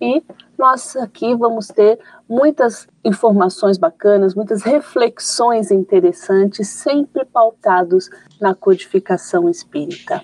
E 0.00 0.22
nós 0.56 0.96
aqui 0.96 1.34
vamos 1.34 1.68
ter 1.68 1.98
muitas 2.28 2.88
informações 3.04 3.76
bacanas, 3.76 4.34
muitas 4.34 4.62
reflexões 4.62 5.70
interessantes, 5.70 6.68
sempre 6.68 7.24
pautados 7.24 8.08
na 8.40 8.54
codificação 8.54 9.48
espírita. 9.48 10.22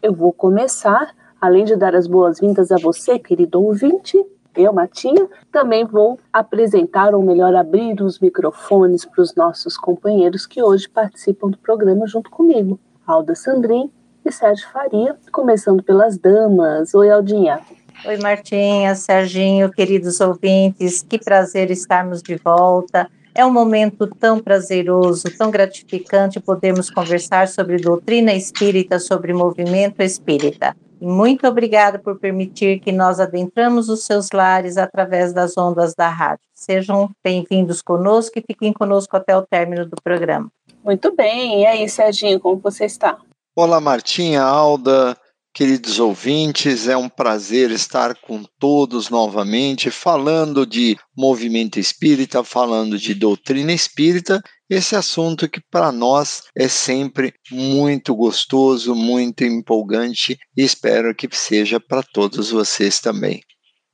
Eu 0.00 0.14
vou 0.14 0.32
começar, 0.32 1.14
além 1.40 1.64
de 1.64 1.74
dar 1.74 1.94
as 1.94 2.06
boas-vindas 2.06 2.70
a 2.70 2.76
você, 2.76 3.18
querido 3.18 3.62
ouvinte, 3.62 4.24
eu, 4.56 4.72
Matinha, 4.72 5.28
também 5.52 5.84
vou 5.84 6.18
apresentar, 6.32 7.14
ou 7.14 7.22
melhor, 7.22 7.54
abrir 7.54 8.00
os 8.00 8.18
microfones 8.18 9.04
para 9.04 9.20
os 9.20 9.34
nossos 9.34 9.76
companheiros 9.76 10.46
que 10.46 10.62
hoje 10.62 10.88
participam 10.88 11.50
do 11.50 11.58
programa 11.58 12.06
junto 12.06 12.30
comigo, 12.30 12.80
Alda 13.06 13.34
Sandrin 13.34 13.90
e 14.24 14.32
Sérgio 14.32 14.66
Faria, 14.70 15.16
começando 15.30 15.82
pelas 15.82 16.16
damas. 16.16 16.94
Oi, 16.94 17.10
Aldinha. 17.10 17.60
Oi, 18.04 18.18
Martinha, 18.18 18.94
Serginho, 18.94 19.70
queridos 19.70 20.20
ouvintes, 20.20 21.02
que 21.02 21.18
prazer 21.18 21.70
estarmos 21.70 22.22
de 22.22 22.36
volta. 22.36 23.10
É 23.34 23.44
um 23.44 23.52
momento 23.52 24.06
tão 24.06 24.38
prazeroso, 24.38 25.24
tão 25.36 25.50
gratificante 25.50 26.38
podermos 26.38 26.90
conversar 26.90 27.48
sobre 27.48 27.78
doutrina 27.78 28.32
espírita, 28.32 28.98
sobre 28.98 29.32
movimento 29.32 30.02
espírita. 30.02 30.76
muito 31.00 31.46
obrigada 31.46 31.98
por 31.98 32.18
permitir 32.18 32.80
que 32.80 32.92
nós 32.92 33.18
adentramos 33.18 33.88
os 33.88 34.04
seus 34.04 34.30
lares 34.30 34.76
através 34.76 35.32
das 35.32 35.56
ondas 35.56 35.94
da 35.94 36.08
rádio. 36.08 36.46
Sejam 36.54 37.10
bem-vindos 37.24 37.82
conosco 37.82 38.38
e 38.38 38.44
fiquem 38.46 38.72
conosco 38.72 39.16
até 39.16 39.36
o 39.36 39.42
término 39.42 39.84
do 39.84 39.96
programa. 40.02 40.50
Muito 40.84 41.14
bem. 41.14 41.62
E 41.62 41.66
aí, 41.66 41.88
Serginho, 41.88 42.38
como 42.38 42.58
você 42.58 42.84
está? 42.84 43.18
Olá, 43.54 43.80
Martinha, 43.80 44.42
Alda, 44.42 45.16
Queridos 45.56 45.98
ouvintes, 45.98 46.86
é 46.86 46.98
um 46.98 47.08
prazer 47.08 47.70
estar 47.70 48.14
com 48.14 48.42
todos 48.58 49.08
novamente, 49.08 49.90
falando 49.90 50.66
de 50.66 50.98
movimento 51.16 51.80
espírita, 51.80 52.44
falando 52.44 52.98
de 52.98 53.14
doutrina 53.14 53.72
espírita, 53.72 54.42
esse 54.68 54.94
assunto 54.94 55.48
que 55.48 55.58
para 55.70 55.90
nós 55.90 56.42
é 56.54 56.68
sempre 56.68 57.32
muito 57.50 58.14
gostoso, 58.14 58.94
muito 58.94 59.44
empolgante 59.44 60.36
e 60.54 60.62
espero 60.62 61.14
que 61.14 61.26
seja 61.34 61.80
para 61.80 62.02
todos 62.02 62.50
vocês 62.50 63.00
também. 63.00 63.40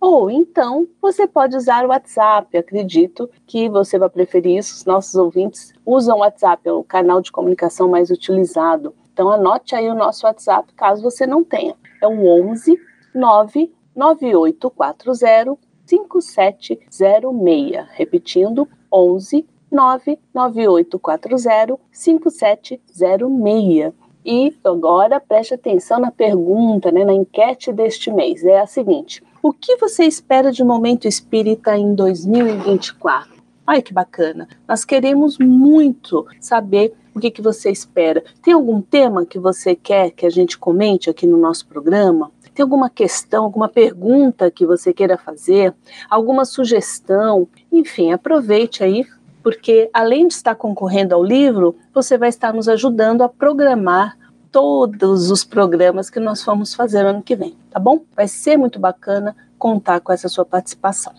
Ou 0.00 0.28
então 0.30 0.88
você 1.00 1.26
pode 1.26 1.56
usar 1.56 1.84
o 1.84 1.88
WhatsApp. 1.88 2.56
Acredito 2.58 3.30
que 3.46 3.70
você 3.70 3.98
vai 3.98 4.10
preferir 4.10 4.58
isso. 4.58 4.74
Os 4.74 4.84
nossos 4.84 5.14
ouvintes 5.14 5.72
usam 5.86 6.18
o 6.18 6.20
WhatsApp, 6.20 6.68
é 6.68 6.72
o 6.72 6.84
canal 6.84 7.22
de 7.22 7.32
comunicação 7.32 7.88
mais 7.88 8.10
utilizado. 8.10 8.94
Então 9.12 9.30
anote 9.30 9.74
aí 9.74 9.88
o 9.88 9.94
nosso 9.94 10.26
WhatsApp 10.26 10.70
caso 10.74 11.02
você 11.02 11.26
não 11.26 11.42
tenha. 11.42 11.74
É 12.02 12.06
o 12.06 12.50
11 12.50 12.78
99840 13.14 15.73
5706. 15.86 17.86
Repetindo, 17.92 18.68
11 18.92 19.46
99840 19.70 21.78
5706. 21.90 23.94
E 24.26 24.56
agora 24.64 25.20
preste 25.20 25.52
atenção 25.52 26.00
na 26.00 26.10
pergunta, 26.10 26.90
né, 26.90 27.04
na 27.04 27.12
enquete 27.12 27.70
deste 27.72 28.10
mês. 28.10 28.42
É 28.44 28.60
a 28.60 28.66
seguinte: 28.66 29.22
o 29.42 29.52
que 29.52 29.76
você 29.76 30.04
espera 30.04 30.50
de 30.50 30.64
momento 30.64 31.06
espírita 31.06 31.76
em 31.76 31.94
2024? 31.94 33.34
Ai, 33.66 33.82
que 33.82 33.92
bacana! 33.92 34.48
Nós 34.66 34.84
queremos 34.84 35.38
muito 35.38 36.26
saber 36.40 36.94
o 37.14 37.20
que, 37.20 37.30
que 37.30 37.42
você 37.42 37.70
espera. 37.70 38.24
Tem 38.42 38.52
algum 38.52 38.80
tema 38.80 39.24
que 39.24 39.38
você 39.38 39.74
quer 39.74 40.10
que 40.10 40.26
a 40.26 40.30
gente 40.30 40.58
comente 40.58 41.08
aqui 41.08 41.26
no 41.26 41.36
nosso 41.36 41.66
programa? 41.66 42.30
Tem 42.54 42.62
alguma 42.62 42.88
questão, 42.88 43.44
alguma 43.44 43.68
pergunta 43.68 44.50
que 44.50 44.64
você 44.64 44.92
queira 44.92 45.18
fazer, 45.18 45.74
alguma 46.08 46.44
sugestão? 46.44 47.48
Enfim, 47.70 48.12
aproveite 48.12 48.84
aí, 48.84 49.04
porque 49.42 49.90
além 49.92 50.28
de 50.28 50.34
estar 50.34 50.54
concorrendo 50.54 51.14
ao 51.14 51.22
livro, 51.22 51.76
você 51.92 52.16
vai 52.16 52.28
estar 52.28 52.54
nos 52.54 52.68
ajudando 52.68 53.22
a 53.22 53.28
programar 53.28 54.16
todos 54.52 55.32
os 55.32 55.42
programas 55.42 56.08
que 56.08 56.20
nós 56.20 56.44
vamos 56.44 56.74
fazer 56.74 57.04
ano 57.04 57.22
que 57.22 57.34
vem, 57.34 57.56
tá 57.70 57.80
bom? 57.80 58.02
Vai 58.14 58.28
ser 58.28 58.56
muito 58.56 58.78
bacana 58.78 59.34
contar 59.58 59.98
com 59.98 60.12
essa 60.12 60.28
sua 60.28 60.44
participação. 60.44 61.12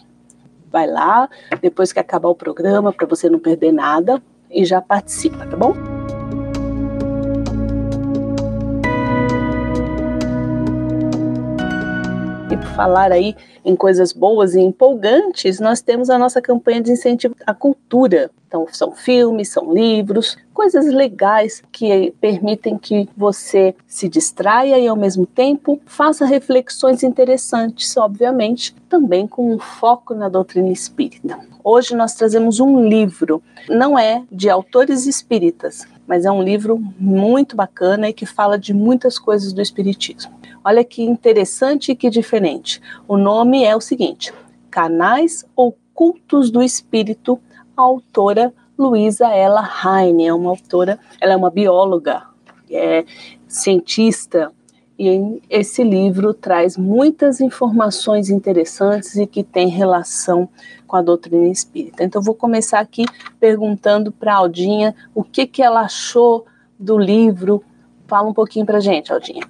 Vai 0.72 0.88
lá, 0.88 1.29
depois 1.62 1.91
que 1.91 2.00
acabar 2.00 2.29
o 2.29 2.35
programa, 2.35 2.94
para 2.94 3.06
você 3.06 3.29
não 3.29 3.40
perder 3.40 3.73
nada, 3.73 4.23
e 4.50 4.63
já 4.63 4.81
participa, 4.81 5.46
tá 5.46 5.57
bom? 5.57 5.94
E 12.55 12.57
por 12.57 12.67
falar 12.67 13.11
aí 13.11 13.35
em 13.66 13.75
coisas 13.75 14.13
boas 14.13 14.55
e 14.55 14.61
empolgantes, 14.61 15.59
nós 15.59 15.81
temos 15.81 16.09
a 16.09 16.17
nossa 16.17 16.41
campanha 16.41 16.79
de 16.79 16.89
incentivo 16.89 17.35
à 17.45 17.53
cultura. 17.53 18.31
Então, 18.47 18.66
são 18.71 18.93
filmes, 18.93 19.49
são 19.49 19.73
livros, 19.73 20.38
coisas 20.53 20.85
legais 20.85 21.61
que 21.69 22.13
permitem 22.21 22.77
que 22.77 23.09
você 23.17 23.75
se 23.85 24.07
distraia 24.07 24.79
e, 24.79 24.88
ao 24.88 24.95
mesmo 24.95 25.25
tempo, 25.25 25.81
faça 25.85 26.25
reflexões 26.25 27.03
interessantes, 27.03 27.97
obviamente, 27.97 28.73
também 28.87 29.27
com 29.27 29.53
um 29.53 29.59
foco 29.59 30.13
na 30.13 30.29
doutrina 30.29 30.72
espírita. 30.72 31.37
Hoje 31.61 31.93
nós 31.93 32.13
trazemos 32.13 32.61
um 32.61 32.87
livro, 32.87 33.43
não 33.67 33.99
é 33.99 34.23
de 34.31 34.49
autores 34.49 35.05
espíritas, 35.05 35.85
mas 36.07 36.25
é 36.25 36.31
um 36.31 36.41
livro 36.41 36.77
muito 36.99 37.55
bacana 37.55 38.09
e 38.09 38.13
que 38.13 38.25
fala 38.25 38.57
de 38.57 38.73
muitas 38.73 39.17
coisas 39.17 39.53
do 39.53 39.61
espiritismo. 39.61 40.33
Olha 40.63 40.83
que 40.83 41.03
interessante 41.03 41.91
e 41.91 41.95
que 41.95 42.09
diferente. 42.09 42.81
O 43.07 43.17
nome 43.17 43.63
é 43.63 43.75
o 43.75 43.81
seguinte: 43.81 44.34
Canais 44.69 45.46
Ocultos 45.55 46.49
do 46.49 46.61
Espírito, 46.61 47.40
autora 47.75 48.53
Luísa 48.78 49.28
Ella 49.29 49.67
Heine, 49.84 50.28
é 50.28 50.34
uma 50.34 50.49
autora, 50.49 50.99
ela 51.22 51.34
é 51.34 51.35
uma 51.35 51.49
bióloga, 51.49 52.23
é 52.69 53.05
cientista, 53.47 54.51
e 54.97 55.42
esse 55.50 55.84
livro 55.84 56.34
traz 56.34 56.78
muitas 56.78 57.42
informações 57.42 58.30
interessantes 58.30 59.16
e 59.18 59.28
que 59.28 59.44
tem 59.44 59.68
relação 59.68 60.47
com 60.88 60.96
a 60.96 61.02
doutrina 61.02 61.47
espírita. 61.50 62.03
Então, 62.03 62.22
vou 62.22 62.34
começar 62.34 62.80
aqui 62.80 63.06
perguntando 63.40 64.12
para 64.12 64.34
a 64.34 64.38
Aldinha 64.38 64.96
o 65.14 65.24
que, 65.24 65.46
que 65.46 65.62
ela 65.62 65.82
achou 65.82 66.46
do 66.80 66.97
livro. 66.97 67.62
Fala 68.08 68.30
um 68.30 68.34
pouquinho 68.34 68.66
para 68.66 68.80
gente, 68.80 69.12
Aldinha. 69.12 69.46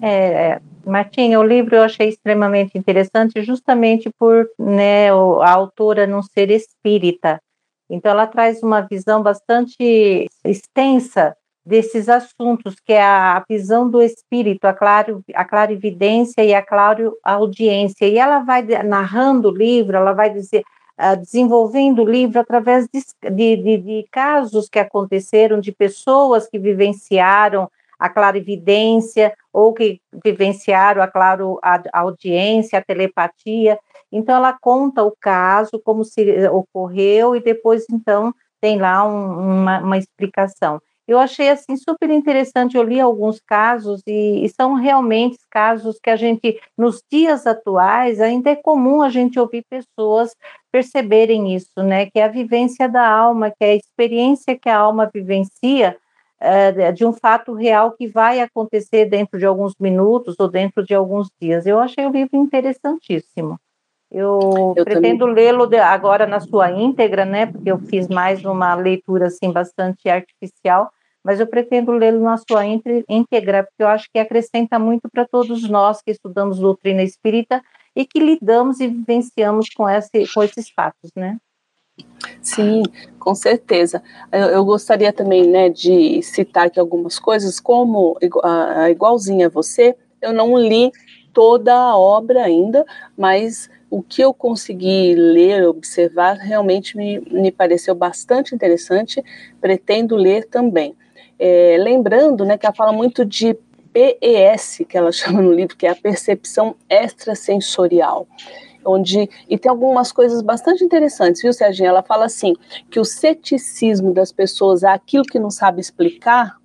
É, 0.00 0.58
Martinha, 0.86 1.38
o 1.38 1.44
livro 1.44 1.76
eu 1.76 1.82
achei 1.82 2.08
extremamente 2.08 2.78
interessante 2.78 3.42
justamente 3.42 4.10
por 4.18 4.48
né, 4.58 5.10
a 5.10 5.50
autora 5.50 6.06
não 6.06 6.22
ser 6.22 6.50
espírita. 6.50 7.38
Então, 7.90 8.10
ela 8.10 8.26
traz 8.26 8.62
uma 8.62 8.80
visão 8.80 9.22
bastante 9.22 10.26
extensa 10.42 11.36
desses 11.64 12.08
assuntos, 12.08 12.74
que 12.84 12.92
é 12.92 13.02
a 13.02 13.44
visão 13.48 13.88
do 13.88 14.02
espírito, 14.02 14.64
a, 14.64 14.72
claro, 14.72 15.24
a 15.34 15.44
clarividência 15.44 16.44
e 16.44 16.52
a 16.52 16.60
claro 16.60 17.16
audiência. 17.22 18.06
E 18.06 18.18
ela 18.18 18.40
vai 18.40 18.62
narrando 18.84 19.48
o 19.48 19.56
livro, 19.56 19.96
ela 19.96 20.12
vai 20.12 20.30
dizer, 20.30 20.64
uh, 20.98 21.16
desenvolvendo 21.16 22.02
o 22.02 22.10
livro 22.10 22.40
através 22.40 22.88
de, 22.88 23.00
de, 23.30 23.78
de, 23.78 24.08
casos 24.10 24.68
que 24.68 24.78
aconteceram, 24.78 25.60
de 25.60 25.70
pessoas 25.72 26.48
que 26.48 26.58
vivenciaram 26.58 27.70
a 27.96 28.08
clarividência 28.08 29.32
ou 29.52 29.72
que 29.72 30.00
vivenciaram 30.24 31.00
a 31.00 31.06
claro 31.06 31.60
a, 31.62 31.80
audiência, 31.92 32.80
a 32.80 32.82
telepatia. 32.82 33.78
Então 34.10 34.34
ela 34.34 34.52
conta 34.52 35.04
o 35.04 35.14
caso, 35.20 35.80
como 35.84 36.04
se 36.04 36.48
ocorreu 36.48 37.36
e 37.36 37.40
depois 37.40 37.86
então 37.88 38.34
tem 38.60 38.80
lá 38.80 39.06
um, 39.06 39.60
uma, 39.62 39.78
uma 39.78 39.98
explicação. 39.98 40.80
Eu 41.06 41.18
achei 41.18 41.48
assim 41.48 41.76
super 41.76 42.10
interessante, 42.10 42.76
eu 42.76 42.82
li 42.82 43.00
alguns 43.00 43.40
casos 43.40 44.00
e, 44.06 44.44
e, 44.44 44.48
são 44.48 44.74
realmente 44.74 45.36
casos 45.50 45.98
que 46.00 46.08
a 46.08 46.16
gente, 46.16 46.60
nos 46.78 47.02
dias 47.10 47.46
atuais, 47.46 48.20
ainda 48.20 48.50
é 48.50 48.56
comum 48.56 49.02
a 49.02 49.10
gente 49.10 49.38
ouvir 49.38 49.64
pessoas 49.68 50.34
perceberem 50.70 51.54
isso, 51.54 51.82
né? 51.82 52.06
Que 52.06 52.20
é 52.20 52.24
a 52.24 52.28
vivência 52.28 52.88
da 52.88 53.06
alma, 53.06 53.50
que 53.50 53.64
é 53.64 53.72
a 53.72 53.76
experiência 53.76 54.56
que 54.56 54.68
a 54.68 54.78
alma 54.78 55.10
vivencia 55.12 55.96
é, 56.40 56.92
de 56.92 57.04
um 57.04 57.12
fato 57.12 57.52
real 57.52 57.92
que 57.92 58.06
vai 58.06 58.40
acontecer 58.40 59.06
dentro 59.06 59.38
de 59.38 59.46
alguns 59.46 59.74
minutos 59.78 60.36
ou 60.38 60.48
dentro 60.48 60.84
de 60.84 60.94
alguns 60.94 61.28
dias. 61.40 61.66
Eu 61.66 61.78
achei 61.78 62.04
o 62.06 62.10
livro 62.10 62.36
interessantíssimo. 62.36 63.58
Eu, 64.12 64.74
eu 64.76 64.84
pretendo 64.84 65.24
lê-lo 65.24 65.66
agora 65.82 66.26
na 66.26 66.38
sua 66.38 66.70
íntegra, 66.70 67.24
né? 67.24 67.46
Porque 67.46 67.72
eu 67.72 67.78
fiz 67.78 68.08
mais 68.08 68.44
uma 68.44 68.74
leitura 68.74 69.28
assim 69.28 69.50
bastante 69.50 70.06
artificial, 70.06 70.90
mas 71.24 71.40
eu 71.40 71.46
pretendo 71.46 71.92
lê-lo 71.92 72.20
na 72.20 72.36
sua 72.36 72.66
íntegra, 72.66 73.64
porque 73.64 73.82
eu 73.82 73.88
acho 73.88 74.08
que 74.12 74.18
acrescenta 74.18 74.78
muito 74.78 75.08
para 75.10 75.26
todos 75.26 75.66
nós 75.66 76.02
que 76.02 76.10
estudamos 76.10 76.58
doutrina 76.58 77.02
espírita 77.02 77.62
e 77.96 78.04
que 78.04 78.20
lidamos 78.20 78.80
e 78.80 78.88
vivenciamos 78.88 79.70
com, 79.70 79.88
esse, 79.88 80.30
com 80.34 80.42
esses 80.42 80.68
fatos, 80.68 81.10
né? 81.16 81.38
Sim, 82.42 82.82
com 83.18 83.34
certeza. 83.34 84.02
Eu, 84.30 84.48
eu, 84.48 84.64
gostaria 84.64 85.12
também, 85.12 85.48
né, 85.48 85.70
de 85.70 86.20
citar 86.22 86.66
aqui 86.66 86.78
algumas 86.78 87.18
coisas, 87.18 87.58
como 87.58 88.18
a, 88.42 88.82
a 88.82 88.90
igualzinha 88.90 89.46
a 89.46 89.50
você, 89.50 89.96
eu 90.20 90.32
não 90.34 90.58
li 90.58 90.90
toda 91.32 91.74
a 91.74 91.96
obra 91.96 92.44
ainda, 92.44 92.84
mas 93.16 93.70
o 93.92 94.02
que 94.02 94.22
eu 94.22 94.32
consegui 94.32 95.14
ler, 95.14 95.68
observar, 95.68 96.38
realmente 96.38 96.96
me, 96.96 97.20
me 97.30 97.52
pareceu 97.52 97.94
bastante 97.94 98.54
interessante, 98.54 99.22
pretendo 99.60 100.16
ler 100.16 100.48
também. 100.48 100.96
É, 101.38 101.76
lembrando 101.78 102.42
né, 102.42 102.56
que 102.56 102.64
ela 102.64 102.74
fala 102.74 102.90
muito 102.90 103.22
de 103.22 103.54
PES, 103.92 104.86
que 104.88 104.96
ela 104.96 105.12
chama 105.12 105.42
no 105.42 105.52
livro, 105.52 105.76
que 105.76 105.86
é 105.86 105.90
a 105.90 105.94
percepção 105.94 106.74
extrasensorial. 106.88 108.26
Onde, 108.82 109.28
e 109.46 109.58
tem 109.58 109.68
algumas 109.68 110.10
coisas 110.10 110.40
bastante 110.40 110.82
interessantes, 110.82 111.42
viu, 111.42 111.52
Serginho? 111.52 111.90
Ela 111.90 112.02
fala 112.02 112.24
assim: 112.24 112.54
que 112.90 112.98
o 112.98 113.04
ceticismo 113.04 114.14
das 114.14 114.32
pessoas 114.32 114.82
aquilo 114.84 115.24
que 115.24 115.38
não 115.38 115.50
sabe 115.50 115.82
explicar 115.82 116.56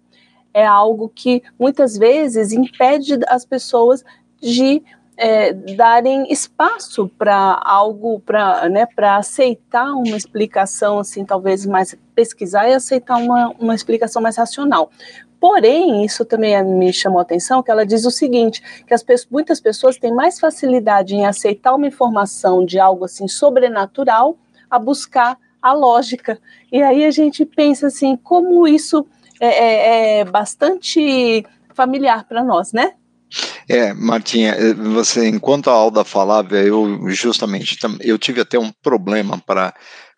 é 0.54 0.66
algo 0.66 1.12
que 1.14 1.44
muitas 1.60 1.98
vezes 1.98 2.54
impede 2.54 3.20
as 3.28 3.44
pessoas 3.46 4.02
de 4.42 4.82
é, 5.18 5.52
darem 5.52 6.32
espaço 6.32 7.10
para 7.18 7.60
algo, 7.64 8.20
para 8.20 8.70
né, 8.70 8.88
aceitar 8.98 9.92
uma 9.94 10.16
explicação, 10.16 11.00
assim, 11.00 11.26
talvez 11.26 11.66
mais 11.66 11.98
pesquisar 12.14 12.70
e 12.70 12.74
aceitar 12.74 13.18
uma, 13.18 13.50
uma 13.60 13.74
explicação 13.74 14.22
mais 14.22 14.38
racional. 14.38 14.92
Porém, 15.40 16.04
isso 16.04 16.24
também 16.24 16.64
me 16.64 16.92
chamou 16.94 17.20
a 17.20 17.24
atenção, 17.24 17.62
que 17.62 17.70
ela 17.70 17.86
diz 17.86 18.06
o 18.06 18.12
seguinte, 18.12 18.62
que 18.86 18.94
as 18.94 19.04
pessoas, 19.04 19.32
muitas 19.32 19.60
pessoas 19.60 19.98
têm 19.98 20.14
mais 20.14 20.40
facilidade 20.40 21.16
em 21.16 21.26
aceitar 21.26 21.76
uma 21.76 21.88
informação 21.88 22.64
de 22.66 22.80
algo 22.80 23.06
assim 23.06 23.28
sobrenatural 23.28 24.38
a 24.70 24.80
buscar 24.80 25.38
a 25.62 25.74
lógica. 25.74 26.40
E 26.72 26.82
aí 26.82 27.06
a 27.06 27.12
gente 27.12 27.46
pensa 27.46 27.88
assim, 27.88 28.16
como 28.16 28.68
isso 28.68 29.06
é, 29.40 29.48
é, 29.48 30.20
é 30.20 30.26
bastante 30.26 31.46
familiar 31.74 32.26
para 32.26 32.44
nós, 32.44 32.74
né? 32.74 32.94
É, 33.70 33.94
Martinha, 33.94 34.52
eh, 34.54 34.74
você, 34.74 35.28
enquanto 35.28 35.70
a 35.70 35.74
Alda 35.74 36.04
falava, 36.06 36.56
eu 36.56 37.10
justamente, 37.10 37.78
eu 38.00 38.18
tive 38.18 38.42
até 38.42 38.58
um 38.58 38.72
problema 38.82 39.38
para 39.38 39.74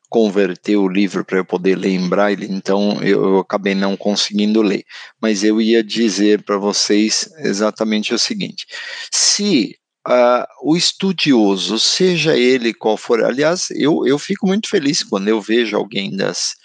converter 0.10 0.76
o 0.76 0.88
livro 0.88 1.24
para 1.24 1.38
eu 1.38 1.46
poder 1.46 1.76
ler 1.76 1.92
em 1.92 2.10
braille, 2.10 2.48
então 2.50 3.02
eu, 3.04 3.24
eu, 3.24 3.40
acabei 3.40 3.76
não 3.76 3.96
conseguindo 3.96 4.62
ler. 4.62 4.84
Mas 5.22 5.44
eu 5.44 5.62
ia 5.62 5.84
dizer 5.84 6.44
para 6.44 6.58
vocês 6.58 7.30
exatamente 7.40 8.14
o 8.14 8.20
seguinte: 8.20 8.66
se 9.12 9.76
uh, 10.08 10.46
o 10.64 10.76
estudioso, 10.76 11.80
seja 11.80 12.36
ele 12.38 12.74
qual 12.74 12.98
for, 12.98 13.24
aliás, 13.24 13.70
eu, 13.72 14.06
eu 14.06 14.18
fico 14.18 14.48
muito 14.48 14.68
feliz 14.70 15.04
quando 15.04 15.28
eu 15.28 15.40
vejo 15.42 15.78
alguém 15.78 16.16
das, 16.16 16.56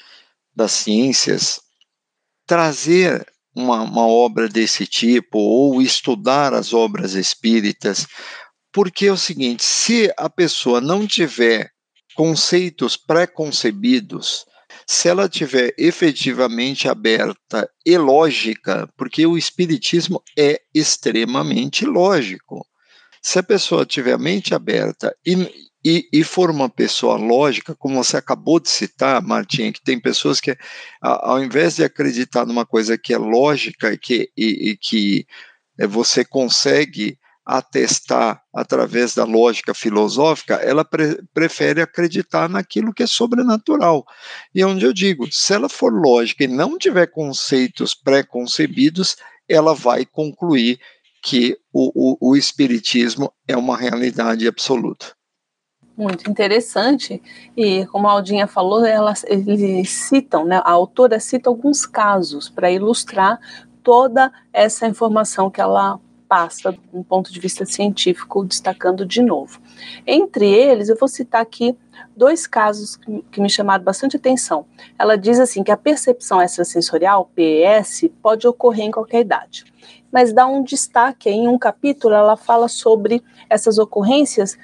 das 0.54 0.72
ciências 0.72 1.60
trazer 2.46 3.26
uma, 3.54 3.82
uma 3.82 4.06
obra 4.06 4.48
desse 4.48 4.86
tipo 4.86 5.38
ou 5.38 5.80
estudar 5.80 6.52
as 6.52 6.74
obras 6.74 7.14
espíritas, 7.14 8.06
porque 8.72 9.06
é 9.06 9.12
o 9.12 9.16
seguinte: 9.16 9.62
se 9.62 10.12
a 10.16 10.28
pessoa 10.28 10.80
não 10.80 11.06
tiver 11.06 11.70
conceitos 12.14 12.96
pré-concebidos, 12.96 14.44
se 14.86 15.08
ela 15.08 15.28
tiver 15.28 15.74
efetivamente 15.78 16.88
aberta 16.88 17.68
e 17.86 17.96
lógica, 17.96 18.88
porque 18.96 19.26
o 19.26 19.38
espiritismo 19.38 20.22
é 20.38 20.60
extremamente 20.74 21.84
lógico. 21.84 22.66
Se 23.22 23.38
a 23.38 23.42
pessoa 23.42 23.86
tiver 23.86 24.12
a 24.12 24.18
mente 24.18 24.54
aberta 24.54 25.16
e, 25.24 25.34
e, 25.84 26.08
e, 26.12 26.24
for 26.24 26.50
uma 26.50 26.68
pessoa 26.70 27.16
lógica, 27.16 27.74
como 27.74 28.02
você 28.02 28.16
acabou 28.16 28.58
de 28.58 28.70
citar, 28.70 29.20
Martinha, 29.22 29.70
que 29.70 29.82
tem 29.82 30.00
pessoas 30.00 30.40
que, 30.40 30.56
ao 31.02 31.42
invés 31.44 31.76
de 31.76 31.84
acreditar 31.84 32.46
numa 32.46 32.64
coisa 32.64 32.96
que 32.96 33.12
é 33.12 33.18
lógica 33.18 33.92
e 33.92 33.98
que, 33.98 34.30
e, 34.34 34.70
e 34.70 34.76
que 34.78 35.26
eh, 35.78 35.86
você 35.86 36.24
consegue 36.24 37.18
atestar 37.44 38.40
através 38.54 39.14
da 39.14 39.24
lógica 39.24 39.74
filosófica, 39.74 40.54
ela 40.54 40.84
pre 40.84 41.22
prefere 41.34 41.82
acreditar 41.82 42.48
naquilo 42.48 42.94
que 42.94 43.02
é 43.02 43.06
sobrenatural. 43.06 44.06
E 44.54 44.62
é 44.62 44.66
onde 44.66 44.86
eu 44.86 44.92
digo, 44.92 45.30
se 45.30 45.52
ela 45.52 45.68
for 45.68 45.92
lógica 45.92 46.44
e 46.44 46.48
não 46.48 46.78
tiver 46.78 47.08
conceitos 47.08 47.94
pré-concebidos, 47.94 49.16
ela 49.46 49.74
vai 49.74 50.06
concluir 50.06 50.80
que 51.22 51.58
o, 51.72 51.90
o, 51.94 52.30
o 52.30 52.36
espiritismo 52.36 53.30
é 53.46 53.56
uma 53.56 53.76
realidade 53.76 54.48
absoluta. 54.48 55.14
Muito 55.96 56.28
interessante. 56.28 57.22
E 57.56 57.86
como 57.86 58.08
a 58.08 58.12
Aldinha 58.12 58.46
falou, 58.46 58.84
elas, 58.84 59.24
eles 59.28 59.90
citam, 59.90 60.44
né, 60.44 60.60
a 60.64 60.70
autora 60.70 61.20
cita 61.20 61.48
alguns 61.48 61.86
casos 61.86 62.48
para 62.48 62.70
ilustrar 62.70 63.38
toda 63.82 64.32
essa 64.52 64.86
informação 64.86 65.50
que 65.50 65.60
ela 65.60 66.00
passa 66.28 66.72
de 66.72 66.80
um 66.92 67.02
ponto 67.02 67.32
de 67.32 67.38
vista 67.38 67.64
científico, 67.64 68.44
destacando 68.44 69.06
de 69.06 69.22
novo. 69.22 69.60
Entre 70.04 70.50
eles, 70.50 70.88
eu 70.88 70.96
vou 70.96 71.06
citar 71.06 71.40
aqui 71.40 71.76
dois 72.16 72.46
casos 72.46 72.96
que, 72.96 73.40
me 73.40 73.48
chamaram 73.48 73.84
bastante 73.84 74.16
atenção. 74.16 74.66
Ela 74.98 75.16
diz 75.16 75.38
assim 75.38 75.62
que 75.62 75.70
a 75.70 75.76
percepção 75.76 76.42
extrasensorial, 76.42 77.30
PES, 77.36 78.10
pode 78.20 78.48
ocorrer 78.48 78.86
em 78.86 78.90
qualquer 78.90 79.20
idade. 79.20 79.64
Mas 80.10 80.32
dá 80.32 80.46
um 80.46 80.62
destaque 80.62 81.28
em 81.28 81.46
um 81.46 81.58
capítulo, 81.58 82.14
ela 82.14 82.36
fala 82.36 82.68
sobre 82.68 83.22
essas 83.48 83.78
ocorrências 83.78 84.56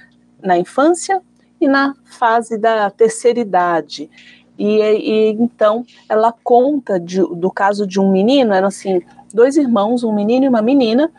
na 0.43 0.59
infância 0.59 1.21
e 1.61 1.69
na 1.69 1.95
fase 2.05 2.59
da 2.59 2.91
terceira 2.91 3.41
idade. 3.41 4.11
E, 4.59 4.79
e 4.79 5.29
então 5.33 5.85
ela 6.09 6.35
conta 6.45 6.99
de, 6.99 7.21
do 7.21 7.51
caso 7.51 7.87
de 7.87 7.99
um 7.99 8.11
menino, 8.11 8.53
eram 8.53 8.69
assim, 8.69 9.01
dois 9.33 9.57
irmãos, 9.57 10.05
um 10.05 10.13
menino 10.13 10.45
e 10.45 10.49
uma 10.49 10.63
menina. 10.63 11.11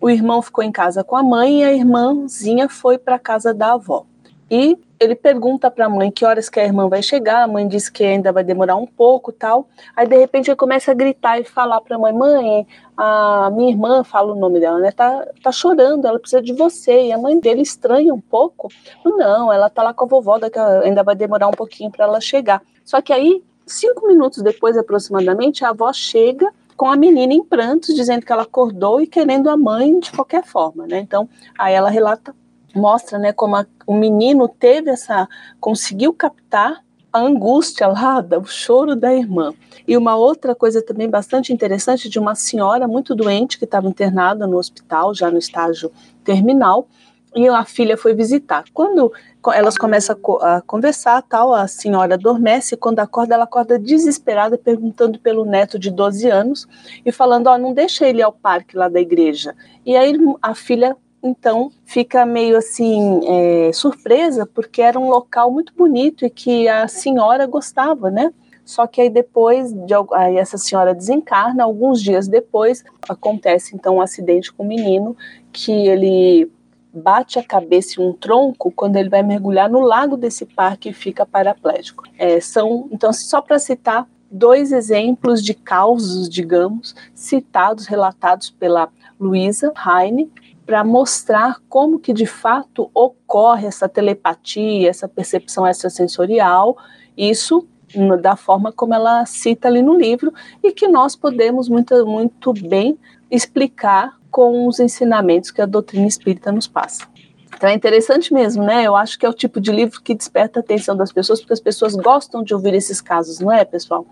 O 0.00 0.08
irmão 0.08 0.40
ficou 0.42 0.62
em 0.62 0.72
casa 0.72 1.02
com 1.02 1.16
a 1.16 1.22
mãe 1.22 1.60
e 1.60 1.64
a 1.64 1.72
irmãzinha 1.72 2.68
foi 2.68 2.98
para 2.98 3.16
a 3.16 3.18
casa 3.18 3.52
da 3.52 3.72
avó. 3.72 4.06
E 4.50 4.78
ele 4.98 5.14
pergunta 5.14 5.70
para 5.70 5.86
a 5.86 5.88
mãe 5.88 6.10
que 6.10 6.24
horas 6.24 6.48
que 6.48 6.58
a 6.58 6.64
irmã 6.64 6.88
vai 6.88 7.02
chegar, 7.02 7.42
a 7.42 7.46
mãe 7.46 7.68
diz 7.68 7.88
que 7.88 8.02
ainda 8.02 8.32
vai 8.32 8.42
demorar 8.42 8.76
um 8.76 8.86
pouco, 8.86 9.30
tal. 9.30 9.68
Aí 9.94 10.06
de 10.06 10.16
repente 10.16 10.48
ele 10.48 10.56
começa 10.56 10.90
a 10.90 10.94
gritar 10.94 11.38
e 11.38 11.44
falar 11.44 11.80
para 11.80 11.96
a 11.96 11.98
mãe: 11.98 12.12
"Mãe, 12.12 12.66
a 12.96 13.50
minha 13.52 13.70
irmã 13.70 14.02
fala 14.02 14.32
o 14.32 14.36
nome 14.38 14.58
dela, 14.58 14.78
né? 14.78 14.90
Tá, 14.90 15.26
tá 15.42 15.52
chorando, 15.52 16.06
ela 16.06 16.18
precisa 16.18 16.42
de 16.42 16.52
você". 16.52 17.06
E 17.06 17.12
a 17.12 17.18
mãe 17.18 17.38
dele 17.38 17.62
estranha 17.62 18.12
um 18.12 18.20
pouco. 18.20 18.68
Não, 19.04 19.52
ela 19.52 19.70
tá 19.70 19.82
lá 19.82 19.94
com 19.94 20.04
a 20.04 20.08
vovó, 20.08 20.38
daqui 20.38 20.58
ainda 20.58 21.02
vai 21.02 21.14
demorar 21.14 21.48
um 21.48 21.52
pouquinho 21.52 21.90
para 21.90 22.06
ela 22.06 22.20
chegar. 22.20 22.62
Só 22.84 23.00
que 23.00 23.12
aí, 23.12 23.42
cinco 23.66 24.06
minutos 24.06 24.42
depois 24.42 24.76
aproximadamente, 24.76 25.64
a 25.64 25.70
avó 25.70 25.92
chega 25.92 26.50
com 26.76 26.86
a 26.90 26.96
menina 26.96 27.34
em 27.34 27.42
prantos, 27.42 27.94
dizendo 27.94 28.24
que 28.24 28.32
ela 28.32 28.44
acordou 28.44 29.00
e 29.00 29.06
querendo 29.06 29.50
a 29.50 29.56
mãe 29.56 29.98
de 29.98 30.12
qualquer 30.12 30.44
forma, 30.44 30.86
né? 30.86 31.00
Então, 31.00 31.28
aí 31.58 31.74
ela 31.74 31.90
relata 31.90 32.34
mostra 32.74 33.18
né, 33.18 33.32
como 33.32 33.56
a, 33.56 33.66
o 33.86 33.94
menino 33.94 34.48
teve 34.48 34.90
essa, 34.90 35.28
conseguiu 35.60 36.12
captar 36.12 36.82
a 37.12 37.20
angústia 37.20 37.86
lá, 37.86 38.24
o 38.40 38.44
choro 38.44 38.94
da 38.94 39.14
irmã. 39.14 39.52
E 39.86 39.96
uma 39.96 40.16
outra 40.16 40.54
coisa 40.54 40.82
também 40.82 41.08
bastante 41.08 41.52
interessante 41.52 42.08
de 42.08 42.18
uma 42.18 42.34
senhora 42.34 42.86
muito 42.86 43.14
doente 43.14 43.58
que 43.58 43.64
estava 43.64 43.88
internada 43.88 44.46
no 44.46 44.58
hospital, 44.58 45.14
já 45.14 45.30
no 45.30 45.38
estágio 45.38 45.90
terminal, 46.22 46.86
e 47.34 47.46
a 47.48 47.64
filha 47.64 47.96
foi 47.96 48.14
visitar. 48.14 48.64
Quando 48.72 49.12
elas 49.54 49.76
começam 49.76 50.16
a, 50.40 50.60
conversar, 50.62 51.22
tal, 51.22 51.54
a 51.54 51.66
senhora 51.68 52.14
adormece, 52.14 52.74
e 52.74 52.78
quando 52.78 53.00
acorda, 53.00 53.34
ela 53.34 53.44
acorda 53.44 53.78
desesperada, 53.78 54.58
perguntando 54.58 55.18
pelo 55.18 55.44
neto 55.44 55.78
de 55.78 55.90
12 55.90 56.28
anos 56.28 56.66
e 57.04 57.12
falando: 57.12 57.46
Ó, 57.46 57.54
oh, 57.54 57.58
não 57.58 57.72
deixa 57.72 58.08
ele 58.08 58.22
ao 58.22 58.32
parque 58.32 58.76
lá 58.76 58.88
da 58.88 59.00
igreja. 59.00 59.54
E 59.84 59.96
aí 59.96 60.14
a 60.42 60.54
filha 60.54 60.96
então 61.28 61.70
fica 61.84 62.24
meio 62.24 62.56
assim 62.56 63.20
é, 63.26 63.72
surpresa 63.72 64.46
porque 64.46 64.82
era 64.82 64.98
um 64.98 65.08
local 65.08 65.50
muito 65.50 65.72
bonito 65.74 66.24
e 66.24 66.30
que 66.30 66.68
a 66.68 66.88
senhora 66.88 67.46
gostava, 67.46 68.10
né? 68.10 68.32
Só 68.64 68.86
que 68.86 69.00
aí 69.00 69.08
depois, 69.08 69.72
de, 69.72 69.94
aí 70.12 70.36
essa 70.36 70.58
senhora 70.58 70.94
desencarna, 70.94 71.64
alguns 71.64 72.02
dias 72.02 72.28
depois 72.28 72.84
acontece 73.08 73.74
então 73.74 73.96
um 73.96 74.00
acidente 74.00 74.52
com 74.52 74.62
o 74.62 74.66
menino 74.66 75.16
que 75.50 75.72
ele 75.72 76.50
bate 76.92 77.38
a 77.38 77.42
cabeça 77.42 78.00
em 78.00 78.04
um 78.04 78.12
tronco 78.12 78.70
quando 78.70 78.96
ele 78.96 79.08
vai 79.08 79.22
mergulhar 79.22 79.70
no 79.70 79.80
lago 79.80 80.16
desse 80.16 80.44
parque 80.44 80.90
e 80.90 80.92
fica 80.92 81.24
paraplégico. 81.24 82.04
É, 82.18 82.40
são 82.40 82.88
então 82.92 83.12
só 83.12 83.40
para 83.40 83.58
citar 83.58 84.06
dois 84.30 84.72
exemplos 84.72 85.42
de 85.42 85.54
causos, 85.54 86.28
digamos, 86.28 86.94
citados, 87.14 87.86
relatados 87.86 88.50
pela 88.50 88.90
Luísa 89.18 89.72
Heine, 89.74 90.30
para 90.68 90.84
mostrar 90.84 91.62
como 91.66 91.98
que 91.98 92.12
de 92.12 92.26
fato 92.26 92.90
ocorre 92.92 93.66
essa 93.66 93.88
telepatia, 93.88 94.90
essa 94.90 95.08
percepção 95.08 95.66
extrasensorial, 95.66 96.76
isso 97.16 97.66
da 98.20 98.36
forma 98.36 98.70
como 98.70 98.92
ela 98.92 99.24
cita 99.24 99.66
ali 99.66 99.80
no 99.80 99.96
livro 99.96 100.30
e 100.62 100.70
que 100.70 100.86
nós 100.86 101.16
podemos 101.16 101.70
muito, 101.70 102.04
muito 102.04 102.52
bem 102.52 102.98
explicar 103.30 104.18
com 104.30 104.66
os 104.66 104.78
ensinamentos 104.78 105.50
que 105.50 105.62
a 105.62 105.64
doutrina 105.64 106.06
espírita 106.06 106.52
nos 106.52 106.68
passa. 106.68 107.08
Então 107.56 107.70
é 107.70 107.72
interessante 107.72 108.30
mesmo, 108.34 108.62
né? 108.62 108.82
Eu 108.82 108.94
acho 108.94 109.18
que 109.18 109.24
é 109.24 109.28
o 109.30 109.32
tipo 109.32 109.62
de 109.62 109.72
livro 109.72 110.02
que 110.02 110.14
desperta 110.14 110.58
a 110.58 110.62
atenção 110.62 110.94
das 110.94 111.10
pessoas, 111.10 111.40
porque 111.40 111.54
as 111.54 111.60
pessoas 111.60 111.94
gostam 111.94 112.42
de 112.42 112.52
ouvir 112.52 112.74
esses 112.74 113.00
casos, 113.00 113.40
não 113.40 113.50
é, 113.50 113.64
pessoal? 113.64 114.04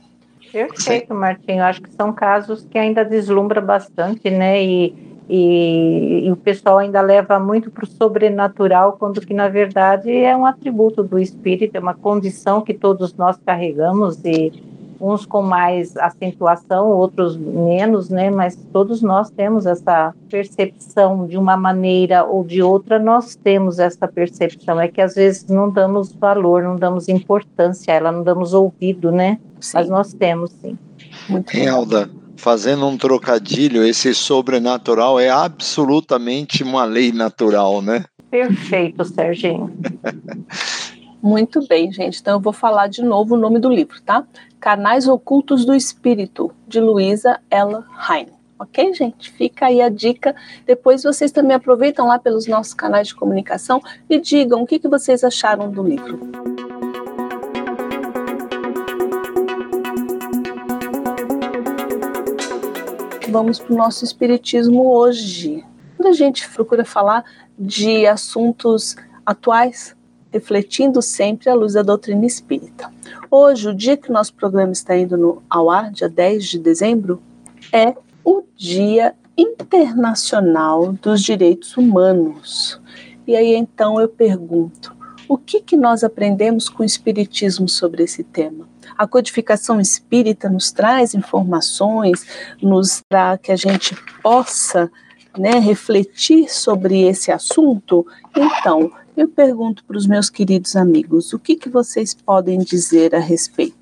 Perfeito, 0.51 1.13
Martinho. 1.13 1.63
Acho 1.63 1.83
que 1.83 1.93
são 1.93 2.15
casos 2.15 2.67
que 2.71 2.79
ainda 2.79 3.05
deslumbra 3.05 3.61
bastante, 3.61 4.31
né? 4.31 4.65
E 4.65 5.16
e, 5.29 6.23
e, 6.25 6.33
o 6.33 6.37
pessoal 6.37 6.79
ainda 6.79 7.01
leva 7.01 7.39
muito 7.39 7.71
para 7.71 7.85
o 7.85 7.87
sobrenatural, 7.87 8.97
quando 8.99 9.21
que 9.21 9.35
na 9.35 9.49
verdade 9.49 10.11
é 10.11 10.37
um 10.37 10.47
atributo 10.47 11.03
do 11.03 11.19
espírito, 11.19 11.77
é 11.77 11.81
uma 11.81 11.95
condição 11.95 12.61
que 12.61 12.73
todos 12.73 13.13
nós 13.15 13.37
carregamos 13.45 14.25
e 14.25 14.53
uns 15.01 15.27
com 15.27 15.43
mais 15.43 15.97
acentuação, 15.97 16.89
outros 16.89 17.37
menos, 17.37 18.09
né? 18.09 18.31
Mas 18.31 18.57
todos 18.73 19.03
nós 19.03 19.31
temos 19.31 19.67
essa 19.67 20.15
percepção 20.31 21.27
de 21.27 21.37
uma 21.37 21.57
maneira 21.57 22.25
ou 22.25 22.45
de 22.45 22.63
outra, 22.63 22.99
nós 22.99 23.37
temos 23.37 23.79
essa 23.79 24.09
percepção. 24.09 24.81
É 24.81 24.89
que 24.89 25.01
às 25.01 25.15
vezes 25.15 25.47
não 25.49 25.71
damos 25.71 26.13
valor, 26.13 26.63
não 26.63 26.77
damos 26.77 27.09
importância, 27.09 27.93
ela 27.93 28.11
não 28.11 28.23
damos 28.23 28.55
ouvido, 28.55 29.11
né? 29.13 29.39
Sim. 29.61 29.73
Mas 29.75 29.89
nós 29.89 30.13
temos, 30.13 30.51
sim. 30.53 30.79
Muito 31.29 31.51
Alda, 31.69 32.09
fazendo 32.37 32.87
um 32.87 32.97
trocadilho, 32.97 33.85
esse 33.85 34.15
sobrenatural 34.15 35.19
é 35.19 35.29
absolutamente 35.29 36.63
uma 36.63 36.85
lei 36.85 37.13
natural, 37.13 37.83
né? 37.83 38.05
Perfeito, 38.31 39.05
Serginho. 39.05 39.77
Muito 41.23 41.67
bem, 41.67 41.91
gente. 41.91 42.21
Então 42.21 42.35
eu 42.35 42.41
vou 42.41 42.53
falar 42.53 42.87
de 42.87 43.03
novo 43.03 43.35
o 43.35 43.39
nome 43.39 43.59
do 43.59 43.69
livro, 43.69 44.01
tá? 44.03 44.25
Canais 44.61 45.09
Ocultos 45.09 45.65
do 45.65 45.75
Espírito, 45.75 46.53
de 46.69 46.81
Luísa 46.81 47.41
Ella 47.51 47.85
Heine. 48.09 48.33
Ok, 48.59 48.95
gente? 48.95 49.31
Fica 49.31 49.67
aí 49.67 49.83
a 49.83 49.89
dica. 49.89 50.35
Depois 50.65 51.03
vocês 51.03 51.31
também 51.31 51.57
aproveitam 51.57 52.07
lá 52.07 52.19
pelos 52.19 52.47
nossos 52.47 52.73
canais 52.73 53.09
de 53.09 53.15
comunicação 53.15 53.83
e 54.09 54.19
digam 54.19 54.63
o 54.63 54.67
que, 54.67 54.79
que 54.79 54.89
vocês 54.89 55.23
acharam 55.25 55.71
do 55.71 55.83
livro. 55.83 56.19
Vamos 63.31 63.59
para 63.59 63.73
o 63.73 63.77
nosso 63.77 64.05
espiritismo 64.05 64.89
hoje. 64.89 65.65
Quando 65.97 66.09
a 66.09 66.13
gente 66.13 66.49
procura 66.51 66.85
falar 66.85 67.25
de 67.59 68.07
assuntos 68.07 68.97
atuais, 69.25 69.97
refletindo 70.33 71.01
sempre 71.03 71.49
à 71.49 71.55
luz 71.55 71.73
da 71.73 71.83
doutrina 71.83 72.25
espírita. 72.25 72.93
Hoje, 73.31 73.69
o 73.69 73.75
dia 73.75 73.97
que 73.97 74.11
o 74.11 74.13
nosso 74.13 74.35
programa 74.35 74.73
está 74.73 74.97
indo 74.97 75.17
no, 75.17 75.43
ao 75.49 75.71
ar, 75.71 75.91
dia 75.91 76.09
10 76.09 76.45
de 76.45 76.59
dezembro, 76.59 77.21
é 77.73 77.95
o 78.25 78.43
Dia 78.57 79.15
Internacional 79.37 80.93
dos 80.93 81.23
Direitos 81.23 81.77
Humanos. 81.77 82.81
E 83.27 83.35
aí 83.35 83.55
então 83.55 84.01
eu 84.01 84.09
pergunto: 84.09 84.95
o 85.29 85.37
que, 85.37 85.61
que 85.61 85.77
nós 85.77 86.05
aprendemos 86.05 86.69
com 86.69 86.83
o 86.83 86.87
Espiritismo 86.87 87.69
sobre 87.69 88.05
esse 88.05 88.23
tema? 88.23 88.69
A 88.97 89.07
codificação 89.07 89.81
espírita 89.81 90.49
nos 90.49 90.73
traz 90.73 91.15
informações, 91.15 92.27
nos 92.63 93.03
para 93.09 93.37
que 93.39 93.53
a 93.53 93.57
gente 93.57 93.95
possa 94.23 94.91
né, 95.39 95.59
refletir 95.59 96.49
sobre 96.49 97.03
esse 97.03 97.31
assunto. 97.31 98.07
Então, 98.35 98.91
eu 99.17 99.29
pergunto 99.29 99.85
para 99.85 99.97
os 99.97 100.07
meus 100.07 100.29
queridos 100.29 100.77
amigos, 100.77 101.33
o 101.33 101.39
que, 101.39 101.57
que 101.57 101.69
vocês 101.69 102.15
podem 102.15 102.59
dizer 102.59 103.15
a 103.15 103.19
respeito? 103.19 103.77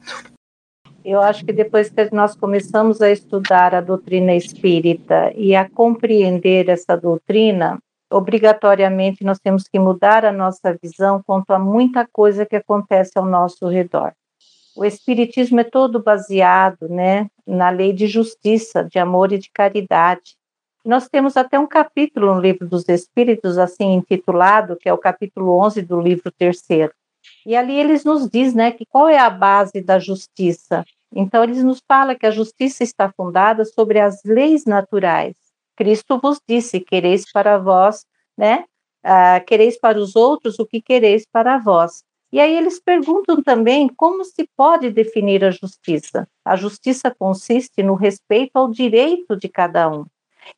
Eu 1.04 1.20
acho 1.20 1.44
que 1.44 1.52
depois 1.52 1.90
que 1.90 2.14
nós 2.14 2.34
começamos 2.34 3.02
a 3.02 3.10
estudar 3.10 3.74
a 3.74 3.80
doutrina 3.80 4.34
espírita 4.34 5.32
e 5.36 5.54
a 5.54 5.68
compreender 5.68 6.68
essa 6.70 6.96
doutrina, 6.96 7.78
obrigatoriamente 8.10 9.22
nós 9.22 9.38
temos 9.38 9.68
que 9.68 9.78
mudar 9.78 10.24
a 10.24 10.32
nossa 10.32 10.76
visão 10.82 11.22
quanto 11.26 11.52
a 11.52 11.58
muita 11.58 12.08
coisa 12.10 12.46
que 12.46 12.56
acontece 12.56 13.18
ao 13.18 13.26
nosso 13.26 13.68
redor. 13.68 14.12
O 14.76 14.84
espiritismo 14.84 15.60
é 15.60 15.64
todo 15.64 16.02
baseado, 16.02 16.88
né, 16.88 17.28
na 17.46 17.70
lei 17.70 17.92
de 17.92 18.06
justiça, 18.06 18.84
de 18.84 18.98
amor 18.98 19.32
e 19.32 19.38
de 19.38 19.50
caridade. 19.50 20.36
Nós 20.84 21.08
temos 21.08 21.36
até 21.36 21.58
um 21.58 21.66
capítulo 21.66 22.34
no 22.34 22.40
livro 22.40 22.68
dos 22.68 22.88
Espíritos 22.88 23.56
assim 23.56 23.92
intitulado, 23.92 24.76
que 24.76 24.88
é 24.88 24.92
o 24.92 24.98
capítulo 24.98 25.58
11 25.64 25.82
do 25.82 26.00
livro 26.00 26.30
terceiro. 26.32 26.92
E 27.46 27.56
ali 27.56 27.78
eles 27.78 28.04
nos 28.04 28.28
diz, 28.28 28.52
né, 28.52 28.72
que 28.72 28.84
qual 28.84 29.08
é 29.08 29.18
a 29.18 29.30
base 29.30 29.80
da 29.80 29.98
justiça? 29.98 30.84
Então 31.14 31.44
eles 31.44 31.62
nos 31.62 31.80
fala 31.86 32.14
que 32.14 32.26
a 32.26 32.30
justiça 32.30 32.82
está 32.82 33.10
fundada 33.12 33.64
sobre 33.64 34.00
as 34.00 34.22
leis 34.24 34.64
naturais. 34.64 35.34
Cristo 35.76 36.18
vos 36.18 36.40
disse: 36.46 36.80
quereis 36.80 37.30
para 37.32 37.58
vós, 37.58 38.04
né? 38.36 38.64
Uh, 39.04 39.44
quereis 39.46 39.78
para 39.78 39.98
os 39.98 40.16
outros 40.16 40.58
o 40.58 40.66
que 40.66 40.80
quereis 40.80 41.24
para 41.30 41.58
vós. 41.58 42.02
E 42.34 42.40
aí 42.40 42.56
eles 42.56 42.80
perguntam 42.80 43.40
também 43.40 43.88
como 43.88 44.24
se 44.24 44.50
pode 44.56 44.90
definir 44.90 45.44
a 45.44 45.52
justiça. 45.52 46.26
A 46.44 46.56
justiça 46.56 47.08
consiste 47.16 47.80
no 47.80 47.94
respeito 47.94 48.56
ao 48.56 48.68
direito 48.68 49.36
de 49.36 49.48
cada 49.48 49.88
um. 49.88 50.04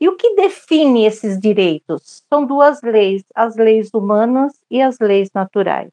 E 0.01 0.09
o 0.09 0.17
que 0.17 0.35
define 0.37 1.05
esses 1.05 1.39
direitos? 1.39 2.25
São 2.33 2.47
duas 2.47 2.81
leis, 2.81 3.25
as 3.35 3.57
leis 3.57 3.91
humanas 3.93 4.55
e 4.71 4.81
as 4.81 4.99
leis 4.99 5.29
naturais. 5.35 5.91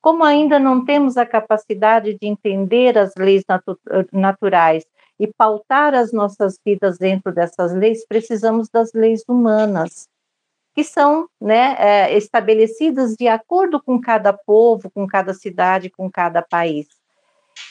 Como 0.00 0.22
ainda 0.22 0.60
não 0.60 0.84
temos 0.84 1.16
a 1.16 1.26
capacidade 1.26 2.16
de 2.16 2.28
entender 2.28 2.96
as 2.96 3.12
leis 3.18 3.42
natu 3.48 3.76
naturais 4.12 4.84
e 5.18 5.26
pautar 5.26 5.94
as 5.94 6.12
nossas 6.12 6.60
vidas 6.64 6.96
dentro 6.96 7.34
dessas 7.34 7.74
leis, 7.74 8.06
precisamos 8.06 8.68
das 8.68 8.92
leis 8.92 9.24
humanas 9.28 10.08
que 10.74 10.82
são 10.82 11.28
né, 11.40 11.76
é, 11.78 12.16
estabelecidas 12.16 13.14
de 13.14 13.28
acordo 13.28 13.80
com 13.82 14.00
cada 14.00 14.32
povo, 14.32 14.90
com 14.90 15.06
cada 15.06 15.32
cidade, 15.32 15.90
com 15.90 16.10
cada 16.10 16.42
país. 16.42 16.86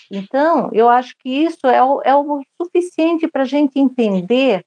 Então, 0.10 0.70
eu 0.72 0.88
acho 0.88 1.14
que 1.20 1.30
isso 1.30 1.68
é 1.68 1.84
o, 1.84 2.02
é 2.04 2.16
o 2.16 2.42
suficiente 2.62 3.28
para 3.28 3.44
a 3.44 3.46
gente 3.46 3.78
entender 3.78 4.64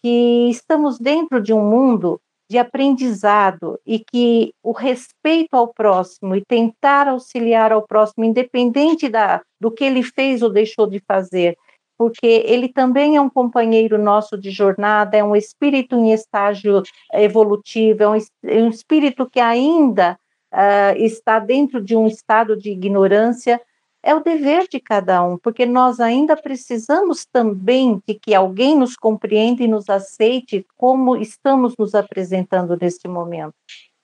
que 0.00 0.48
estamos 0.48 0.98
dentro 0.98 1.40
de 1.40 1.52
um 1.52 1.62
mundo 1.62 2.20
de 2.48 2.58
aprendizado 2.58 3.80
e 3.86 3.98
que 3.98 4.54
o 4.62 4.72
respeito 4.72 5.54
ao 5.54 5.68
próximo 5.68 6.36
e 6.36 6.44
tentar 6.44 7.08
auxiliar 7.08 7.72
ao 7.72 7.86
próximo, 7.86 8.24
independente 8.24 9.08
da, 9.08 9.42
do 9.60 9.70
que 9.70 9.84
ele 9.84 10.02
fez 10.02 10.42
ou 10.42 10.50
deixou 10.50 10.86
de 10.86 11.00
fazer, 11.00 11.56
porque 11.96 12.26
ele 12.46 12.68
também 12.68 13.16
é 13.16 13.20
um 13.20 13.30
companheiro 13.30 13.98
nosso 13.98 14.36
de 14.36 14.50
jornada, 14.50 15.16
é 15.16 15.24
um 15.24 15.36
espírito 15.36 15.96
em 15.96 16.12
estágio 16.12 16.82
evolutivo, 17.12 18.02
é 18.02 18.08
um, 18.08 18.16
é 18.44 18.62
um 18.62 18.68
espírito 18.68 19.28
que 19.28 19.40
ainda 19.40 20.18
uh, 20.52 20.96
está 20.96 21.38
dentro 21.38 21.80
de 21.80 21.96
um 21.96 22.06
estado 22.06 22.56
de 22.56 22.70
ignorância. 22.70 23.60
É 24.02 24.14
o 24.14 24.20
dever 24.20 24.68
de 24.68 24.78
cada 24.78 25.24
um, 25.24 25.38
porque 25.38 25.64
nós 25.64 25.98
ainda 25.98 26.36
precisamos 26.36 27.24
também 27.24 28.02
de 28.06 28.12
que 28.14 28.34
alguém 28.34 28.76
nos 28.76 28.96
compreenda 28.96 29.62
e 29.62 29.68
nos 29.68 29.88
aceite 29.88 30.66
como 30.76 31.16
estamos 31.16 31.74
nos 31.78 31.94
apresentando 31.94 32.76
neste 32.78 33.08
momento. 33.08 33.54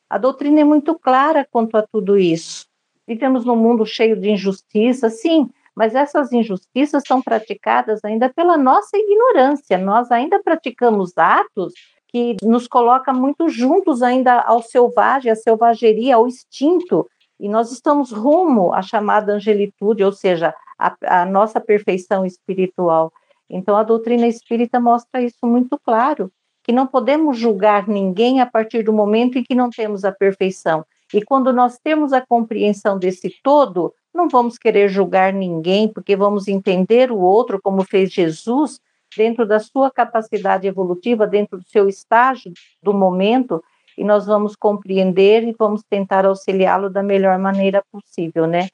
A 0.09 0.17
doutrina 0.17 0.61
é 0.61 0.65
muito 0.65 0.99
clara 0.99 1.47
quanto 1.49 1.77
a 1.77 1.83
tudo 1.83 2.19
isso. 2.19 2.67
Vivemos 3.07 3.45
num 3.45 3.57
mundo 3.57 3.85
cheio 3.85 4.17
de 4.17 4.31
injustiças, 4.31 5.21
sim, 5.21 5.51
mas 5.81 5.95
essas 5.95 6.31
injustiças 6.31 7.03
são 7.07 7.23
praticadas 7.23 8.05
ainda 8.05 8.29
pela 8.29 8.59
nossa 8.59 8.99
ignorância. 8.99 9.79
Nós 9.79 10.13
ainda 10.13 10.39
praticamos 10.39 11.17
atos 11.17 11.73
que 12.07 12.37
nos 12.43 12.69
coloca 12.69 13.15
muito 13.15 13.49
juntos 13.49 14.03
ainda 14.03 14.43
ao 14.43 14.61
selvagem, 14.61 15.33
à 15.33 15.35
selvageria, 15.35 16.17
ao 16.17 16.29
instinto, 16.29 17.09
e 17.41 17.49
nós 17.49 17.73
estamos 17.73 18.13
rumo 18.13 18.75
à 18.75 18.83
chamada 18.83 19.33
angelitude, 19.33 20.05
ou 20.05 20.13
seja, 20.13 20.55
a, 20.79 21.23
a 21.23 21.25
nossa 21.25 21.59
perfeição 21.59 22.27
espiritual. 22.27 23.11
Então, 23.49 23.75
a 23.75 23.83
doutrina 23.83 24.27
espírita 24.27 24.79
mostra 24.79 25.23
isso 25.23 25.47
muito 25.47 25.79
claro, 25.83 26.31
que 26.63 26.73
não 26.73 26.87
podemos 26.87 27.39
julgar 27.39 27.89
ninguém 27.89 28.43
a 28.43 28.45
partir 28.45 28.83
do 28.83 28.93
momento 28.93 29.39
em 29.39 29.43
que 29.43 29.55
não 29.55 29.71
temos 29.71 30.05
a 30.05 30.13
perfeição. 30.13 30.85
E 31.13 31.23
quando 31.23 31.53
nós 31.53 31.79
temos 31.79 32.13
a 32.13 32.25
compreensão 32.25 32.99
desse 32.99 33.35
todo, 33.43 33.93
não 34.15 34.29
vamos 34.29 34.59
querer 34.59 34.89
julgar 34.89 35.33
ninguém, 35.33 35.89
porque 35.89 36.17
vamos 36.17 36.49
entender 36.49 37.11
o 37.11 37.19
outro 37.19 37.61
como 37.61 37.83
fez 37.83 38.13
Jesus, 38.13 38.81
dentro 39.17 39.47
da 39.47 39.59
sua 39.59 39.91
capacidade 39.91 40.67
evolutiva, 40.67 41.27
dentro 41.27 41.59
do 41.59 41.69
seu 41.69 41.89
estágio 41.89 42.53
do 42.83 42.93
momento, 42.95 43.63
e 43.99 44.05
nós 44.05 44.27
vamos 44.27 44.55
compreender 44.57 45.43
e 45.43 45.55
vamos 45.59 45.83
tentar 45.83 46.25
auxiliá-lo 46.25 46.89
da 46.89 47.03
melhor 47.03 47.39
maneira 47.39 47.85
possível, 47.91 48.47
né? 48.47 48.69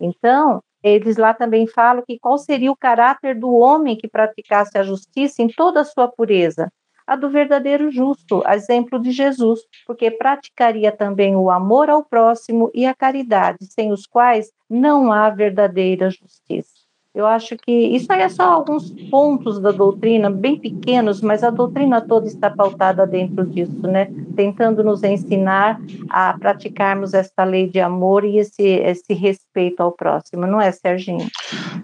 Então, 0.00 0.62
eles 0.82 1.16
lá 1.16 1.32
também 1.32 1.66
falam 1.66 2.02
que 2.04 2.18
qual 2.18 2.36
seria 2.36 2.72
o 2.72 2.76
caráter 2.76 3.38
do 3.38 3.52
homem 3.52 3.96
que 3.96 4.08
praticasse 4.08 4.76
a 4.76 4.82
justiça 4.82 5.42
em 5.42 5.48
toda 5.48 5.80
a 5.80 5.84
sua 5.84 6.08
pureza? 6.08 6.72
A 7.06 7.16
do 7.16 7.28
verdadeiro 7.30 7.90
justo, 7.90 8.42
exemplo 8.48 8.98
de 8.98 9.10
Jesus, 9.10 9.60
porque 9.86 10.10
praticaria 10.10 10.92
também 10.92 11.36
o 11.36 11.50
amor 11.50 11.90
ao 11.90 12.04
próximo 12.04 12.70
e 12.74 12.86
a 12.86 12.94
caridade, 12.94 13.64
sem 13.66 13.92
os 13.92 14.06
quais 14.06 14.52
não 14.68 15.12
há 15.12 15.28
verdadeira 15.30 16.10
justiça. 16.10 16.81
Eu 17.14 17.26
acho 17.26 17.58
que 17.58 17.70
isso 17.70 18.10
aí 18.10 18.22
é 18.22 18.28
só 18.30 18.44
alguns 18.44 18.90
pontos 19.10 19.60
da 19.60 19.70
doutrina, 19.70 20.30
bem 20.30 20.58
pequenos, 20.58 21.20
mas 21.20 21.44
a 21.44 21.50
doutrina 21.50 22.00
toda 22.00 22.26
está 22.26 22.48
pautada 22.48 23.06
dentro 23.06 23.44
disso, 23.44 23.82
né? 23.82 24.08
Tentando 24.34 24.82
nos 24.82 25.02
ensinar 25.02 25.78
a 26.08 26.32
praticarmos 26.38 27.12
essa 27.12 27.44
lei 27.44 27.68
de 27.68 27.80
amor 27.80 28.24
e 28.24 28.38
esse, 28.38 28.62
esse 28.62 29.12
respeito 29.12 29.80
ao 29.80 29.92
próximo, 29.92 30.46
não 30.46 30.58
é, 30.58 30.72
Serginho? 30.72 31.28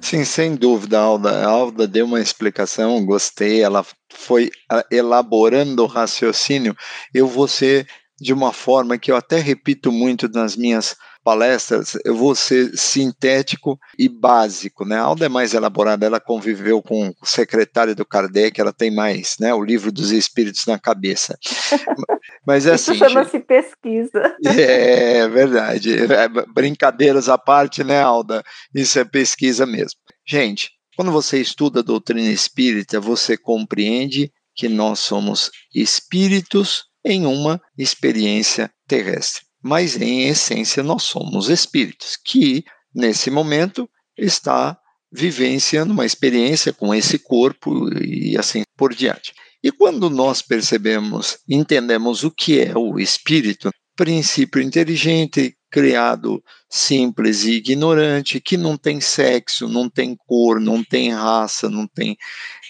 Sim, 0.01 0.25
sem 0.25 0.57
dúvida, 0.57 0.99
Alda. 0.99 1.31
A 1.31 1.47
Alda 1.47 1.87
deu 1.87 2.07
uma 2.07 2.21
explicação, 2.21 3.05
gostei, 3.05 3.63
ela 3.63 3.85
foi 4.11 4.51
elaborando 4.91 5.83
o 5.83 5.87
raciocínio. 5.87 6.75
Eu 7.13 7.27
vou 7.27 7.47
ser 7.47 7.87
de 8.19 8.33
uma 8.33 8.51
forma 8.51 8.97
que 8.97 9.13
eu 9.13 9.17
até 9.17 9.39
repito 9.39 9.93
muito 9.93 10.27
nas 10.29 10.57
minhas 10.57 10.97
palestras, 11.29 11.95
eu 12.07 12.17
vou 12.17 12.35
ser 12.35 12.75
sintético 12.75 13.79
e 13.99 14.09
básico, 14.09 14.87
né? 14.87 14.97
A 14.97 15.03
Alda 15.03 15.27
é 15.27 15.29
mais 15.29 15.53
elaborada, 15.53 16.07
ela 16.07 16.19
conviveu 16.19 16.81
com 16.81 17.13
o 17.21 17.27
secretário 17.27 17.95
do 17.95 18.07
Kardec, 18.07 18.59
ela 18.59 18.73
tem 18.73 18.91
mais, 18.91 19.37
né, 19.39 19.53
o 19.53 19.63
livro 19.63 19.93
dos 19.93 20.11
espíritos 20.11 20.65
na 20.65 20.79
cabeça. 20.79 21.39
Mas 22.47 22.65
é 22.65 22.73
assim... 22.73 22.93
Isso 22.93 23.11
chama-se 23.11 23.41
pesquisa. 23.41 24.37
É, 24.43 25.29
verdade. 25.29 25.99
É, 26.03 26.29
brincadeiras 26.55 27.29
à 27.29 27.37
parte, 27.37 27.85
né, 27.85 28.01
Alda? 28.01 28.43
Isso 28.75 28.99
é 28.99 29.05
pesquisa 29.05 29.67
mesmo. 29.67 30.01
Gente, 30.27 30.71
quando 30.97 31.13
você 31.13 31.39
estuda 31.39 31.81
a 31.81 31.85
doutrina 31.85 32.31
espírita, 32.31 32.99
você 32.99 33.37
compreende 33.37 34.33
que 34.57 34.67
nós 34.67 34.99
somos 35.01 35.51
espíritos 35.75 36.85
em 37.05 37.27
uma 37.27 37.61
experiência 37.77 38.71
terrestre 38.87 39.48
mas 39.63 40.01
em 40.01 40.29
essência 40.29 40.83
nós 40.83 41.03
somos 41.03 41.49
espíritos 41.49 42.17
que, 42.17 42.65
nesse 42.95 43.31
momento, 43.31 43.89
está 44.17 44.79
vivenciando 45.11 45.93
uma 45.93 46.07
experiência 46.07 46.73
com 46.73 46.95
esse 46.95 47.19
corpo 47.19 47.89
e 48.03 48.37
assim 48.37 48.63
por 48.77 48.95
diante. 48.95 49.33
E 49.63 49.73
quando 49.73 50.09
nós 50.09 50.41
percebemos, 50.43 51.39
entendemos 51.49 52.23
o 52.23 52.31
que 52.31 52.61
é 52.61 52.77
o 52.77 52.99
espírito, 52.99 53.71
princípio 53.97 54.63
inteligente, 54.63 55.57
criado 55.71 56.43
simples 56.71 57.45
e 57.45 57.55
ignorante, 57.55 58.41
que 58.41 58.57
não 58.57 58.77
tem 58.77 59.01
sexo, 59.01 59.69
não 59.69 59.91
tem 59.91 60.17
cor, 60.27 60.61
não 60.61 60.85
tem 60.85 61.13
raça, 61.13 61.69
não 61.69 61.87
tem 61.87 62.17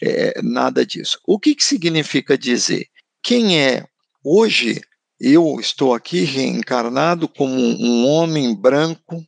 é, 0.03 0.41
nada 0.43 0.85
disso. 0.85 1.19
O 1.27 1.39
que, 1.39 1.55
que 1.55 1.65
significa 1.65 2.39
dizer? 2.39 2.87
Quem 3.23 3.61
é 3.61 3.85
hoje 4.25 4.81
eu 5.21 5.59
estou 5.59 5.95
aqui 5.95 6.21
reencarnado 6.21 7.29
como 7.29 7.55
um 7.55 8.07
homem 8.07 8.55
branco, 8.55 9.25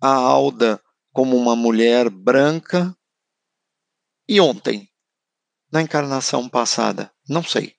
a 0.00 0.08
Alda 0.08 0.80
como 1.12 1.36
uma 1.36 1.54
mulher 1.54 2.10
branca. 2.10 2.94
E 4.28 4.40
ontem, 4.40 4.88
na 5.72 5.82
encarnação 5.82 6.48
passada, 6.48 7.12
não 7.28 7.42
sei. 7.42 7.74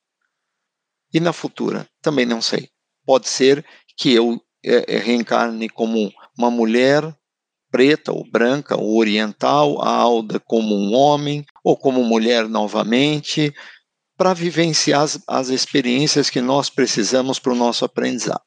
E 1.14 1.20
na 1.20 1.34
futura, 1.34 1.90
também 2.02 2.26
não 2.26 2.42
sei. 2.42 2.70
Pode 3.06 3.28
ser 3.28 3.66
que 3.98 4.14
eu 4.14 4.42
é, 4.64 4.98
reencarne 4.98 5.68
como 5.68 6.12
uma 6.38 6.50
mulher 6.50 7.16
preta 7.70 8.12
ou 8.12 8.30
branca 8.30 8.78
ou 8.78 8.98
oriental, 8.98 9.82
a 9.82 9.90
Alda 9.90 10.40
como 10.40 10.76
um 10.76 10.94
homem, 10.94 11.46
ou 11.64 11.78
como 11.78 12.04
mulher 12.04 12.48
novamente, 12.48 13.54
para 14.22 14.36
vivenciar 14.36 15.02
as, 15.02 15.20
as 15.28 15.50
experiências 15.50 16.30
que 16.30 16.42
nós 16.42 16.70
precisamos 16.70 17.40
para 17.40 17.54
o 17.54 17.56
nosso 17.56 17.84
aprendizado. 17.84 18.44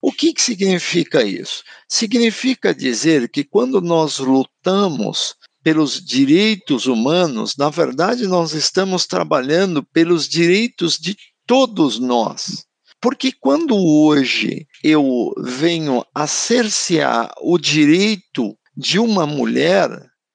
O 0.00 0.10
que, 0.10 0.32
que 0.32 0.40
significa 0.40 1.22
isso? 1.22 1.62
Significa 1.86 2.74
dizer 2.74 3.28
que 3.28 3.44
quando 3.44 3.82
nós 3.82 4.18
lutamos 4.18 5.34
pelos 5.62 6.02
direitos 6.02 6.86
humanos, 6.86 7.54
na 7.58 7.68
verdade, 7.68 8.26
nós 8.26 8.54
estamos 8.54 9.06
trabalhando 9.06 9.82
pelos 9.82 10.26
direitos 10.26 10.96
de 10.96 11.14
todos 11.46 11.98
nós. 11.98 12.64
Porque 12.98 13.30
quando 13.30 13.76
hoje 13.76 14.66
eu 14.82 15.34
venho 15.36 16.02
a 16.14 16.26
cercear 16.26 17.30
o 17.42 17.58
direito 17.58 18.56
de 18.74 18.98
uma 18.98 19.26
mulher, 19.26 19.90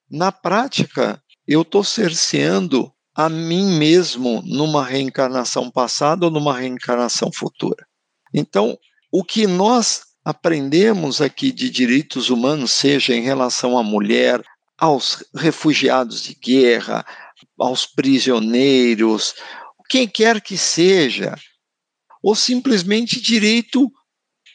na 0.08 0.32
prática, 0.32 1.20
eu 1.48 1.64
estou 1.64 1.84
cerceando 1.84 2.94
a 3.16 3.30
mim 3.30 3.78
mesmo 3.78 4.42
numa 4.46 4.84
reencarnação 4.84 5.72
passada 5.72 6.26
ou 6.26 6.32
numa 6.32 6.58
reencarnação 6.58 7.32
futura. 7.32 7.88
Então, 8.34 8.78
o 9.12 9.24
que 9.24 9.48
nós 9.48 10.02
aprendemos 10.24 11.22
aqui 11.22 11.52
de 11.52 11.70
direitos 11.70 12.30
humanos, 12.30 12.72
seja 12.72 13.16
em 13.16 13.22
relação 13.22 13.78
à 13.78 13.84
mulher, 13.84 14.44
aos 14.78 15.24
refugiados 15.34 16.22
de 16.22 16.36
guerra, 16.36 17.06
aos 17.58 17.86
prisioneiros, 17.86 19.36
quem 19.90 20.08
quer 20.08 20.42
que 20.42 20.58
seja, 20.58 21.36
ou 22.22 22.36
simplesmente 22.36 23.22
direito 23.22 23.90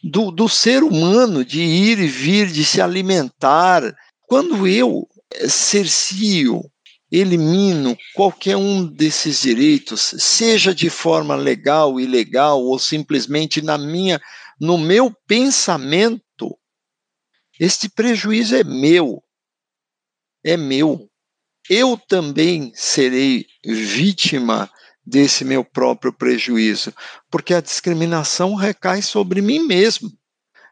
do, 0.03 0.31
do 0.31 0.49
ser 0.49 0.83
humano 0.83 1.44
de 1.44 1.61
ir 1.62 1.99
e 1.99 2.07
vir, 2.07 2.49
de 2.49 2.64
se 2.64 2.81
alimentar. 2.81 3.83
Quando 4.27 4.66
eu 4.66 5.09
cercio 5.49 6.62
elimino 7.11 7.96
qualquer 8.14 8.57
um 8.57 8.87
desses 8.87 9.42
direitos, 9.42 10.14
seja 10.18 10.75
de 10.75 10.88
forma 10.88 11.35
legal, 11.35 11.99
ilegal 11.99 12.62
ou 12.62 12.79
simplesmente 12.79 13.61
na 13.61 13.77
minha, 13.77 14.20
no 14.61 14.79
meu 14.79 15.12
pensamento, 15.27 16.57
este 17.59 17.88
prejuízo 17.88 18.55
é 18.55 18.64
meu. 18.64 19.23
É 20.44 20.57
meu. 20.57 21.11
Eu 21.68 21.99
também 22.09 22.73
serei 22.75 23.46
vítima 23.64 24.70
desse 25.05 25.44
meu 25.44 25.64
próprio 25.64 26.12
prejuízo, 26.12 26.94
porque 27.31 27.53
a 27.53 27.61
discriminação 27.61 28.55
recai 28.55 29.03
sobre 29.03 29.42
mim 29.42 29.61
mesmo. 29.66 30.11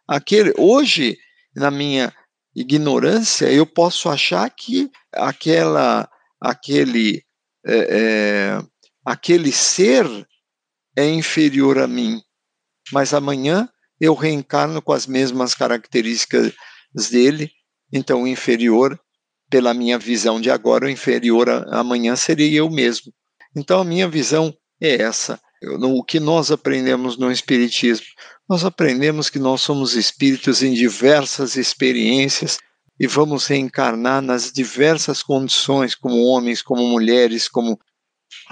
Aquele 0.06 0.54
hoje, 0.56 1.18
na 1.54 1.70
minha 1.70 2.14
ignorância, 2.54 3.50
eu 3.50 3.66
posso 3.66 4.08
achar 4.08 4.48
que 4.48 4.90
aquela 5.12 6.08
aquele, 6.40 7.22
é, 7.66 7.76
é, 7.76 8.62
aquele 9.04 9.52
ser 9.52 10.06
é 10.96 11.08
inferior 11.08 11.78
a 11.78 11.86
mim, 11.86 12.20
mas 12.92 13.14
amanhã 13.14 13.68
eu 14.00 14.14
reencarno 14.14 14.80
com 14.80 14.92
as 14.92 15.06
mesmas 15.06 15.54
características 15.54 16.52
dele, 17.10 17.50
então 17.92 18.22
o 18.22 18.28
inferior, 18.28 18.98
pela 19.50 19.74
minha 19.74 19.98
visão 19.98 20.40
de 20.40 20.50
agora, 20.50 20.86
o 20.86 20.90
inferior 20.90 21.48
a, 21.48 21.80
amanhã 21.80 22.16
seria 22.16 22.58
eu 22.58 22.70
mesmo. 22.70 23.12
Então 23.56 23.80
a 23.80 23.84
minha 23.84 24.08
visão 24.08 24.54
é 24.80 25.02
essa. 25.02 25.40
o 25.62 26.04
que 26.04 26.20
nós 26.20 26.50
aprendemos 26.50 27.16
no 27.16 27.30
Espiritismo? 27.32 28.06
Nós 28.48 28.64
aprendemos 28.64 29.28
que 29.28 29.38
nós 29.38 29.60
somos 29.60 29.94
espíritos 29.94 30.62
em 30.62 30.72
diversas 30.72 31.56
experiências 31.56 32.58
e 32.98 33.06
vamos 33.06 33.46
reencarnar 33.46 34.20
nas 34.20 34.52
diversas 34.52 35.22
condições, 35.22 35.94
como 35.94 36.24
homens, 36.24 36.62
como 36.62 36.86
mulheres, 36.86 37.48
como 37.48 37.78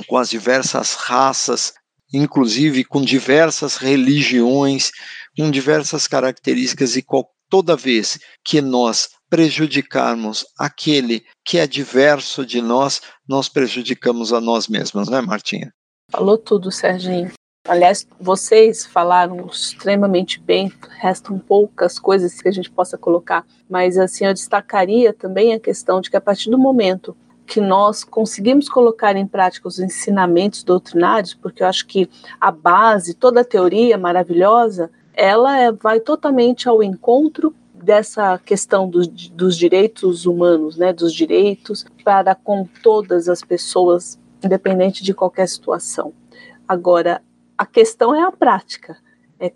com 0.06 0.16
as 0.16 0.30
diversas 0.30 0.94
raças, 0.94 1.74
inclusive 2.12 2.85
com 2.85 3.02
diversas 3.02 3.76
religiões, 3.76 4.90
com 5.37 5.50
diversas 5.50 6.06
características 6.06 6.96
e 6.96 7.04
toda 7.48 7.76
vez 7.76 8.18
que 8.44 8.61
nós 8.61 9.11
prejudicarmos 9.28 10.44
aquele 10.59 11.24
que 11.44 11.59
é 11.59 11.66
diverso 11.66 12.46
de 12.46 12.62
nós, 12.62 13.00
nós 13.28 13.48
prejudicamos 13.48 14.32
a 14.32 14.40
nós 14.40 14.68
mesmos, 14.68 15.09
né, 15.09 15.20
Martinha? 15.20 15.72
Falou 16.11 16.38
tudo, 16.38 16.70
Serginho. 16.70 17.32
Aliás, 17.68 18.07
vocês 18.20 18.87
falaram 18.87 19.46
extremamente 19.46 20.40
bem, 20.40 20.72
restam 21.00 21.37
poucas 21.37 21.98
coisas 21.98 22.40
que 22.40 22.48
a 22.48 22.52
gente 22.52 22.70
possa 22.70 22.96
colocar, 22.96 23.44
mas 23.68 23.98
assim 23.98 24.24
eu 24.24 24.33
destacaria 24.33 25.12
também 25.12 25.52
a 25.52 25.59
questão 25.59 26.00
de 26.00 26.09
que 26.09 26.16
a 26.16 26.20
partir 26.20 26.48
do 26.48 26.59
momento 26.59 27.16
que 27.44 27.61
nós 27.61 28.05
conseguimos 28.05 28.68
colocar 28.68 29.16
em 29.16 29.26
prática 29.26 29.66
os 29.66 29.81
ensinamentos 29.81 30.62
doutrinários, 30.62 31.35
porque 31.35 31.62
eu 31.62 31.66
acho 31.66 31.87
que 31.87 32.09
a 32.40 32.52
base, 32.52 33.14
toda 33.14 33.40
a 33.40 33.44
teoria 33.44 33.98
maravilhosa, 33.98 34.90
ela 35.12 35.59
é, 35.59 35.72
vai 35.72 35.98
totalmente 35.98 36.68
ao 36.68 36.83
encontro 36.83 37.55
dessa 37.74 38.38
questão 38.38 38.88
dos, 38.88 39.09
direitos 39.57 40.24
humanos, 40.24 40.76
né, 40.76 40.92
dos 40.92 41.12
direitos 41.12 41.85
para 42.05 42.35
com 42.35 42.66
todas 42.83 43.29
as 43.29 43.42
pessoas, 43.42 44.18
independente 44.42 45.02
de 45.02 45.14
qualquer 45.14 45.48
situação. 45.48 46.12
Agora, 46.66 47.22
a 47.56 47.64
questão 47.64 48.14
é 48.14 48.22
a 48.22 48.32
prática, 48.32 48.96
é 49.40 49.52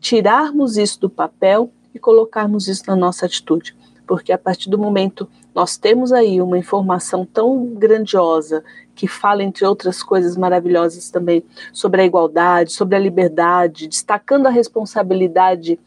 tirarmos 0.00 0.76
isso 0.76 1.00
do 1.00 1.10
papel 1.10 1.70
e 1.94 1.98
colocarmos 1.98 2.68
isso 2.68 2.84
na 2.86 2.96
nossa 2.96 3.26
atitude, 3.26 3.76
porque 4.06 4.32
a 4.32 4.38
partir 4.38 4.68
do 4.68 4.78
momento 4.78 5.28
nós 5.54 5.76
temos 5.76 6.12
aí 6.12 6.42
uma 6.42 6.58
informação 6.58 7.24
tão 7.24 7.66
grandiosa 7.74 8.64
que 8.94 9.06
fala, 9.06 9.42
entre 9.42 9.64
outras 9.64 10.02
coisas 10.02 10.36
maravilhosas 10.36 11.10
também, 11.10 11.44
sobre 11.72 12.02
a 12.02 12.04
igualdade, 12.04 12.72
sobre 12.72 12.96
a 12.96 12.98
liberdade, 12.98 13.88
destacando 13.88 14.46
a 14.46 14.50
responsabilidade 14.50 15.78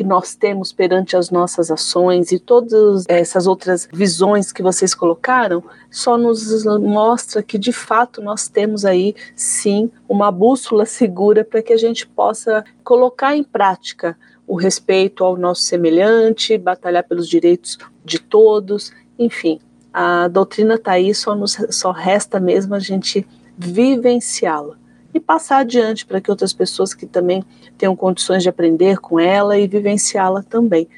que 0.00 0.04
nós 0.04 0.34
temos 0.34 0.72
perante 0.72 1.14
as 1.14 1.28
nossas 1.28 1.70
ações 1.70 2.32
e 2.32 2.38
todas 2.38 3.04
essas 3.06 3.46
outras 3.46 3.86
visões 3.92 4.50
que 4.50 4.62
vocês 4.62 4.94
colocaram, 4.94 5.62
só 5.90 6.16
nos 6.16 6.64
mostra 6.80 7.42
que 7.42 7.58
de 7.58 7.70
fato 7.70 8.22
nós 8.22 8.48
temos 8.48 8.86
aí 8.86 9.14
sim 9.36 9.90
uma 10.08 10.32
bússola 10.32 10.86
segura 10.86 11.44
para 11.44 11.60
que 11.60 11.70
a 11.70 11.76
gente 11.76 12.06
possa 12.06 12.64
colocar 12.82 13.36
em 13.36 13.44
prática 13.44 14.16
o 14.46 14.56
respeito 14.56 15.22
ao 15.22 15.36
nosso 15.36 15.64
semelhante, 15.64 16.56
batalhar 16.56 17.04
pelos 17.06 17.28
direitos 17.28 17.76
de 18.02 18.18
todos, 18.18 18.94
enfim. 19.18 19.60
A 19.92 20.28
doutrina 20.28 20.76
está 20.76 20.92
aí, 20.92 21.14
só, 21.14 21.34
nos, 21.34 21.58
só 21.68 21.90
resta 21.90 22.40
mesmo 22.40 22.74
a 22.74 22.78
gente 22.78 23.28
vivenciá-la 23.58 24.79
e 25.12 25.20
passar 25.20 25.58
adiante 25.58 26.06
para 26.06 26.20
que 26.20 26.30
outras 26.30 26.52
pessoas 26.52 26.94
que 26.94 27.06
também 27.06 27.44
tenham 27.76 27.96
condições 27.96 28.42
de 28.42 28.48
aprender 28.48 28.98
com 28.98 29.18
ela 29.18 29.58
e 29.58 29.66
vivenciá-la 29.66 30.42
também. 30.42 30.88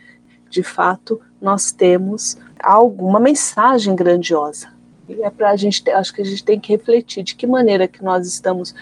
De 0.48 0.62
fato, 0.62 1.20
nós 1.40 1.72
temos 1.72 2.37
alguma 2.62 3.18
mensagem 3.18 3.96
grandiosa. 3.96 4.68
E 5.09 5.22
é 5.22 5.31
para 5.31 5.51
a 5.51 5.57
gente, 5.57 5.88
acho 5.90 6.12
que 6.14 6.22
a 6.22 6.25
gente 6.25 6.44
tem 6.44 6.61
que 6.61 6.72
refletir 6.72 7.22
de 7.22 7.35
que 7.35 7.46
maneira 7.46 7.88
que 7.88 8.03
nós 8.05 8.27
estamos 8.27 8.75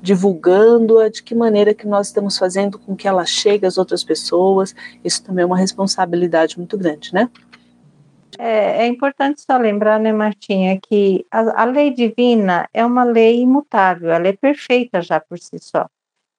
divulgando-a, 0.00 1.08
de 1.08 1.22
que 1.22 1.34
maneira 1.34 1.72
que 1.72 1.86
nós 1.86 2.08
estamos 2.08 2.36
fazendo 2.36 2.78
com 2.78 2.94
que 2.94 3.08
ela 3.08 3.24
chegue 3.24 3.64
às 3.64 3.78
outras 3.78 4.04
pessoas. 4.04 4.74
Isso 5.02 5.22
também 5.22 5.42
é 5.44 5.46
uma 5.46 5.56
responsabilidade 5.56 6.58
muito 6.58 6.76
grande, 6.76 7.12
né? 7.14 7.30
É, 8.38 8.84
é, 8.84 8.86
importante 8.86 9.40
só 9.40 9.56
lembrar, 9.56 10.00
né, 10.00 10.12
Martinha, 10.12 10.78
que 10.80 11.24
a, 11.30 11.62
a, 11.62 11.64
lei 11.64 11.90
divina 11.90 12.68
é 12.72 12.84
uma 12.84 13.04
lei 13.04 13.40
imutável, 13.40 14.10
ela 14.10 14.26
é 14.28 14.32
perfeita 14.32 15.00
já 15.00 15.20
por 15.20 15.38
si 15.38 15.58
só. 15.58 15.86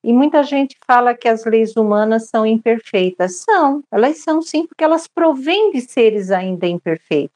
E 0.04 0.14
muita 0.14 0.44
gente 0.44 0.78
fala 0.86 1.16
que 1.16 1.28
as 1.28 1.46
leis 1.46 1.76
humanas 1.76 2.30
são 2.30 2.46
imperfeitas. 2.46 3.38
São, 3.38 3.84
elas 3.92 4.20
são 4.20 4.42
sim, 4.42 4.68
porque 4.68 4.84
elas 4.84 5.08
provêm 5.08 5.72
de 5.72 5.82
seres 5.82 6.30
ainda 6.30 6.68
imperfeitos. 6.68 7.36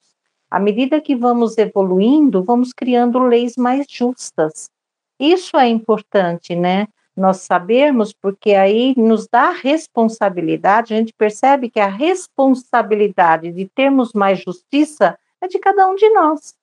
À 0.52 0.60
medida 0.60 1.02
que 1.02 1.16
vamos 1.16 1.58
evoluindo, 1.58 2.44
vamos 2.44 2.72
criando 2.72 3.20
leis 3.20 3.56
mais 3.58 3.86
justas. 3.90 4.70
Isso 5.20 5.58
é 5.58 5.68
importante, 5.68 6.56
né? 6.56 6.88
Nós 7.20 7.38
sabermos, 7.38 8.14
porque 8.14 8.54
aí 8.54 8.94
nos 8.98 9.28
dá 9.28 9.52
responsabilidade, 9.52 10.94
a 10.94 10.98
gente 10.98 11.14
percebe 11.14 11.70
que 11.70 11.80
a 11.80 11.88
responsabilidade 11.88 13.52
de 13.52 13.68
termos 13.68 14.14
mais 14.14 14.40
justiça 14.40 15.18
é 15.42 15.48
de 15.48 15.60
cada 15.60 15.88
um 15.88 15.96
de 15.96 16.10
nós. 16.10 16.56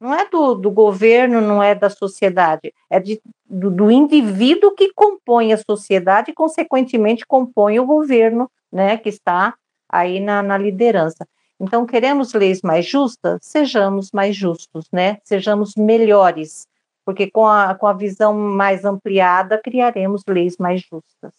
Não 0.00 0.12
é 0.12 0.28
do, 0.28 0.54
do 0.54 0.70
governo, 0.70 1.40
não 1.40 1.62
é 1.62 1.74
da 1.74 1.88
sociedade, 1.88 2.74
é 2.90 2.98
de, 2.98 3.22
do, 3.48 3.70
do 3.70 3.90
indivíduo 3.90 4.72
que 4.72 4.92
compõe 4.92 5.52
a 5.52 5.58
sociedade 5.58 6.32
e, 6.32 6.34
consequentemente, 6.34 7.24
compõe 7.24 7.78
o 7.78 7.86
governo, 7.86 8.50
né, 8.72 8.96
que 8.96 9.08
está 9.08 9.54
aí 9.88 10.18
na, 10.18 10.42
na 10.42 10.58
liderança. 10.58 11.26
Então, 11.60 11.86
queremos 11.86 12.32
leis 12.32 12.60
mais 12.62 12.84
justas? 12.84 13.38
Sejamos 13.40 14.10
mais 14.10 14.34
justos, 14.34 14.86
né? 14.90 15.18
Sejamos 15.22 15.76
melhores 15.76 16.66
porque 17.04 17.30
com 17.30 17.46
a, 17.46 17.74
com 17.74 17.86
a 17.86 17.92
visão 17.92 18.34
mais 18.34 18.84
ampliada 18.84 19.58
criaremos 19.58 20.22
leis 20.28 20.56
mais 20.58 20.80
justas. 20.80 21.32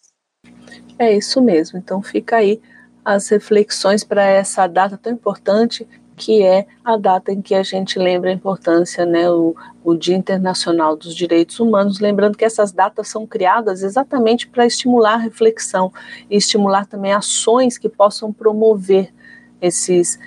É 0.98 1.16
isso 1.16 1.40
mesmo. 1.40 1.78
Então 1.78 2.02
fica 2.02 2.36
aí 2.36 2.60
as 3.04 3.28
reflexões 3.28 4.02
para 4.02 4.22
essa 4.22 4.66
data 4.66 4.96
tão 4.96 5.12
importante 5.12 5.86
que 6.16 6.42
é 6.42 6.66
a 6.84 6.96
data 6.96 7.32
em 7.32 7.42
que 7.42 7.54
a 7.54 7.62
gente 7.62 7.98
lembra 7.98 8.30
a 8.30 8.32
importância, 8.32 9.04
né, 9.04 9.28
o, 9.30 9.54
o 9.82 9.94
Dia 9.96 10.16
Internacional 10.16 10.96
dos 10.96 11.14
Direitos 11.14 11.58
Humanos, 11.58 11.98
lembrando 11.98 12.38
que 12.38 12.44
essas 12.44 12.72
datas 12.72 13.08
são 13.08 13.26
criadas 13.26 13.82
exatamente 13.82 14.46
para 14.48 14.64
estimular 14.66 15.14
a 15.14 15.18
reflexão 15.18 15.92
e 16.30 16.36
estimular 16.36 16.86
também 16.86 17.12
ações 17.12 17.76
que 17.76 17.88
possam 17.88 18.32
promover 18.32 19.12
esses 19.60 20.18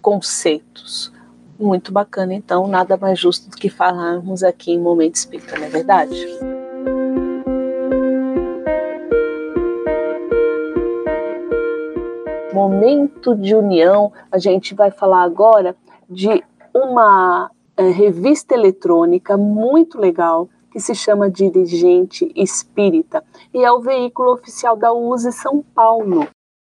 conceitos. 0.00 1.12
Muito 1.58 1.90
bacana, 1.90 2.34
então, 2.34 2.66
nada 2.66 2.96
mais 2.98 3.18
justo 3.18 3.48
do 3.48 3.56
que 3.56 3.70
falarmos 3.70 4.42
aqui 4.42 4.72
em 4.72 4.78
Momento 4.78 5.14
Espírita, 5.14 5.56
não 5.58 5.64
é 5.64 5.68
verdade? 5.70 6.26
Momento 12.52 13.34
de 13.34 13.54
união, 13.54 14.12
a 14.30 14.38
gente 14.38 14.74
vai 14.74 14.90
falar 14.90 15.22
agora 15.22 15.74
de 16.08 16.42
uma 16.74 17.50
é, 17.76 17.88
revista 17.88 18.54
eletrônica 18.54 19.36
muito 19.36 19.98
legal 19.98 20.48
que 20.70 20.80
se 20.80 20.94
chama 20.94 21.30
Dirigente 21.30 22.30
Espírita 22.34 23.24
e 23.52 23.64
é 23.64 23.72
o 23.72 23.80
veículo 23.80 24.32
oficial 24.32 24.76
da 24.76 24.92
USE 24.92 25.32
São 25.32 25.62
Paulo. 25.62 26.28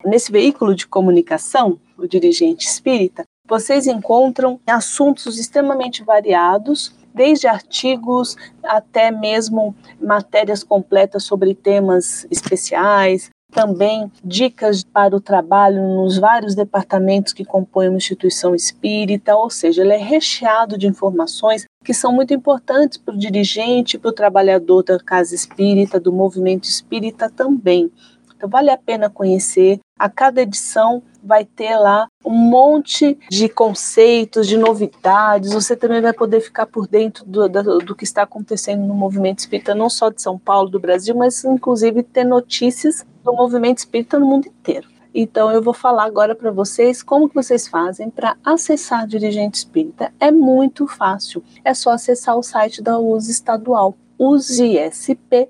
Nesse 0.06 0.32
veículo 0.32 0.74
de 0.74 0.88
comunicação, 0.88 1.78
o 1.98 2.08
Dirigente 2.08 2.66
Espírita, 2.66 3.26
vocês 3.50 3.88
encontram 3.88 4.60
assuntos 4.68 5.40
extremamente 5.40 6.04
variados, 6.04 6.94
desde 7.14 7.48
artigos 7.48 8.36
até 8.64 9.10
mesmo 9.10 9.76
matérias 10.00 10.64
completas 10.64 11.24
sobre 11.24 11.56
temas 11.56 12.28
especiais, 12.30 13.32
também 13.52 14.12
dicas 14.24 14.84
para 14.84 15.16
o 15.16 15.20
trabalho 15.20 15.82
nos 15.82 16.20
vários 16.20 16.54
departamentos 16.54 17.34
que 17.34 17.44
compõem 17.44 17.90
uma 17.90 17.98
instituição 17.98 18.54
espírita, 18.54 19.36
ou 19.36 19.50
seja, 19.50 19.82
ele 19.82 19.94
é 19.94 19.98
recheado 19.98 20.78
de 20.78 20.86
informações 20.86 21.66
que 21.84 21.94
são 21.94 22.12
muito 22.12 22.32
importantes 22.32 23.00
para 23.00 23.16
o 23.16 23.18
dirigente, 23.18 23.98
para 23.98 24.10
o 24.10 24.14
trabalhador 24.14 24.84
da 24.84 25.00
casa 25.00 25.34
espírita, 25.34 26.00
do 26.00 26.14
movimento 26.14 26.66
espírita 26.66 27.28
também. 27.28 27.92
Então, 28.38 28.48
vale 28.48 28.70
a 28.70 28.78
pena 28.78 29.10
conhecer. 29.10 29.80
A 29.98 30.08
cada 30.08 30.42
edição 30.42 31.02
vai 31.24 31.46
ter 31.46 31.78
lá 31.78 32.08
um 32.26 32.36
monte 32.36 33.18
de 33.30 33.50
conceitos, 33.50 34.48
de 34.48 34.58
novidades. 34.58 35.54
Você 35.54 35.76
também 35.76 36.02
vai 36.02 36.14
poder 36.14 36.42
ficar 36.42 36.66
por 36.66 36.88
dentro 36.88 37.26
do, 37.26 37.48
do, 37.48 37.78
do, 37.80 37.96
que 37.96 38.04
está 38.04 38.24
acontecendo 38.24 38.86
no 38.86 38.94
movimento 38.94 39.40
espírita, 39.40 39.76
não 39.76 39.90
só 39.90 40.10
de 40.10 40.22
São 40.22 40.38
Paulo, 40.38 40.70
do 40.70 40.80
Brasil, 40.80 41.16
mas 41.16 41.44
inclusive 41.44 42.04
ter 42.04 42.24
notícias 42.24 43.06
do 43.24 43.34
movimento 43.34 43.80
espírita 43.80 44.20
no 44.20 44.26
mundo 44.26 44.48
inteiro. 44.48 44.88
Então 45.14 45.52
eu 45.52 45.62
vou 45.62 45.74
falar 45.74 46.06
agora 46.06 46.36
para 46.36 46.52
vocês 46.52 47.02
como 47.02 47.28
que 47.28 47.36
vocês 47.36 47.68
fazem 47.68 48.10
para 48.10 48.38
acessar 48.44 49.08
Dirigente 49.08 49.58
Espírita. 49.58 50.14
É 50.20 50.32
muito 50.32 50.88
fácil. 50.88 51.44
É 51.64 51.74
só 51.74 51.92
acessar 51.92 52.38
o 52.38 52.44
site 52.44 52.82
da 52.82 53.00
USE 53.00 53.32
estadual, 53.32 53.98
usesp.org.br. 54.18 55.50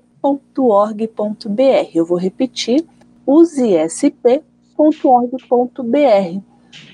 Eu 1.94 2.06
vou 2.06 2.16
repetir, 2.16 2.86
usesp.org.br. 3.26 4.49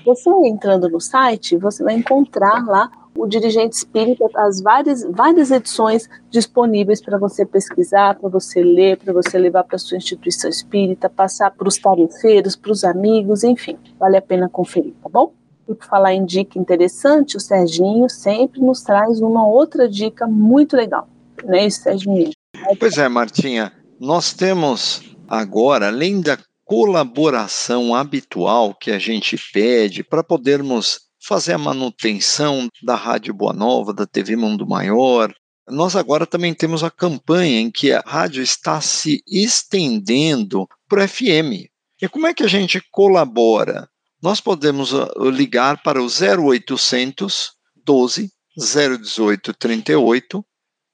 Você 0.05 0.29
entrando 0.45 0.89
no 0.89 0.99
site, 0.99 1.57
você 1.57 1.83
vai 1.83 1.95
encontrar 1.95 2.65
lá 2.65 2.91
o 3.17 3.25
dirigente 3.25 3.75
espírita, 3.75 4.25
as 4.35 4.61
várias, 4.61 5.03
várias 5.03 5.49
edições 5.49 6.07
disponíveis 6.29 7.01
para 7.01 7.17
você 7.17 7.45
pesquisar, 7.45 8.15
para 8.15 8.29
você 8.29 8.61
ler, 8.61 8.97
para 8.97 9.11
você 9.11 9.37
levar 9.37 9.63
para 9.63 9.77
sua 9.77 9.97
instituição 9.97 10.49
espírita, 10.49 11.09
passar 11.09 11.51
para 11.51 11.67
os 11.67 11.77
tarefeiros, 11.77 12.55
para 12.55 12.71
os 12.71 12.83
amigos, 12.83 13.43
enfim, 13.43 13.77
vale 13.99 14.17
a 14.17 14.21
pena 14.21 14.47
conferir, 14.47 14.93
tá 15.01 15.09
bom? 15.09 15.33
E 15.67 15.73
por 15.73 15.85
falar 15.85 16.13
em 16.13 16.25
dica 16.25 16.59
interessante, 16.59 17.35
o 17.35 17.39
Serginho 17.39 18.07
sempre 18.09 18.61
nos 18.61 18.81
traz 18.83 19.19
uma 19.19 19.47
outra 19.47 19.89
dica 19.89 20.27
muito 20.27 20.75
legal, 20.75 21.07
né, 21.43 21.69
Serginho? 21.69 22.31
Pois 22.79 22.97
é, 22.97 23.09
Martinha, 23.09 23.73
nós 23.99 24.33
temos 24.33 25.15
agora, 25.27 25.87
além 25.87 26.21
da 26.21 26.37
colaboração 26.67 27.95
habitual 27.95 28.75
que 28.75 28.91
a 28.91 28.99
gente 28.99 29.37
pede 29.53 30.03
para 30.03 30.21
podermos 30.21 30.99
fazer 31.25 31.53
a 31.53 31.57
manutenção 31.57 32.67
da 32.83 32.93
Rádio 32.93 33.33
Boa 33.33 33.53
Nova, 33.53 33.93
da 33.93 34.05
TV 34.05 34.35
Mundo 34.35 34.67
Maior. 34.67 35.33
Nós 35.69 35.95
agora 35.95 36.25
também 36.25 36.53
temos 36.53 36.83
a 36.83 36.91
campanha 36.91 37.61
em 37.61 37.71
que 37.71 37.93
a 37.93 38.03
rádio 38.05 38.43
está 38.43 38.81
se 38.81 39.23
estendendo 39.25 40.67
para 40.89 41.05
o 41.05 41.07
FM. 41.07 41.69
E 42.01 42.09
como 42.09 42.27
é 42.27 42.33
que 42.33 42.43
a 42.43 42.47
gente 42.47 42.81
colabora? 42.91 43.89
Nós 44.21 44.41
podemos 44.41 44.93
ah, 44.93 45.09
ligar 45.31 45.81
para 45.81 46.03
o 46.03 46.07
0800 46.07 47.53
12 47.85 48.29
018 48.57 49.53
38, 49.53 50.45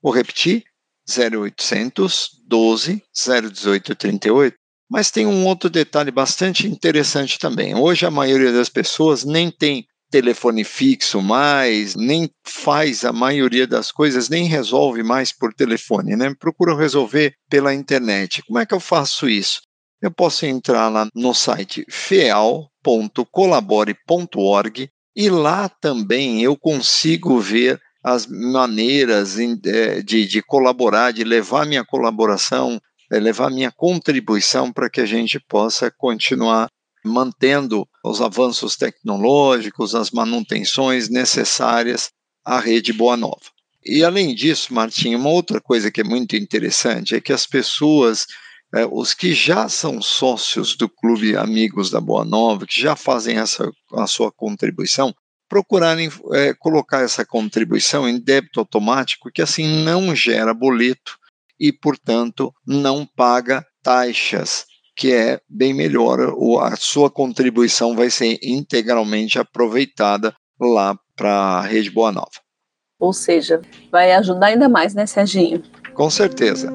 vou 0.04 0.14
repetir, 0.14 0.64
0800 1.10 2.30
12 2.48 3.04
018 3.12 3.96
38. 3.96 4.63
Mas 4.94 5.10
tem 5.10 5.26
um 5.26 5.48
outro 5.48 5.72
detalhe 5.72 6.12
bastante 6.12 6.68
interessante 6.68 7.40
também. 7.40 7.74
Hoje 7.74 8.06
a 8.06 8.12
maioria 8.12 8.54
das 8.54 8.70
pessoas 8.70 9.26
nem 9.26 9.50
tem 9.50 9.88
telefone 10.12 10.64
fixo 10.64 11.20
mais, 11.20 11.96
nem 11.96 12.30
faz 12.46 13.04
a 13.04 13.12
maioria 13.12 13.66
das 13.66 13.92
coisas, 13.92 14.30
nem 14.30 14.46
resolve 14.46 15.02
mais 15.02 15.32
por 15.32 15.52
telefone, 15.52 16.16
né? 16.16 16.32
Procuram 16.40 16.76
resolver 16.76 17.34
pela 17.50 17.74
internet. 17.74 18.44
Como 18.44 18.60
é 18.60 18.68
que 18.68 18.74
eu 18.76 18.80
faço 18.80 19.28
isso? 19.28 19.62
Eu 20.00 20.12
posso 20.12 20.46
entrar 20.46 20.90
lá 20.90 21.08
no 21.16 21.34
site 21.34 21.84
feal.colabore.org 21.90 24.90
e 25.16 25.28
lá 25.28 25.70
também 25.70 26.44
eu 26.44 26.56
consigo 26.56 27.40
ver 27.40 27.82
as 28.04 28.28
maneiras 28.28 29.40
eh, 29.40 30.04
de, 30.04 30.28
de 30.28 30.44
colaborar, 30.44 31.12
de 31.12 31.24
levar 31.24 31.66
minha 31.66 31.84
colaboração 31.84 32.80
levar 33.20 33.50
minha 33.50 33.72
contribuição 33.72 34.72
para 34.72 34.90
que 34.90 35.02
a 35.02 35.06
gente 35.06 35.40
possa 35.40 35.92
continuar 35.92 36.70
mantendo 37.04 37.88
os 38.04 38.22
avanços 38.22 38.76
tecnológicos, 38.76 39.94
as 39.94 40.12
manutenções 40.12 41.10
necessárias 41.10 42.12
à 42.46 42.60
rede 42.60 42.94
Boa 42.94 43.18
Nova. 43.18 43.42
E 43.86 44.04
além 44.04 44.34
disso, 44.34 44.74
Martinho, 44.74 45.20
uma 45.20 45.30
outra 45.30 45.60
coisa 45.60 45.92
que 45.92 46.02
é 46.02 46.04
muito 46.04 46.36
interessante 46.36 47.16
é 47.16 47.22
que 47.22 47.34
as 47.34 47.46
pessoas, 47.46 48.26
é, 48.74 48.86
os 48.86 49.14
que 49.14 49.34
já 49.34 49.68
são 49.68 50.02
sócios 50.02 50.76
do 50.78 50.88
Clube 50.88 51.36
Amigos 51.36 51.90
da 51.90 52.00
Boa 52.00 52.24
Nova, 52.24 52.66
que 52.66 52.80
já 52.80 52.96
fazem 52.96 53.38
essa 53.38 53.70
a 53.94 54.08
sua 54.08 54.32
contribuição, 54.32 55.14
procurarem 55.50 56.10
é, 56.32 56.54
colocar 56.54 57.02
essa 57.02 57.26
contribuição 57.26 58.08
em 58.08 58.18
débito 58.18 58.62
automático, 58.62 59.30
que 59.32 59.42
assim 59.42 59.84
não 59.84 60.16
gera 60.16 60.54
boleto 60.54 61.20
e, 61.64 61.72
portanto, 61.72 62.54
não 62.68 63.06
paga 63.06 63.66
taxas, 63.82 64.66
que 64.98 65.14
é 65.14 65.40
bem 65.50 65.74
melhor, 65.74 66.20
a 66.62 66.76
sua 66.76 67.10
contribuição 67.10 67.96
vai 67.96 68.10
ser 68.10 68.38
integralmente 68.44 69.40
aproveitada 69.40 70.36
lá 70.60 70.94
para 71.16 71.32
a 71.32 71.62
Rede 71.62 71.90
Boa 71.90 72.12
Nova. 72.12 72.28
Ou 73.00 73.14
seja, 73.14 73.62
vai 73.90 74.12
ajudar 74.12 74.48
ainda 74.48 74.68
mais, 74.68 74.94
né, 74.94 75.06
Serginho? 75.06 75.64
Com 75.94 76.10
certeza. 76.10 76.70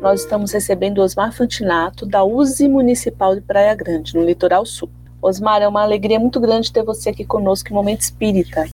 Nós 0.00 0.22
estamos 0.22 0.52
recebendo 0.52 1.02
Osmar 1.02 1.36
Fantinato, 1.36 2.06
da 2.06 2.24
USE 2.24 2.66
Municipal 2.66 3.34
de 3.34 3.42
Praia 3.42 3.74
Grande, 3.74 4.14
no 4.14 4.24
Litoral 4.24 4.64
Sul. 4.64 4.90
Osmar, 5.20 5.60
é 5.60 5.68
uma 5.68 5.82
alegria 5.82 6.18
muito 6.18 6.40
grande 6.40 6.72
ter 6.72 6.82
você 6.82 7.10
aqui 7.10 7.26
conosco 7.26 7.68
em 7.68 7.74
Momento 7.74 8.00
Espírita. 8.00 8.68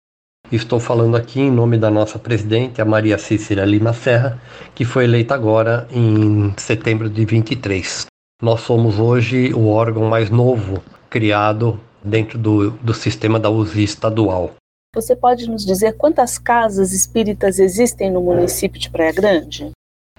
Estou 0.55 0.79
falando 0.79 1.17
aqui 1.17 1.41
em 1.41 1.51
nome 1.51 1.77
da 1.77 1.91
nossa 1.91 2.17
presidente, 2.17 2.81
a 2.81 2.85
Maria 2.85 3.19
Cícera 3.19 3.65
Lima 3.65 3.93
Serra, 3.93 4.41
que 4.73 4.85
foi 4.85 5.03
eleita 5.03 5.35
agora 5.35 5.89
em 5.91 6.55
setembro 6.57 7.11
de 7.11 7.25
23. 7.25 8.07
Nós 8.41 8.61
somos 8.61 9.01
hoje 9.01 9.53
o 9.53 9.67
órgão 9.67 10.05
mais 10.05 10.31
novo 10.31 10.81
criado 11.11 11.81
dentro 12.05 12.39
do, 12.39 12.71
do 12.71 12.95
sistema 12.95 13.41
da 13.41 13.51
USI 13.51 13.83
estadual. 13.83 14.53
Você 14.95 15.17
pode 15.17 15.51
nos 15.51 15.67
dizer 15.67 15.97
quantas 15.97 16.39
casas 16.39 16.93
espíritas 16.93 17.59
existem 17.59 18.09
no 18.09 18.21
município 18.21 18.79
de 18.79 18.89
Praia 18.89 19.13
Grande? 19.13 19.73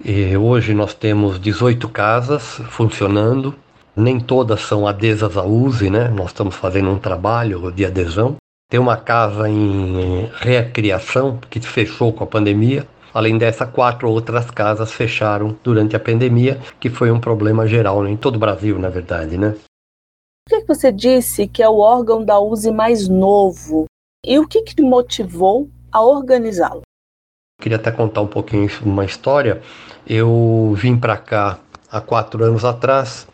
E 0.04 0.36
hoje 0.36 0.74
nós 0.74 0.92
temos 0.92 1.40
18 1.40 1.88
casas 1.88 2.42
funcionando, 2.68 3.54
nem 3.96 4.20
todas 4.20 4.60
são 4.60 4.86
adesas 4.86 5.34
à 5.38 5.44
USE, 5.46 5.88
né? 5.88 6.08
Nós 6.10 6.26
estamos 6.26 6.54
fazendo 6.56 6.90
um 6.90 6.98
trabalho 6.98 7.72
de 7.72 7.86
adesão. 7.86 8.36
Tem 8.68 8.80
uma 8.80 8.96
casa 8.96 9.48
em 9.48 10.28
recriação 10.40 11.38
que 11.48 11.60
fechou 11.60 12.12
com 12.12 12.24
a 12.24 12.26
pandemia. 12.26 12.84
Além 13.14 13.38
dessa, 13.38 13.64
quatro 13.64 14.10
outras 14.10 14.50
casas 14.50 14.92
fecharam 14.92 15.56
durante 15.62 15.94
a 15.94 16.00
pandemia, 16.00 16.60
que 16.80 16.90
foi 16.90 17.12
um 17.12 17.20
problema 17.20 17.66
geral 17.66 18.02
né, 18.02 18.10
em 18.10 18.16
todo 18.16 18.36
o 18.36 18.40
Brasil, 18.40 18.76
na 18.76 18.88
verdade, 18.88 19.38
né? 19.38 19.54
Por 20.48 20.60
que 20.60 20.66
você 20.66 20.90
disse 20.90 21.46
que 21.46 21.62
é 21.62 21.68
o 21.68 21.78
órgão 21.78 22.24
da 22.24 22.40
USE 22.40 22.72
mais 22.72 23.08
novo? 23.08 23.86
E 24.24 24.36
o 24.38 24.46
que, 24.46 24.62
que 24.62 24.74
te 24.74 24.82
motivou 24.82 25.70
a 25.92 26.02
organizá-lo? 26.02 26.82
Queria 27.60 27.78
até 27.78 27.92
contar 27.92 28.20
um 28.20 28.26
pouquinho 28.26 28.68
uma 28.82 29.04
história. 29.04 29.62
Eu 30.06 30.74
vim 30.76 30.98
para 30.98 31.16
cá 31.16 31.58
há 31.90 32.00
quatro 32.00 32.44
anos 32.44 32.64
atrás. 32.64 33.28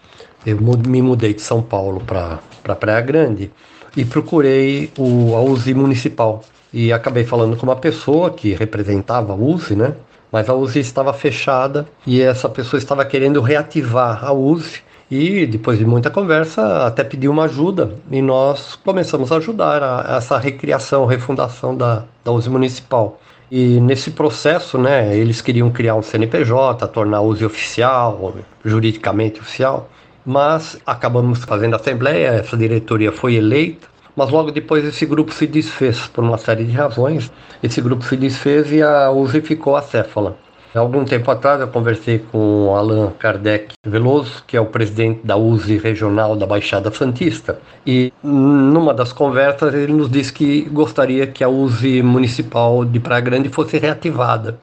Eu 0.44 0.58
me 0.60 1.00
mudei 1.00 1.32
de 1.32 1.40
São 1.40 1.62
Paulo 1.62 2.02
para 2.04 2.76
Praia 2.76 3.00
Grande 3.00 3.50
e 3.96 4.04
procurei 4.04 4.90
o, 4.98 5.34
a 5.36 5.42
USI 5.42 5.74
municipal. 5.74 6.42
E 6.72 6.92
acabei 6.92 7.24
falando 7.24 7.56
com 7.56 7.64
uma 7.64 7.76
pessoa 7.76 8.30
que 8.30 8.54
representava 8.54 9.32
a 9.32 9.36
USI, 9.36 9.76
né? 9.76 9.94
Mas 10.30 10.48
a 10.48 10.54
USI 10.54 10.80
estava 10.80 11.12
fechada 11.12 11.86
e 12.06 12.22
essa 12.22 12.48
pessoa 12.48 12.78
estava 12.78 13.04
querendo 13.04 13.40
reativar 13.42 14.24
a 14.24 14.32
USI. 14.32 14.80
E 15.10 15.44
depois 15.44 15.78
de 15.78 15.84
muita 15.84 16.10
conversa, 16.10 16.86
até 16.86 17.04
pediu 17.04 17.30
uma 17.30 17.44
ajuda 17.44 17.96
e 18.10 18.22
nós 18.22 18.76
começamos 18.76 19.30
a 19.30 19.36
ajudar 19.36 19.82
a, 19.82 20.14
a 20.14 20.16
essa 20.16 20.38
recriação, 20.38 21.04
refundação 21.04 21.76
da, 21.76 22.04
da 22.24 22.32
USI 22.32 22.48
municipal. 22.48 23.20
E 23.50 23.78
nesse 23.78 24.12
processo, 24.12 24.78
né, 24.78 25.14
eles 25.14 25.42
queriam 25.42 25.70
criar 25.70 25.96
um 25.96 26.02
CNPJ, 26.02 26.88
tornar 26.88 27.18
a 27.18 27.20
USI 27.20 27.44
oficial, 27.44 28.34
juridicamente 28.64 29.38
oficial 29.38 29.90
mas 30.24 30.78
acabamos 30.86 31.44
fazendo 31.44 31.74
a 31.74 31.76
assembleia, 31.76 32.28
essa 32.28 32.56
diretoria 32.56 33.12
foi 33.12 33.34
eleita, 33.34 33.88
mas 34.14 34.30
logo 34.30 34.50
depois 34.50 34.84
esse 34.84 35.06
grupo 35.06 35.32
se 35.32 35.46
desfez 35.46 36.06
por 36.06 36.22
uma 36.22 36.38
série 36.38 36.64
de 36.64 36.72
razões. 36.72 37.32
Esse 37.62 37.80
grupo 37.80 38.04
se 38.04 38.16
desfez 38.16 38.70
e 38.72 38.82
a 38.82 39.10
USE 39.10 39.40
ficou 39.40 39.76
acéfala. 39.76 40.36
Algum 40.74 41.04
tempo 41.04 41.30
atrás 41.30 41.60
eu 41.60 41.68
conversei 41.68 42.18
com 42.18 42.68
o 42.68 42.74
Allan 42.74 43.10
Kardec 43.18 43.74
Veloso, 43.86 44.42
que 44.46 44.56
é 44.56 44.60
o 44.60 44.66
presidente 44.66 45.20
da 45.22 45.36
USE 45.36 45.76
regional 45.76 46.34
da 46.34 46.46
Baixada 46.46 46.90
Santista, 46.90 47.60
e 47.86 48.10
numa 48.22 48.94
das 48.94 49.12
conversas 49.12 49.74
ele 49.74 49.92
nos 49.92 50.10
disse 50.10 50.32
que 50.32 50.62
gostaria 50.62 51.26
que 51.26 51.44
a 51.44 51.48
USE 51.48 52.02
municipal 52.02 52.86
de 52.86 52.98
Praia 52.98 53.20
Grande 53.20 53.50
fosse 53.50 53.76
reativada 53.78 54.58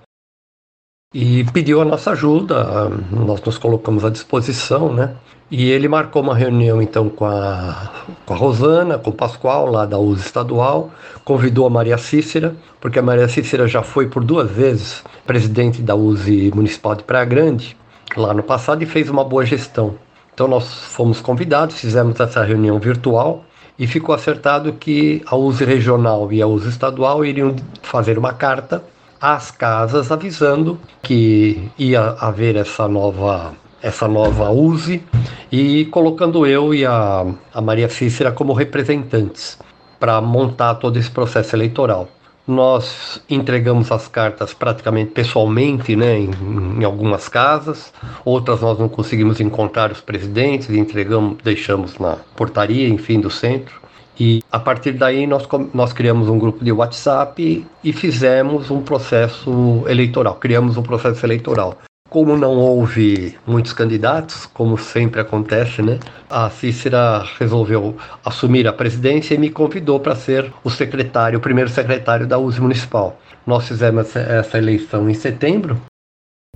e 1.13 1.43
pediu 1.45 1.81
a 1.81 1.85
nossa 1.85 2.11
ajuda, 2.11 2.89
nós 3.11 3.41
nos 3.41 3.57
colocamos 3.57 4.05
à 4.05 4.09
disposição, 4.09 4.93
né? 4.93 5.15
E 5.51 5.71
ele 5.71 5.87
marcou 5.87 6.21
uma 6.21 6.35
reunião 6.35 6.79
então 6.79 7.09
com 7.09 7.25
a, 7.25 7.91
com 8.23 8.33
a 8.35 8.37
Rosana, 8.37 8.99
com 8.99 9.09
o 9.09 9.13
Pascoal, 9.13 9.65
lá 9.65 9.83
da 9.83 9.97
USA 9.97 10.25
estadual, 10.27 10.91
convidou 11.25 11.65
a 11.65 11.69
Maria 11.71 11.97
Cícera, 11.97 12.55
porque 12.79 12.99
a 12.99 13.01
Maria 13.01 13.27
Cícera 13.27 13.67
já 13.67 13.81
foi 13.81 14.07
por 14.07 14.23
duas 14.23 14.49
vezes 14.51 15.03
presidente 15.25 15.81
da 15.81 15.95
USE 15.95 16.51
Municipal 16.53 16.93
de 16.93 17.03
Praia 17.03 17.25
Grande, 17.25 17.75
lá 18.15 18.31
no 18.31 18.43
passado, 18.43 18.83
e 18.83 18.85
fez 18.85 19.09
uma 19.09 19.23
boa 19.23 19.43
gestão. 19.43 19.95
Então 20.31 20.47
nós 20.47 20.71
fomos 20.71 21.19
convidados, 21.19 21.79
fizemos 21.79 22.19
essa 22.19 22.43
reunião 22.43 22.77
virtual, 22.77 23.43
e 23.79 23.87
ficou 23.87 24.13
acertado 24.13 24.73
que 24.73 25.23
a 25.25 25.35
USE 25.35 25.65
regional 25.65 26.31
e 26.31 26.43
a 26.43 26.47
USE 26.47 26.69
estadual 26.69 27.25
iriam 27.25 27.55
fazer 27.81 28.19
uma 28.19 28.33
carta 28.33 28.83
às 29.19 29.49
casas 29.49 30.11
avisando 30.11 30.79
que 31.01 31.69
ia 31.77 32.15
haver 32.19 32.55
essa 32.55 32.87
nova 32.87 33.53
essa 33.81 34.07
nova 34.07 34.49
USE 34.51 35.03
e 35.51 35.85
colocando 35.85 36.45
eu 36.45 36.73
e 36.73 36.85
a, 36.85 37.25
a 37.53 37.61
Maria 37.61 37.89
Cícera 37.89 38.31
como 38.31 38.53
representantes 38.53 39.57
para 39.99 40.21
montar 40.21 40.75
todo 40.75 40.97
esse 40.97 41.09
processo 41.09 41.55
eleitoral. 41.55 42.07
Nós 42.47 43.21
entregamos 43.29 43.91
as 43.91 44.07
cartas 44.07 44.53
praticamente 44.53 45.11
pessoalmente, 45.11 45.95
né, 45.95 46.17
em, 46.17 46.31
em, 46.79 46.83
algumas 46.83 47.29
casas, 47.29 47.93
outras 48.25 48.61
nós 48.61 48.79
não 48.79 48.89
conseguimos 48.89 49.39
encontrar 49.39 49.91
os 49.91 50.01
presidentes, 50.01 50.69
entregamos, 50.69 51.37
deixamos 51.43 51.99
na 51.99 52.17
portaria, 52.35 52.87
enfim, 52.87 53.19
do 53.19 53.29
centro. 53.29 53.79
E 54.19 54.43
a 54.51 54.59
partir 54.59 54.93
daí 54.93 55.27
nós, 55.27 55.47
nós 55.73 55.93
criamos 55.93 56.27
um 56.27 56.39
grupo 56.39 56.65
de 56.65 56.71
WhatsApp 56.71 57.65
e 57.83 57.93
fizemos 57.93 58.71
um 58.71 58.81
processo 58.81 59.83
eleitoral, 59.87 60.35
criamos 60.35 60.75
um 60.75 60.81
processo 60.81 61.25
eleitoral. 61.25 61.77
Como 62.09 62.35
não 62.35 62.57
houve 62.57 63.37
muitos 63.45 63.71
candidatos, 63.71 64.47
como 64.47 64.79
sempre 64.79 65.21
acontece, 65.21 65.83
né? 65.83 65.99
A 66.27 66.49
Cícera 66.49 67.23
resolveu 67.37 67.95
assumir 68.25 68.67
a 68.67 68.73
presidência 68.73 69.35
e 69.35 69.37
me 69.37 69.51
convidou 69.51 69.99
para 69.99 70.15
ser 70.15 70.51
o 70.63 70.71
secretário, 70.71 71.37
o 71.37 71.41
primeiro 71.41 71.69
secretário 71.69 72.25
da 72.25 72.39
USE 72.39 72.59
Municipal. 72.59 73.19
Nós 73.45 73.67
fizemos 73.67 74.15
essa 74.15 74.57
eleição 74.57 75.07
em 75.07 75.13
setembro. 75.13 75.79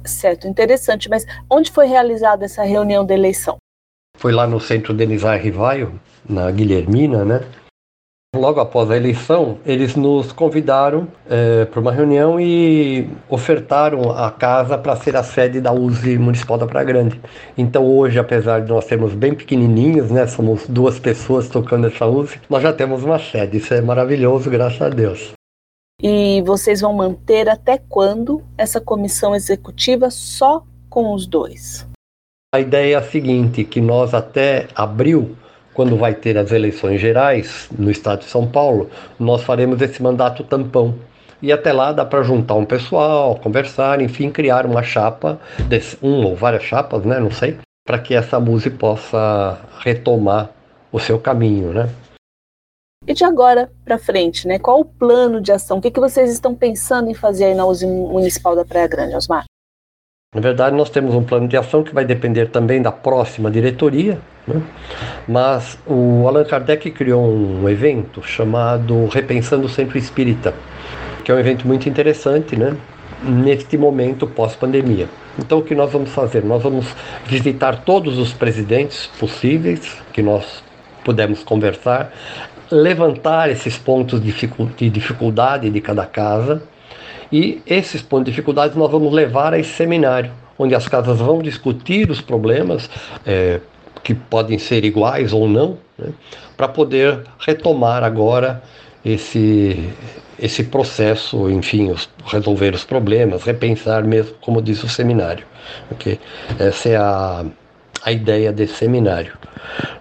Certo, 0.03 0.47
interessante. 0.47 1.07
Mas 1.07 1.23
onde 1.47 1.71
foi 1.71 1.85
realizada 1.85 2.45
essa 2.45 2.63
reunião 2.63 3.05
de 3.05 3.13
eleição? 3.13 3.57
Foi 4.17 4.31
lá 4.31 4.47
no 4.47 4.59
Centro 4.59 4.91
Denizar 4.91 5.39
Rivaio, 5.39 5.99
na 6.27 6.49
Guilhermina, 6.49 7.23
né? 7.23 7.41
Logo 8.35 8.59
após 8.59 8.89
a 8.89 8.97
eleição, 8.97 9.59
eles 9.63 9.95
nos 9.95 10.31
convidaram 10.31 11.07
é, 11.29 11.65
para 11.65 11.79
uma 11.79 11.91
reunião 11.91 12.39
e 12.39 13.07
ofertaram 13.29 14.09
a 14.09 14.31
casa 14.31 14.75
para 14.75 14.95
ser 14.95 15.15
a 15.15 15.21
sede 15.21 15.61
da 15.61 15.71
USE 15.71 16.17
Municipal 16.17 16.57
da 16.57 16.65
Praia 16.65 16.83
Grande. 16.83 17.21
Então 17.55 17.85
hoje, 17.85 18.17
apesar 18.17 18.61
de 18.61 18.69
nós 18.69 18.85
sermos 18.85 19.13
bem 19.13 19.35
pequenininhos, 19.35 20.09
né, 20.09 20.25
somos 20.25 20.65
duas 20.67 20.97
pessoas 20.97 21.47
tocando 21.47 21.85
essa 21.85 22.07
USE, 22.07 22.39
nós 22.49 22.63
já 22.63 22.73
temos 22.73 23.03
uma 23.03 23.19
sede. 23.19 23.57
Isso 23.57 23.71
é 23.71 23.81
maravilhoso, 23.81 24.49
graças 24.49 24.81
a 24.81 24.89
Deus. 24.89 25.33
E 26.01 26.41
vocês 26.41 26.81
vão 26.81 26.91
manter 26.91 27.47
até 27.47 27.77
quando 27.77 28.41
essa 28.57 28.81
comissão 28.81 29.35
executiva 29.35 30.09
só 30.09 30.63
com 30.89 31.13
os 31.13 31.27
dois? 31.27 31.87
A 32.51 32.59
ideia 32.59 32.95
é 32.95 32.97
a 32.97 33.03
seguinte, 33.03 33.63
que 33.63 33.79
nós 33.79 34.13
até 34.13 34.67
abril 34.75 35.35
quando 35.73 35.97
vai 35.97 36.13
ter 36.13 36.38
as 36.38 36.51
eleições 36.51 37.01
gerais 37.01 37.67
no 37.77 37.89
estado 37.89 38.19
de 38.19 38.25
São 38.25 38.47
Paulo, 38.47 38.89
nós 39.19 39.43
faremos 39.43 39.81
esse 39.81 40.01
mandato 40.01 40.43
tampão. 40.43 40.95
E 41.41 41.51
até 41.51 41.73
lá 41.73 41.91
dá 41.91 42.05
para 42.05 42.23
juntar 42.23 42.55
um 42.55 42.65
pessoal, 42.65 43.36
conversar, 43.36 44.01
enfim, 44.01 44.29
criar 44.29 44.65
uma 44.65 44.81
chapa, 44.81 45.39
um 46.01 46.25
ou 46.25 46.36
várias 46.36 46.63
chapas, 46.63 47.03
né, 47.03 47.19
não 47.19 47.31
sei, 47.31 47.57
para 47.86 47.99
que 47.99 48.13
essa 48.15 48.39
música 48.39 48.77
possa 48.77 49.59
retomar 49.79 50.49
o 50.91 50.99
seu 50.99 51.19
caminho, 51.19 51.73
né? 51.73 51.89
E 53.05 53.13
de 53.13 53.25
agora 53.25 53.69
para 53.83 53.97
frente, 53.97 54.47
né? 54.47 54.57
Qual 54.57 54.79
o 54.79 54.86
plano 54.86 55.41
de 55.41 55.51
ação? 55.51 55.79
O 55.79 55.81
que, 55.81 55.91
que 55.91 55.99
vocês 55.99 56.31
estão 56.31 56.55
pensando 56.55 57.09
em 57.09 57.13
fazer 57.13 57.45
aí 57.45 57.55
na 57.55 57.65
USE 57.65 57.86
Municipal 57.86 58.55
da 58.55 58.63
Praia 58.63 58.88
Grande, 58.88 59.15
Osmar? 59.15 59.43
Na 60.33 60.41
verdade, 60.41 60.75
nós 60.75 60.89
temos 60.89 61.13
um 61.13 61.23
plano 61.23 61.47
de 61.47 61.55
ação 61.55 61.83
que 61.83 61.93
vai 61.93 62.03
depender 62.03 62.47
também 62.47 62.81
da 62.81 62.91
próxima 62.91 63.51
diretoria, 63.51 64.17
né? 64.47 64.61
mas 65.27 65.77
o 65.85 66.27
Allan 66.27 66.43
Kardec 66.43 66.89
criou 66.89 67.23
um 67.23 67.69
evento 67.69 68.23
chamado 68.23 69.05
Repensando 69.07 69.67
o 69.67 69.69
Centro 69.69 69.95
Espírita, 69.95 70.53
que 71.23 71.31
é 71.31 71.35
um 71.35 71.39
evento 71.39 71.67
muito 71.67 71.87
interessante, 71.87 72.55
né? 72.55 72.75
neste 73.23 73.77
momento 73.77 74.25
pós-pandemia. 74.25 75.07
Então, 75.37 75.59
o 75.59 75.63
que 75.63 75.75
nós 75.75 75.91
vamos 75.91 76.09
fazer? 76.09 76.43
Nós 76.43 76.63
vamos 76.63 76.87
visitar 77.25 77.83
todos 77.83 78.17
os 78.17 78.33
presidentes 78.33 79.07
possíveis 79.19 79.97
que 80.11 80.21
nós 80.23 80.63
pudemos 81.05 81.43
conversar, 81.43 82.11
levantar 82.71 83.51
esses 83.51 83.77
pontos 83.77 84.19
de 84.19 84.89
dificuldade 84.89 85.69
de 85.69 85.79
cada 85.79 86.05
casa 86.05 86.63
e 87.33 87.63
esses 87.65 87.99
pontos 87.99 88.25
de 88.25 88.31
dificuldade 88.31 88.77
nós 88.77 88.91
vamos 88.91 89.11
levar 89.11 89.55
a 89.55 89.59
esse 89.59 89.71
seminário, 89.71 90.31
onde 90.55 90.75
as 90.75 90.87
casas 90.87 91.17
vão 91.17 91.41
discutir 91.41 92.11
os 92.11 92.21
problemas, 92.21 92.87
é, 93.25 93.59
que 94.03 94.13
podem 94.13 94.59
ser 94.59 94.85
iguais 94.85 95.33
ou 95.33 95.49
não, 95.49 95.79
né, 95.97 96.09
para 96.55 96.67
poder 96.67 97.21
retomar 97.39 98.03
agora 98.03 98.61
esse, 99.03 99.89
esse 100.37 100.65
processo, 100.65 101.49
enfim, 101.49 101.89
os, 101.89 102.07
resolver 102.27 102.75
os 102.75 102.83
problemas, 102.83 103.41
repensar 103.41 104.03
mesmo, 104.03 104.35
como 104.39 104.61
diz 104.61 104.83
o 104.83 104.87
seminário. 104.87 105.43
Okay? 105.91 106.19
Essa 106.59 106.89
é 106.89 106.95
a, 106.97 107.43
a 108.03 108.11
ideia 108.11 108.51
desse 108.51 108.73
seminário. 108.75 109.33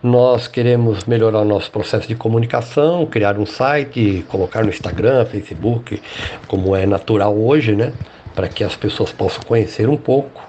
Nós 0.03 0.49
queremos 0.49 1.05
melhorar 1.05 1.41
o 1.41 1.45
nosso 1.45 1.71
processo 1.71 2.09
de 2.09 2.15
comunicação, 2.15 3.07
criar 3.07 3.39
um 3.39 3.47
site, 3.47 4.25
colocar 4.29 4.63
no 4.63 4.71
Instagram, 4.71 5.25
Facebook, 5.25 6.03
como 6.47 6.75
é 6.75 6.85
natural 6.85 7.37
hoje, 7.37 7.75
né? 7.75 7.93
Para 8.35 8.49
que 8.49 8.65
as 8.65 8.75
pessoas 8.75 9.13
possam 9.13 9.43
conhecer 9.45 9.89
um 9.89 9.97
pouco. 9.97 10.43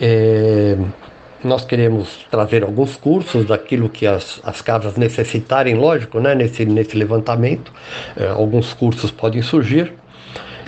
É, 0.00 0.76
nós 1.42 1.64
queremos 1.64 2.26
trazer 2.30 2.62
alguns 2.62 2.96
cursos 2.96 3.46
daquilo 3.46 3.88
que 3.88 4.06
as, 4.06 4.40
as 4.44 4.60
casas 4.60 4.96
necessitarem, 4.96 5.74
lógico, 5.74 6.20
né? 6.20 6.34
nesse, 6.34 6.64
nesse 6.66 6.96
levantamento. 6.96 7.72
É, 8.16 8.28
alguns 8.28 8.74
cursos 8.74 9.10
podem 9.10 9.42
surgir 9.42 9.94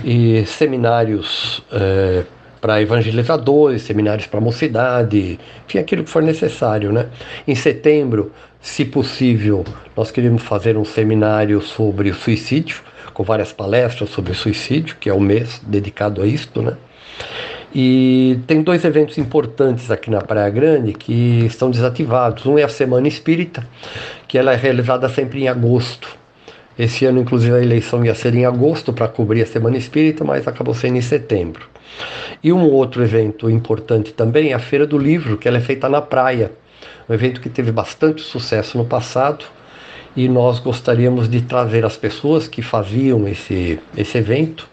e 0.04 0.44
seminários 0.46 1.62
é, 1.72 2.24
para 2.60 2.80
evangelizadores, 2.82 3.82
seminários 3.82 4.26
para 4.26 4.40
mocidade, 4.40 5.38
enfim, 5.66 5.78
aquilo 5.78 6.04
que 6.04 6.10
for 6.10 6.22
necessário, 6.22 6.92
né? 6.92 7.06
Em 7.46 7.54
setembro, 7.54 8.32
se 8.60 8.84
possível, 8.84 9.64
nós 9.96 10.10
queremos 10.10 10.42
fazer 10.42 10.76
um 10.76 10.84
seminário 10.84 11.60
sobre 11.60 12.10
o 12.10 12.14
suicídio, 12.14 12.82
com 13.14 13.22
várias 13.22 13.52
palestras 13.52 14.10
sobre 14.10 14.32
o 14.32 14.34
suicídio, 14.34 14.96
que 15.00 15.08
é 15.08 15.12
o 15.12 15.20
mês 15.20 15.60
dedicado 15.66 16.22
a 16.22 16.26
isto, 16.26 16.60
né? 16.60 16.76
E 17.74 18.40
tem 18.46 18.62
dois 18.62 18.84
eventos 18.84 19.18
importantes 19.18 19.90
aqui 19.90 20.10
na 20.10 20.22
Praia 20.22 20.48
Grande 20.48 20.92
que 20.92 21.44
estão 21.44 21.70
desativados. 21.70 22.46
Um 22.46 22.58
é 22.58 22.62
a 22.62 22.68
Semana 22.68 23.06
Espírita, 23.06 23.66
que 24.26 24.38
ela 24.38 24.52
é 24.52 24.56
realizada 24.56 25.08
sempre 25.08 25.42
em 25.42 25.48
agosto. 25.48 26.17
Esse 26.78 27.04
ano, 27.04 27.20
inclusive, 27.20 27.56
a 27.56 27.62
eleição 27.62 28.04
ia 28.04 28.14
ser 28.14 28.34
em 28.34 28.44
agosto 28.44 28.92
para 28.92 29.08
cobrir 29.08 29.42
a 29.42 29.46
Semana 29.46 29.76
Espírita, 29.76 30.24
mas 30.24 30.46
acabou 30.46 30.74
sendo 30.74 30.96
em 30.96 31.02
setembro. 31.02 31.66
E 32.42 32.52
um 32.52 32.70
outro 32.70 33.02
evento 33.02 33.50
importante 33.50 34.12
também 34.12 34.52
é 34.52 34.54
a 34.54 34.58
Feira 34.58 34.86
do 34.86 34.96
Livro, 34.96 35.36
que 35.36 35.48
ela 35.48 35.58
é 35.58 35.60
feita 35.60 35.88
na 35.88 36.00
praia. 36.00 36.52
Um 37.08 37.14
evento 37.14 37.40
que 37.40 37.48
teve 37.48 37.72
bastante 37.72 38.22
sucesso 38.22 38.78
no 38.78 38.84
passado 38.84 39.44
e 40.14 40.28
nós 40.28 40.60
gostaríamos 40.60 41.28
de 41.28 41.40
trazer 41.40 41.84
as 41.84 41.96
pessoas 41.96 42.46
que 42.46 42.62
faziam 42.62 43.26
esse, 43.26 43.80
esse 43.96 44.18
evento 44.18 44.68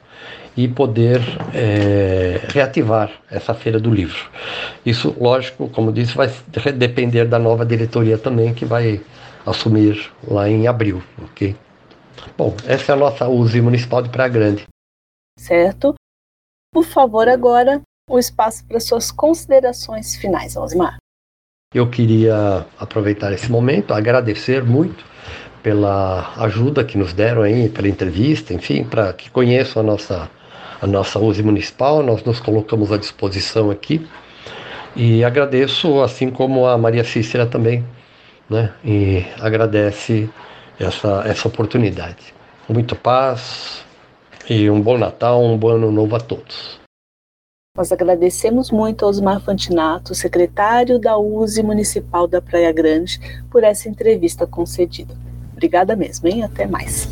e 0.56 0.68
poder 0.68 1.22
é, 1.54 2.39
reativar 2.50 3.10
essa 3.30 3.54
feira 3.54 3.80
do 3.80 3.89
livro. 3.89 4.30
Isso, 4.86 5.15
lógico, 5.20 5.68
como 5.70 5.91
disse, 5.91 6.15
vai 6.15 6.32
depender 6.76 7.26
da 7.26 7.39
nova 7.39 7.65
diretoria 7.65 8.18
também 8.18 8.54
que 8.54 8.63
vai 8.63 9.02
assumir 9.46 10.10
lá 10.28 10.50
em 10.50 10.68
abril, 10.68 11.04
ok? 11.24 11.56
Bom, 12.38 12.56
essa 12.66 12.92
é 12.92 12.96
a 12.96 12.98
nossa 12.98 13.28
USE 13.28 13.62
Municipal 13.62 14.02
de 14.02 14.10
Praia 14.10 14.30
Grande. 14.30 14.66
Certo. 15.38 15.94
Por 16.74 16.84
favor, 16.84 17.28
agora 17.28 17.82
o 18.10 18.20
espaço 18.20 18.66
para 18.66 18.80
suas 18.80 19.12
considerações 19.12 20.16
finais, 20.16 20.56
Osmar. 20.56 20.98
Eu 21.74 21.90
queria 21.90 22.66
aproveitar 22.80 23.34
esse 23.34 23.52
momento, 23.52 23.94
agradecer 23.94 24.64
muito 24.64 25.04
pela 25.62 26.34
ajuda 26.38 26.84
que 26.84 26.98
nos 26.98 27.12
deram 27.12 27.42
aí, 27.42 27.68
pela 27.70 27.88
entrevista, 27.88 28.54
enfim, 28.54 28.84
para 28.84 29.12
que 29.14 29.32
conheçam 29.32 29.82
a 29.82 29.86
nossa, 29.86 30.30
a 30.82 30.86
nossa 30.86 31.20
USE 31.20 31.42
municipal, 31.42 32.04
nós 32.04 32.24
nos 32.24 32.40
colocamos 32.40 32.92
à 32.92 32.98
disposição 32.98 33.72
aqui. 33.72 34.08
E 34.96 35.24
agradeço, 35.24 36.02
assim 36.02 36.30
como 36.30 36.68
a 36.68 36.78
Maria 36.78 37.04
Cícera 37.04 37.46
também, 37.46 37.84
né? 38.50 38.74
E 38.84 39.26
agradece 39.42 40.30
essa, 40.80 41.24
essa 41.26 41.48
oportunidade. 41.48 42.34
Muita 42.68 42.96
paz 42.96 43.84
e 44.50 44.70
um 44.70 44.82
bom 44.82 44.98
Natal, 44.98 45.44
um 45.44 45.58
bom 45.58 45.70
ano 45.70 45.92
novo 45.92 46.16
a 46.16 46.20
todos. 46.20 46.80
Nós 47.78 47.92
agradecemos 47.92 48.72
muito 48.72 49.04
ao 49.04 49.10
Osmar 49.10 49.42
Fantinato, 49.42 50.16
secretário 50.16 50.98
da 50.98 51.18
USE 51.18 51.62
Municipal 51.62 52.26
da 52.26 52.42
Praia 52.42 52.72
Grande, 52.72 53.20
por 53.52 53.64
essa 53.64 53.90
entrevista 53.90 54.48
concedida. 54.48 55.14
Obrigada 55.52 55.96
mesmo, 55.96 56.28
hein? 56.28 56.44
Até 56.44 56.66
mais. 56.66 57.10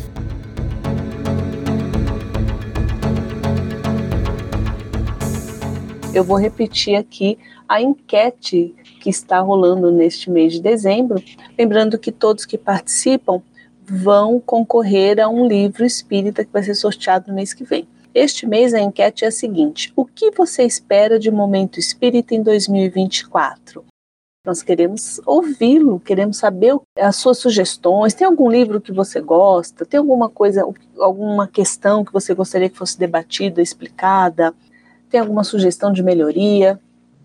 Eu 6.14 6.24
vou 6.24 6.38
repetir 6.38 6.96
aqui 6.96 7.38
a 7.68 7.82
enquete 7.82 8.74
que 9.00 9.10
está 9.10 9.40
rolando 9.40 9.90
neste 9.90 10.30
mês 10.30 10.52
de 10.52 10.62
dezembro, 10.62 11.22
lembrando 11.58 11.98
que 11.98 12.12
todos 12.12 12.46
que 12.46 12.56
participam 12.56 13.42
vão 13.86 14.40
concorrer 14.40 15.20
a 15.20 15.28
um 15.28 15.46
livro 15.46 15.84
espírita 15.84 16.44
que 16.44 16.52
vai 16.52 16.62
ser 16.62 16.74
sorteado 16.74 17.28
no 17.28 17.34
mês 17.34 17.52
que 17.52 17.64
vem. 17.64 17.86
Este 18.14 18.46
mês 18.46 18.72
a 18.72 18.80
enquete 18.80 19.24
é 19.24 19.28
a 19.28 19.32
seguinte: 19.32 19.92
o 19.96 20.04
que 20.04 20.30
você 20.30 20.62
espera 20.64 21.18
de 21.18 21.30
Momento 21.30 21.78
Espírita 21.78 22.34
em 22.34 22.42
2024? 22.42 23.84
Nós 24.46 24.62
queremos 24.62 25.20
ouvi-lo, 25.24 25.98
queremos 25.98 26.36
saber 26.36 26.76
as 26.98 27.16
suas 27.16 27.38
sugestões. 27.38 28.12
Tem 28.12 28.26
algum 28.26 28.50
livro 28.50 28.80
que 28.80 28.92
você 28.92 29.18
gosta? 29.20 29.86
Tem 29.86 29.98
alguma 29.98 30.28
coisa, 30.28 30.66
alguma 30.98 31.48
questão 31.48 32.04
que 32.04 32.12
você 32.12 32.34
gostaria 32.34 32.68
que 32.68 32.76
fosse 32.76 32.98
debatida, 32.98 33.62
explicada? 33.62 34.54
Tem 35.08 35.18
alguma 35.18 35.44
sugestão 35.44 35.90
de 35.90 36.02
melhoria? 36.02 36.78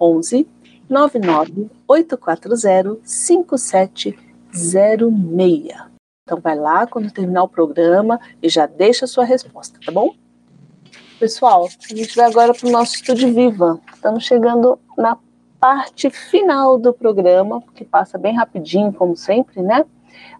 11 0.00 0.48
99840 0.88 2.98
5706. 3.04 5.92
Então 6.24 6.40
vai 6.40 6.56
lá 6.56 6.86
quando 6.86 7.12
terminar 7.12 7.42
o 7.42 7.48
programa 7.48 8.18
e 8.42 8.48
já 8.48 8.64
deixa 8.66 9.04
a 9.04 9.08
sua 9.08 9.24
resposta, 9.24 9.78
tá 9.84 9.92
bom? 9.92 10.14
Pessoal, 11.22 11.68
a 11.88 11.94
gente 11.94 12.16
vai 12.16 12.26
agora 12.26 12.52
para 12.52 12.68
o 12.68 12.72
nosso 12.72 12.96
Estúdio 12.96 13.32
Viva. 13.32 13.78
Estamos 13.94 14.24
chegando 14.24 14.76
na 14.98 15.16
parte 15.60 16.10
final 16.10 16.76
do 16.76 16.92
programa, 16.92 17.62
que 17.76 17.84
passa 17.84 18.18
bem 18.18 18.34
rapidinho, 18.34 18.92
como 18.92 19.16
sempre, 19.16 19.62
né? 19.62 19.86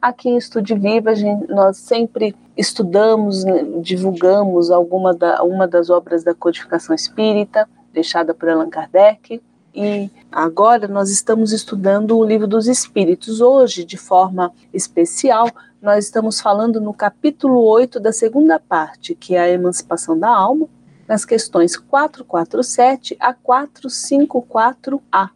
Aqui 0.00 0.28
em 0.28 0.36
Estúdio 0.36 0.76
Viva, 0.76 1.14
gente, 1.14 1.46
nós 1.48 1.76
sempre 1.76 2.34
estudamos, 2.56 3.44
né, 3.44 3.64
divulgamos 3.80 4.72
alguma 4.72 5.14
da, 5.14 5.44
uma 5.44 5.68
das 5.68 5.88
obras 5.88 6.24
da 6.24 6.34
codificação 6.34 6.96
espírita, 6.96 7.68
deixada 7.92 8.34
por 8.34 8.48
Allan 8.48 8.68
Kardec. 8.68 9.40
E 9.72 10.10
agora 10.32 10.88
nós 10.88 11.10
estamos 11.10 11.52
estudando 11.52 12.18
o 12.18 12.24
Livro 12.24 12.48
dos 12.48 12.66
Espíritos. 12.66 13.40
Hoje, 13.40 13.84
de 13.84 13.96
forma 13.96 14.52
especial, 14.74 15.46
nós 15.82 16.04
estamos 16.04 16.40
falando 16.40 16.80
no 16.80 16.94
capítulo 16.94 17.60
8 17.60 17.98
da 17.98 18.12
segunda 18.12 18.60
parte, 18.60 19.16
que 19.16 19.34
é 19.34 19.40
a 19.40 19.50
emancipação 19.50 20.16
da 20.16 20.28
alma, 20.28 20.68
nas 21.08 21.24
questões 21.24 21.76
447 21.76 23.16
a 23.18 23.34
454A 23.34 25.30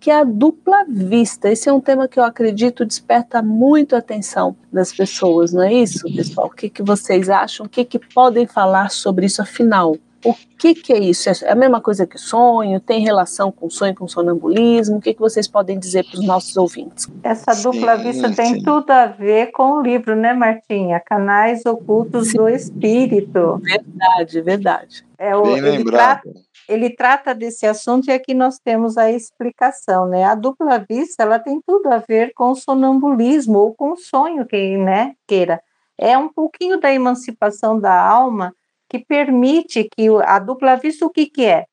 que 0.00 0.10
é 0.10 0.20
a 0.20 0.24
dupla 0.24 0.84
vista. 0.88 1.50
Esse 1.50 1.68
é 1.68 1.72
um 1.72 1.80
tema 1.80 2.06
que 2.06 2.18
eu 2.18 2.24
acredito 2.24 2.84
desperta 2.84 3.42
muito 3.42 3.96
a 3.96 3.98
atenção 3.98 4.56
das 4.72 4.92
pessoas, 4.92 5.52
não 5.52 5.62
é 5.62 5.74
isso, 5.74 6.04
pessoal? 6.14 6.46
O 6.46 6.50
que, 6.50 6.70
que 6.70 6.82
vocês 6.82 7.28
acham? 7.28 7.66
O 7.66 7.68
que, 7.68 7.84
que 7.84 7.98
podem 7.98 8.46
falar 8.46 8.90
sobre 8.90 9.26
isso 9.26 9.42
afinal? 9.42 9.96
O 10.24 10.34
que, 10.58 10.74
que 10.74 10.92
é 10.92 10.98
isso? 10.98 11.28
É 11.28 11.52
a 11.52 11.54
mesma 11.54 11.80
coisa 11.80 12.06
que 12.06 12.18
sonho? 12.18 12.80
Tem 12.80 13.00
relação 13.00 13.52
com 13.52 13.70
sonho, 13.70 13.94
com 13.94 14.08
sonambulismo? 14.08 14.96
O 14.96 15.00
que, 15.00 15.14
que 15.14 15.20
vocês 15.20 15.46
podem 15.46 15.78
dizer 15.78 16.04
para 16.04 16.18
os 16.18 16.26
nossos 16.26 16.56
ouvintes? 16.56 17.08
Essa 17.22 17.54
dupla 17.54 17.96
sim, 17.96 18.02
vista 18.02 18.28
sim. 18.28 18.34
tem 18.34 18.62
tudo 18.62 18.90
a 18.90 19.06
ver 19.06 19.52
com 19.52 19.74
o 19.74 19.82
livro, 19.82 20.16
né, 20.16 20.32
Martinha? 20.32 20.98
Canais 20.98 21.64
Ocultos 21.64 22.28
sim. 22.28 22.36
do 22.36 22.48
Espírito. 22.48 23.58
Verdade, 23.62 24.40
verdade. 24.40 25.06
É 25.16 25.36
o, 25.36 25.42
Bem 25.42 25.74
ele. 25.74 25.84
Trata, 25.84 26.30
ele 26.68 26.90
trata 26.90 27.34
desse 27.34 27.64
assunto 27.64 28.08
e 28.08 28.12
aqui 28.12 28.34
nós 28.34 28.58
temos 28.58 28.98
a 28.98 29.10
explicação, 29.12 30.06
né? 30.06 30.24
A 30.24 30.34
dupla 30.34 30.84
vista, 30.88 31.22
ela 31.22 31.38
tem 31.38 31.60
tudo 31.64 31.88
a 31.88 31.98
ver 31.98 32.32
com 32.34 32.50
o 32.50 32.56
sonambulismo 32.56 33.58
ou 33.58 33.74
com 33.74 33.92
o 33.92 33.96
sonho 33.96 34.44
que, 34.44 34.76
né, 34.76 35.14
queira. 35.28 35.60
É 35.96 36.18
um 36.18 36.28
pouquinho 36.28 36.80
da 36.80 36.92
emancipação 36.92 37.78
da 37.78 38.00
alma 38.00 38.52
que 38.88 38.98
permite 38.98 39.88
que 39.96 40.08
a 40.24 40.38
dupla 40.38 40.76
vista 40.76 41.04
o 41.06 41.10
que 41.10 41.26
que 41.26 41.44
é? 41.44 41.66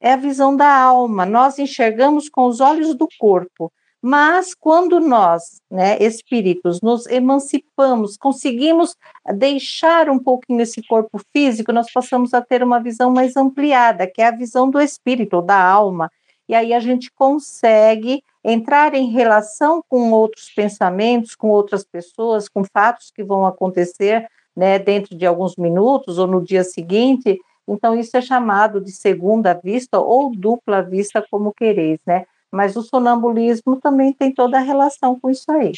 É 0.00 0.12
a 0.12 0.16
visão 0.16 0.56
da 0.56 0.72
alma. 0.72 1.26
Nós 1.26 1.58
enxergamos 1.58 2.28
com 2.28 2.46
os 2.46 2.60
olhos 2.60 2.94
do 2.94 3.08
corpo. 3.18 3.72
Mas 4.00 4.54
quando 4.54 5.00
nós, 5.00 5.60
né, 5.68 5.98
espíritos, 5.98 6.80
nos 6.80 7.06
emancipamos, 7.06 8.16
conseguimos 8.16 8.94
deixar 9.34 10.08
um 10.08 10.20
pouquinho 10.20 10.60
esse 10.60 10.80
corpo 10.86 11.20
físico, 11.32 11.72
nós 11.72 11.92
passamos 11.92 12.32
a 12.32 12.40
ter 12.40 12.62
uma 12.62 12.80
visão 12.80 13.10
mais 13.10 13.36
ampliada, 13.36 14.06
que 14.06 14.22
é 14.22 14.28
a 14.28 14.36
visão 14.36 14.70
do 14.70 14.80
espírito, 14.80 15.42
da 15.42 15.60
alma. 15.60 16.08
E 16.48 16.54
aí 16.54 16.72
a 16.72 16.78
gente 16.78 17.10
consegue 17.10 18.22
entrar 18.44 18.94
em 18.94 19.10
relação 19.10 19.82
com 19.88 20.12
outros 20.12 20.48
pensamentos, 20.54 21.34
com 21.34 21.48
outras 21.48 21.84
pessoas, 21.84 22.48
com 22.48 22.62
fatos 22.64 23.10
que 23.10 23.24
vão 23.24 23.44
acontecer, 23.44 24.28
né, 24.58 24.76
dentro 24.76 25.16
de 25.16 25.24
alguns 25.24 25.54
minutos 25.54 26.18
ou 26.18 26.26
no 26.26 26.42
dia 26.42 26.64
seguinte. 26.64 27.38
Então 27.68 27.96
isso 27.96 28.16
é 28.16 28.20
chamado 28.20 28.80
de 28.80 28.90
segunda 28.90 29.54
vista 29.54 30.00
ou 30.00 30.32
dupla 30.34 30.82
vista, 30.82 31.24
como 31.30 31.54
quereis, 31.54 32.00
né? 32.04 32.26
Mas 32.50 32.74
o 32.74 32.82
sonambulismo 32.82 33.76
também 33.76 34.12
tem 34.12 34.34
toda 34.34 34.58
a 34.58 34.62
relação 34.62 35.16
com 35.20 35.30
isso 35.30 35.48
aí. 35.52 35.70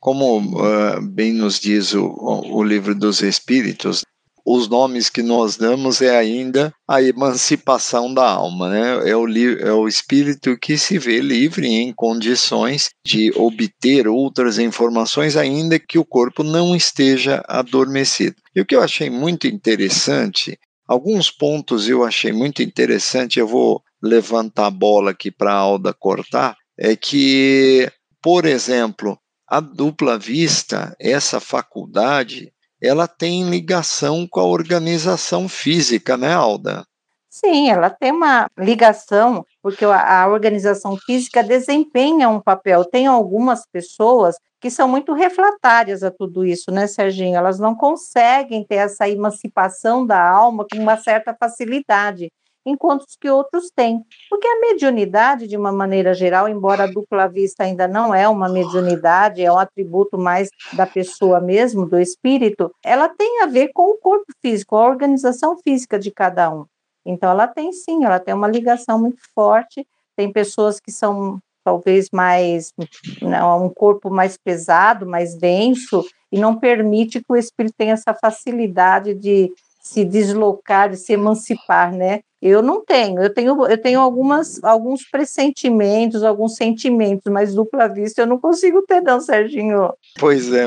Como 0.00 0.38
uh, 0.38 1.00
bem 1.00 1.32
nos 1.32 1.58
diz 1.58 1.94
o, 1.94 2.14
o 2.50 2.62
livro 2.62 2.94
dos 2.94 3.22
Espíritos, 3.22 4.04
os 4.44 4.68
nomes 4.68 5.08
que 5.08 5.22
nós 5.22 5.56
damos 5.56 6.02
é 6.02 6.16
ainda 6.16 6.72
a 6.86 7.02
emancipação 7.02 8.12
da 8.12 8.28
alma, 8.28 8.68
né? 8.68 9.10
É 9.10 9.16
o, 9.16 9.26
é 9.26 9.72
o 9.72 9.88
espírito 9.88 10.58
que 10.58 10.76
se 10.76 10.98
vê 10.98 11.20
livre 11.20 11.66
em 11.66 11.92
condições 11.92 12.90
de 13.06 13.32
obter 13.36 14.06
outras 14.06 14.58
informações, 14.58 15.36
ainda 15.36 15.78
que 15.78 15.98
o 15.98 16.04
corpo 16.04 16.42
não 16.42 16.76
esteja 16.76 17.42
adormecido. 17.48 18.36
E 18.54 18.60
o 18.60 18.66
que 18.66 18.76
eu 18.76 18.82
achei 18.82 19.08
muito 19.08 19.46
interessante, 19.46 20.58
alguns 20.86 21.30
pontos 21.30 21.88
eu 21.88 22.04
achei 22.04 22.32
muito 22.32 22.62
interessante, 22.62 23.38
eu 23.38 23.48
vou 23.48 23.82
levantar 24.02 24.66
a 24.66 24.70
bola 24.70 25.12
aqui 25.12 25.30
para 25.30 25.52
a 25.52 25.56
Alda 25.56 25.94
cortar, 25.94 26.54
é 26.78 26.94
que, 26.94 27.90
por 28.22 28.44
exemplo, 28.44 29.18
a 29.48 29.60
dupla 29.60 30.18
vista, 30.18 30.94
essa 30.98 31.40
faculdade, 31.40 32.52
ela 32.84 33.08
tem 33.08 33.48
ligação 33.48 34.26
com 34.28 34.40
a 34.40 34.44
organização 34.44 35.48
física, 35.48 36.16
né, 36.16 36.32
Alda? 36.32 36.84
Sim, 37.30 37.68
ela 37.68 37.90
tem 37.90 38.12
uma 38.12 38.46
ligação, 38.56 39.44
porque 39.60 39.84
a 39.84 40.28
organização 40.28 40.96
física 40.96 41.42
desempenha 41.42 42.28
um 42.28 42.40
papel. 42.40 42.84
Tem 42.84 43.08
algumas 43.08 43.66
pessoas 43.66 44.36
que 44.60 44.70
são 44.70 44.88
muito 44.88 45.12
refratárias 45.12 46.04
a 46.04 46.12
tudo 46.12 46.44
isso, 46.44 46.70
né, 46.70 46.86
Serginho? 46.86 47.36
Elas 47.36 47.58
não 47.58 47.74
conseguem 47.74 48.64
ter 48.64 48.76
essa 48.76 49.08
emancipação 49.08 50.06
da 50.06 50.26
alma 50.26 50.64
com 50.70 50.78
uma 50.78 50.96
certa 50.96 51.34
facilidade 51.38 52.30
enquanto 52.64 53.04
que 53.20 53.28
outros 53.28 53.70
têm. 53.74 54.02
Porque 54.30 54.46
a 54.46 54.60
mediunidade, 54.60 55.46
de 55.46 55.56
uma 55.56 55.72
maneira 55.72 56.14
geral, 56.14 56.48
embora 56.48 56.84
a 56.84 56.90
dupla 56.90 57.28
vista 57.28 57.64
ainda 57.64 57.86
não 57.86 58.14
é 58.14 58.28
uma 58.28 58.48
mediunidade, 58.48 59.42
é 59.42 59.52
um 59.52 59.58
atributo 59.58 60.18
mais 60.18 60.48
da 60.72 60.86
pessoa 60.86 61.40
mesmo, 61.40 61.86
do 61.86 61.98
espírito, 61.98 62.70
ela 62.84 63.08
tem 63.08 63.42
a 63.42 63.46
ver 63.46 63.70
com 63.72 63.90
o 63.90 63.98
corpo 63.98 64.32
físico, 64.40 64.76
a 64.76 64.86
organização 64.86 65.56
física 65.58 65.98
de 65.98 66.10
cada 66.10 66.50
um. 66.50 66.64
Então, 67.06 67.30
ela 67.30 67.46
tem 67.46 67.72
sim, 67.72 68.04
ela 68.04 68.18
tem 68.18 68.34
uma 68.34 68.48
ligação 68.48 68.98
muito 68.98 69.20
forte. 69.34 69.86
Tem 70.16 70.32
pessoas 70.32 70.80
que 70.80 70.90
são 70.90 71.38
talvez 71.64 72.08
mais, 72.12 72.72
não, 73.20 73.30
né, 73.30 73.44
um 73.44 73.70
corpo 73.70 74.10
mais 74.10 74.36
pesado, 74.36 75.06
mais 75.06 75.34
denso, 75.34 76.04
e 76.30 76.38
não 76.38 76.54
permite 76.54 77.20
que 77.20 77.32
o 77.32 77.36
espírito 77.36 77.74
tenha 77.76 77.94
essa 77.94 78.12
facilidade 78.12 79.14
de 79.14 79.50
se 79.84 80.02
deslocar, 80.02 80.88
de 80.88 80.96
se 80.96 81.12
emancipar, 81.12 81.94
né? 81.94 82.20
Eu 82.40 82.62
não 82.62 82.84
tenho, 82.84 83.22
eu 83.22 83.32
tenho, 83.32 83.66
eu 83.66 83.78
tenho 83.78 84.00
algumas, 84.00 84.62
alguns 84.64 85.02
pressentimentos, 85.08 86.22
alguns 86.22 86.56
sentimentos, 86.56 87.30
mas 87.30 87.54
dupla 87.54 87.86
vista 87.88 88.22
eu 88.22 88.26
não 88.26 88.38
consigo 88.38 88.82
ter, 88.82 89.00
não, 89.00 89.20
Serginho. 89.20 89.92
Pois 90.18 90.52
é, 90.52 90.64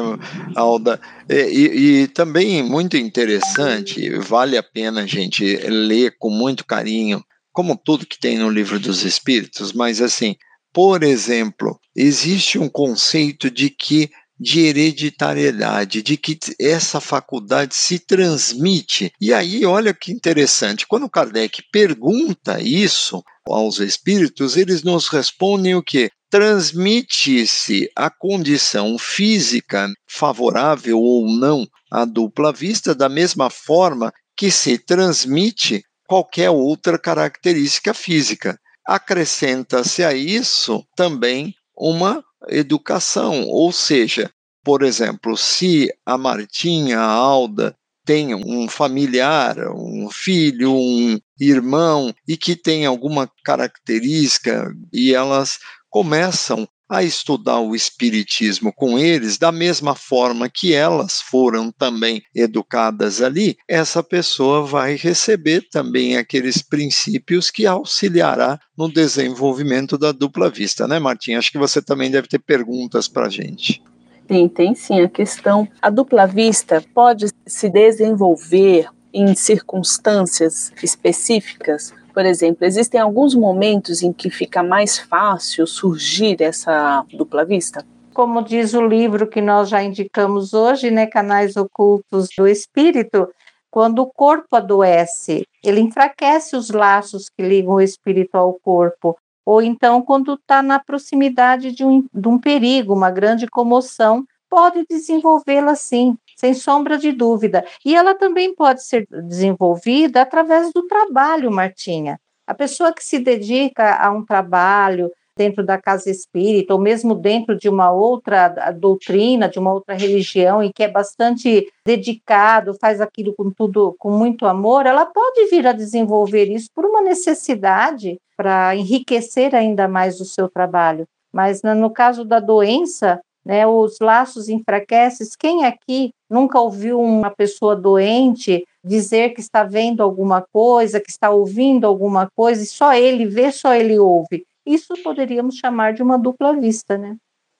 Alda. 0.55 0.99
E, 1.29 2.01
e 2.01 2.07
também 2.07 2.63
muito 2.63 2.95
interessante, 2.95 4.09
vale 4.19 4.57
a 4.57 4.63
pena 4.63 5.01
a 5.01 5.07
gente 5.07 5.43
ler 5.67 6.15
com 6.17 6.29
muito 6.29 6.65
carinho, 6.65 7.23
como 7.51 7.75
tudo 7.75 8.07
que 8.07 8.19
tem 8.19 8.37
no 8.37 8.49
livro 8.49 8.79
dos 8.79 9.03
Espíritos, 9.03 9.73
mas 9.73 10.01
assim, 10.01 10.35
por 10.71 11.03
exemplo, 11.03 11.79
existe 11.95 12.59
um 12.59 12.69
conceito 12.69 13.49
de 13.49 13.69
que 13.69 14.11
de 14.39 14.61
hereditariedade, 14.61 16.01
de 16.01 16.17
que 16.17 16.37
essa 16.59 16.99
faculdade 16.99 17.75
se 17.75 17.99
transmite. 17.99 19.11
E 19.19 19.33
aí, 19.33 19.65
olha 19.65 19.93
que 19.93 20.11
interessante, 20.11 20.85
quando 20.85 21.09
Kardec 21.09 21.63
pergunta 21.71 22.61
isso 22.61 23.23
aos 23.45 23.79
espíritos, 23.79 24.55
eles 24.55 24.83
nos 24.83 25.07
respondem 25.07 25.75
o 25.75 25.83
quê? 25.83 26.11
Transmite-se 26.29 27.89
a 27.95 28.09
condição 28.09 28.97
física 28.97 29.89
favorável 30.07 30.99
ou 30.99 31.27
não 31.29 31.65
à 31.89 32.03
dupla 32.03 32.51
vista 32.51 32.93
da 32.93 33.07
mesma 33.07 33.49
forma 33.49 34.11
que 34.35 34.51
se 34.51 34.77
transmite 34.77 35.83
qualquer 36.07 36.49
outra 36.49 36.99
característica 36.99 37.93
física. 37.93 38.59
Acrescenta-se 38.85 40.03
a 40.03 40.13
isso 40.13 40.85
também 40.95 41.53
uma 41.75 42.23
educação, 42.49 43.45
ou 43.47 43.71
seja, 43.71 44.31
por 44.63 44.83
exemplo, 44.83 45.37
se 45.37 45.89
a 46.05 46.17
Martinha, 46.17 46.99
a 46.99 47.09
Alda, 47.09 47.75
tem 48.05 48.33
um 48.33 48.69
familiar, 48.69 49.57
um 49.75 50.09
filho, 50.09 50.73
um 50.73 51.19
irmão 51.39 52.13
e 52.25 52.37
que 52.37 52.55
tem 52.55 52.85
alguma 52.85 53.29
característica 53.43 54.73
e 54.93 55.13
elas 55.13 55.59
começam 55.89 56.67
a 56.89 57.03
estudar 57.03 57.59
o 57.59 57.75
Espiritismo 57.75 58.71
com 58.73 58.97
eles, 58.97 59.37
da 59.37 59.51
mesma 59.51 59.95
forma 59.95 60.49
que 60.49 60.73
elas 60.73 61.21
foram 61.21 61.71
também 61.71 62.21
educadas 62.33 63.21
ali, 63.21 63.57
essa 63.67 64.01
pessoa 64.01 64.65
vai 64.65 64.95
receber 64.95 65.67
também 65.69 66.17
aqueles 66.17 66.61
princípios 66.61 67.51
que 67.51 67.65
auxiliará 67.65 68.59
no 68.77 68.91
desenvolvimento 68.91 69.97
da 69.97 70.11
dupla 70.11 70.49
vista, 70.49 70.87
né, 70.87 70.99
Martinha? 70.99 71.39
Acho 71.39 71.51
que 71.51 71.57
você 71.57 71.81
também 71.81 72.09
deve 72.09 72.27
ter 72.27 72.39
perguntas 72.39 73.07
para 73.07 73.27
a 73.27 73.29
gente. 73.29 73.81
Tem, 74.27 74.47
tem 74.49 74.75
sim. 74.75 75.01
A 75.01 75.09
questão, 75.09 75.67
a 75.81 75.89
dupla 75.89 76.27
vista 76.27 76.83
pode 76.93 77.27
se 77.45 77.69
desenvolver 77.69 78.87
em 79.13 79.33
circunstâncias 79.33 80.71
específicas 80.83 81.93
por 82.17 82.25
exemplo, 82.25 82.65
existem 82.65 82.99
alguns 82.99 83.35
momentos 83.35 84.01
em 84.01 84.11
que 84.11 84.31
fica 84.31 84.63
mais 84.63 84.97
fácil 84.97 85.67
surgir 85.67 86.41
essa 86.41 87.05
dupla 87.13 87.45
vista? 87.45 87.85
como 88.11 88.43
diz 88.43 88.73
o 88.73 88.81
livro 88.81 89.27
que 89.27 89.39
nós 89.39 89.69
já 89.69 89.83
indicamos 89.83 90.51
hoje, 90.51 90.89
né, 90.89 91.05
Canais 91.05 91.55
Ocultos 91.55 92.29
do 92.35 92.47
Espírito, 92.47 93.29
quando 93.69 93.99
o 93.99 94.07
corpo 94.07 94.55
adoece, 94.55 95.45
ele 95.63 95.79
enfraquece 95.79 96.55
os 96.55 96.71
laços 96.71 97.29
que 97.29 97.43
ligam 97.43 97.75
o 97.75 97.81
espírito 97.81 98.33
ao 98.33 98.55
corpo. 98.55 99.15
Ou 99.45 99.61
então, 99.61 100.01
quando 100.01 100.33
está 100.33 100.63
na 100.63 100.79
proximidade 100.79 101.71
de 101.71 101.85
um, 101.85 102.03
de 102.11 102.27
um 102.27 102.39
perigo, 102.39 102.95
uma 102.95 103.11
grande 103.11 103.45
comoção, 103.45 104.25
pode 104.49 104.83
desenvolvê-la 104.89 105.75
sim, 105.75 106.17
sem 106.39 106.53
sombra 106.53 106.97
de 106.97 107.11
dúvida. 107.11 107.65
E 107.83 107.95
ela 107.95 108.13
também 108.15 108.53
pode 108.53 108.83
ser 108.83 109.07
desenvolvida 109.09 110.21
através 110.21 110.71
do 110.71 110.83
trabalho, 110.87 111.51
Martinha. 111.51 112.19
A 112.45 112.53
pessoa 112.53 112.93
que 112.93 113.03
se 113.03 113.19
dedica 113.19 113.95
a 113.95 114.11
um 114.11 114.23
trabalho, 114.23 115.11
dentro 115.35 115.63
da 115.63 115.77
casa 115.77 116.09
espírita, 116.09 116.73
ou 116.73 116.79
mesmo 116.79 117.13
dentro 117.13 117.55
de 117.55 117.69
uma 117.69 117.91
outra 117.91 118.49
doutrina, 118.71 119.47
de 119.47 119.59
uma 119.59 119.71
outra 119.71 119.93
religião, 119.95 120.63
e 120.63 120.73
que 120.73 120.83
é 120.83 120.87
bastante 120.87 121.71
dedicado, 121.85 122.73
faz 122.73 122.99
aquilo 122.99 123.33
com 123.35 123.51
tudo, 123.51 123.95
com 123.99 124.09
muito 124.09 124.47
amor, 124.47 124.85
ela 124.85 125.05
pode 125.05 125.45
vir 125.45 125.67
a 125.67 125.73
desenvolver 125.73 126.45
isso 126.45 126.69
por 126.73 126.85
uma 126.85 127.01
necessidade 127.01 128.19
para 128.35 128.75
enriquecer 128.75 129.53
ainda 129.53 129.87
mais 129.87 130.19
o 130.19 130.25
seu 130.25 130.49
trabalho. 130.49 131.05
Mas 131.31 131.61
no 131.61 131.91
caso 131.91 132.25
da 132.25 132.39
doença, 132.39 133.19
né, 133.45 133.65
os 133.67 133.99
laços 134.01 134.49
enfraquecem. 134.49 135.27
Quem 135.39 135.65
aqui 135.65 136.11
nunca 136.29 136.59
ouviu 136.59 136.99
uma 136.99 137.29
pessoa 137.29 137.75
doente 137.75 138.65
dizer 138.83 139.33
que 139.33 139.41
está 139.41 139.63
vendo 139.63 140.01
alguma 140.01 140.41
coisa, 140.41 140.99
que 140.99 141.09
está 141.09 141.29
ouvindo 141.29 141.85
alguma 141.85 142.29
coisa, 142.35 142.63
e 142.63 142.65
só 142.65 142.93
ele 142.93 143.25
vê, 143.25 143.51
só 143.51 143.73
ele 143.73 143.99
ouve? 143.99 144.45
Isso 144.65 144.93
poderíamos 145.03 145.55
chamar 145.55 145.93
de 145.93 146.03
uma 146.03 146.17
dupla 146.17 146.53
vista, 146.53 146.97
né? 146.97 147.15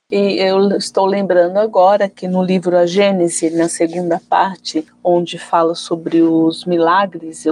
E 0.10 0.42
eu 0.42 0.70
estou 0.78 1.06
lembrando 1.06 1.58
agora 1.58 2.08
que 2.08 2.30
no 2.30 2.42
livro 2.42 2.78
A 2.78 2.86
Gênese, 2.86 3.50
na 3.50 3.68
segunda 3.68 4.22
parte, 4.30 4.86
onde 5.04 5.38
fala 5.38 5.76
sobre 5.76 6.22
os 6.22 6.64
milagres, 6.64 7.44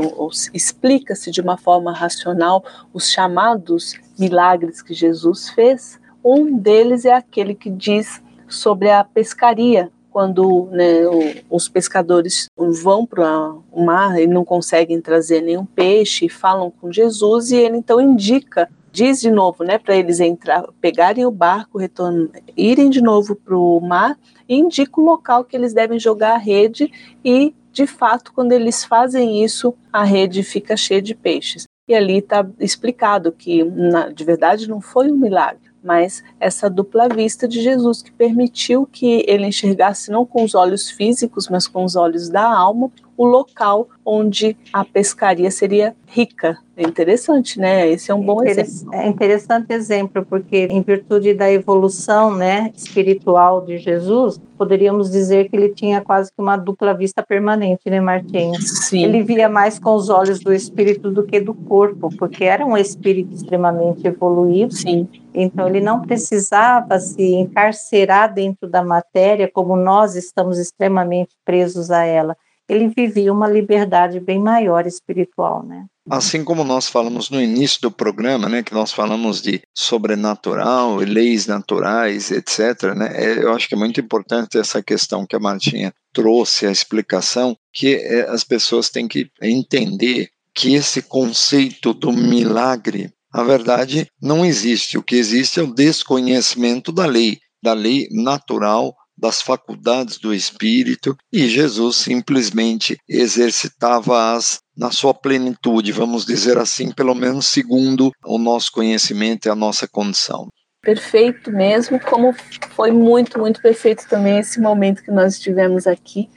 explica-se 0.53 1.31
de 1.31 1.41
uma 1.41 1.57
forma 1.57 1.91
racional 1.91 2.63
os 2.93 3.11
chamados 3.11 3.99
milagres 4.17 4.81
que 4.81 4.93
Jesus 4.93 5.49
fez. 5.49 5.99
Um 6.23 6.57
deles 6.57 7.03
é 7.03 7.11
aquele 7.11 7.53
que 7.53 7.69
diz 7.69 8.21
sobre 8.47 8.89
a 8.89 9.03
pescaria, 9.03 9.91
quando 10.15 10.69
né, 10.71 11.01
os 11.49 11.67
pescadores 11.67 12.47
vão 12.55 13.05
para 13.05 13.51
o 13.69 13.83
mar 13.83 14.17
e 14.17 14.25
não 14.25 14.45
conseguem 14.45 15.01
trazer 15.01 15.41
nenhum 15.41 15.65
peixe, 15.65 16.29
falam 16.29 16.71
com 16.71 16.89
Jesus 16.89 17.51
e 17.51 17.57
ele 17.57 17.75
então 17.75 17.99
indica 17.99 18.69
diz 18.93 19.19
de 19.19 19.29
novo, 19.29 19.65
né, 19.65 19.77
para 19.77 19.93
eles 19.93 20.21
entrar, 20.21 20.63
pegarem 20.79 21.25
o 21.25 21.31
barco, 21.31 21.77
retornar, 21.77 22.29
irem 22.55 22.89
de 22.89 23.01
novo 23.01 23.35
para 23.35 23.57
o 23.57 23.81
mar 23.81 24.17
e 24.47 24.55
indica 24.55 25.01
o 25.01 25.03
local 25.03 25.43
que 25.43 25.53
eles 25.53 25.73
devem 25.73 25.99
jogar 25.99 26.35
a 26.35 26.37
rede 26.37 26.89
e, 27.21 27.53
de 27.73 27.85
fato, 27.85 28.31
quando 28.31 28.53
eles 28.53 28.85
fazem 28.85 29.43
isso, 29.43 29.75
a 29.91 30.05
rede 30.05 30.43
fica 30.43 30.77
cheia 30.77 31.01
de 31.01 31.13
peixes. 31.13 31.65
E 31.89 31.93
ali 31.93 32.19
está 32.19 32.47
explicado 32.57 33.33
que, 33.33 33.65
na, 33.65 34.07
de 34.07 34.23
verdade, 34.23 34.69
não 34.69 34.79
foi 34.79 35.11
um 35.11 35.17
milagre, 35.17 35.69
mas 35.85 36.23
essa 36.39 36.67
dupla 36.67 37.07
vista 37.07 37.47
de 37.47 37.61
Jesus 37.61 38.01
que 38.01 38.11
permitiu 38.11 38.87
que 38.91 39.23
ele 39.27 39.45
enxergasse 39.45 40.09
não 40.09 40.25
com 40.25 40.43
os 40.43 40.55
olhos 40.55 40.89
físicos, 40.89 41.47
mas 41.47 41.67
com 41.67 41.85
os 41.85 41.95
olhos 41.95 42.27
da 42.27 42.43
alma, 42.43 42.91
o 43.17 43.25
local 43.25 43.87
onde 44.05 44.57
a 44.71 44.83
pescaria 44.83 45.49
seria 45.49 45.95
rica. 46.07 46.57
É 46.77 46.83
interessante, 46.83 47.57
né? 47.57 47.89
Esse 47.89 48.11
é 48.11 48.13
um 48.13 48.21
bom 48.21 48.43
exemplo. 48.43 48.93
É 48.93 49.07
interessante 49.07 49.71
exemplo, 49.71 50.25
porque 50.25 50.67
em 50.69 50.81
virtude 50.81 51.33
da 51.33 51.49
evolução 51.49 52.35
né, 52.35 52.71
espiritual 52.75 53.61
de 53.61 53.77
Jesus, 53.77 54.39
poderíamos 54.57 55.09
dizer 55.09 55.49
que 55.49 55.55
ele 55.55 55.69
tinha 55.69 56.01
quase 56.01 56.31
que 56.31 56.41
uma 56.41 56.57
dupla 56.57 56.93
vista 56.93 57.23
permanente, 57.23 57.89
né, 57.89 58.01
Martinha? 58.01 58.59
Sim. 58.59 59.05
Ele 59.05 59.23
via 59.23 59.47
mais 59.47 59.79
com 59.79 59.95
os 59.95 60.09
olhos 60.09 60.41
do 60.41 60.53
espírito 60.53 61.09
do 61.09 61.23
que 61.23 61.39
do 61.39 61.53
corpo, 61.53 62.09
porque 62.17 62.43
era 62.43 62.65
um 62.65 62.77
espírito 62.77 63.33
extremamente 63.33 64.05
evoluído. 64.05 64.73
Sim. 64.73 65.07
Então 65.33 65.67
ele 65.67 65.79
não 65.79 66.01
precisava 66.01 66.99
se 66.99 67.35
encarcerar 67.35 68.33
dentro 68.33 68.69
da 68.69 68.83
matéria 68.83 69.49
como 69.51 69.77
nós 69.77 70.15
estamos 70.15 70.59
extremamente 70.59 71.35
presos 71.45 71.89
a 71.89 72.03
ela 72.03 72.35
ele 72.67 72.87
vivia 72.87 73.31
uma 73.31 73.47
liberdade 73.47 74.19
bem 74.19 74.39
maior 74.39 74.85
espiritual, 74.85 75.63
né? 75.63 75.85
Assim 76.07 76.43
como 76.43 76.63
nós 76.63 76.87
falamos 76.87 77.31
no 77.31 77.41
início 77.41 77.81
do 77.81 77.89
programa, 77.89 78.47
né, 78.47 78.61
que 78.61 78.75
nós 78.75 78.91
falamos 78.91 79.41
de 79.41 79.61
sobrenatural, 79.73 80.97
leis 80.97 81.47
naturais, 81.47 82.29
etc., 82.29 82.93
né, 82.95 83.09
é, 83.11 83.43
eu 83.43 83.51
acho 83.51 83.67
que 83.67 83.73
é 83.73 83.77
muito 83.77 83.99
importante 83.99 84.55
essa 84.55 84.83
questão 84.83 85.25
que 85.25 85.35
a 85.35 85.39
Martinha 85.39 85.91
trouxe, 86.13 86.67
a 86.67 86.71
explicação, 86.71 87.57
que 87.73 87.95
é, 87.95 88.29
as 88.29 88.43
pessoas 88.43 88.89
têm 88.89 89.07
que 89.07 89.31
entender 89.41 90.29
que 90.53 90.75
esse 90.75 91.01
conceito 91.01 91.91
do 91.91 92.13
milagre, 92.13 93.11
a 93.33 93.43
verdade, 93.43 94.07
não 94.21 94.45
existe. 94.45 94.99
O 94.99 95.03
que 95.03 95.15
existe 95.15 95.59
é 95.59 95.63
o 95.63 95.73
desconhecimento 95.73 96.91
da 96.91 97.07
lei, 97.07 97.39
da 97.61 97.73
lei 97.73 98.07
natural 98.11 98.95
das 99.17 99.41
faculdades 99.41 100.17
do 100.17 100.33
espírito 100.33 101.15
e 101.31 101.47
Jesus 101.47 101.97
simplesmente 101.97 102.97
exercitava-as 103.07 104.59
na 104.77 104.91
sua 104.91 105.13
plenitude, 105.13 105.91
vamos 105.91 106.25
dizer 106.25 106.57
assim, 106.57 106.91
pelo 106.91 107.15
menos 107.15 107.47
segundo 107.47 108.11
o 108.25 108.37
nosso 108.37 108.71
conhecimento 108.71 109.45
e 109.45 109.49
a 109.49 109.55
nossa 109.55 109.87
condição. 109.87 110.47
Perfeito 110.81 111.51
mesmo, 111.51 111.99
como 111.99 112.35
foi 112.75 112.91
muito, 112.91 113.39
muito 113.39 113.61
perfeito 113.61 114.07
também 114.07 114.39
esse 114.39 114.59
momento 114.59 115.01
que 115.01 115.11
nós 115.11 115.33
estivemos 115.33 115.87
aqui 115.87 116.29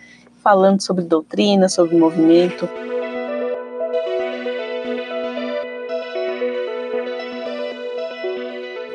falando 0.42 0.80
sobre 0.80 1.04
doutrina, 1.04 1.68
sobre 1.68 1.96
movimento. 1.96 2.66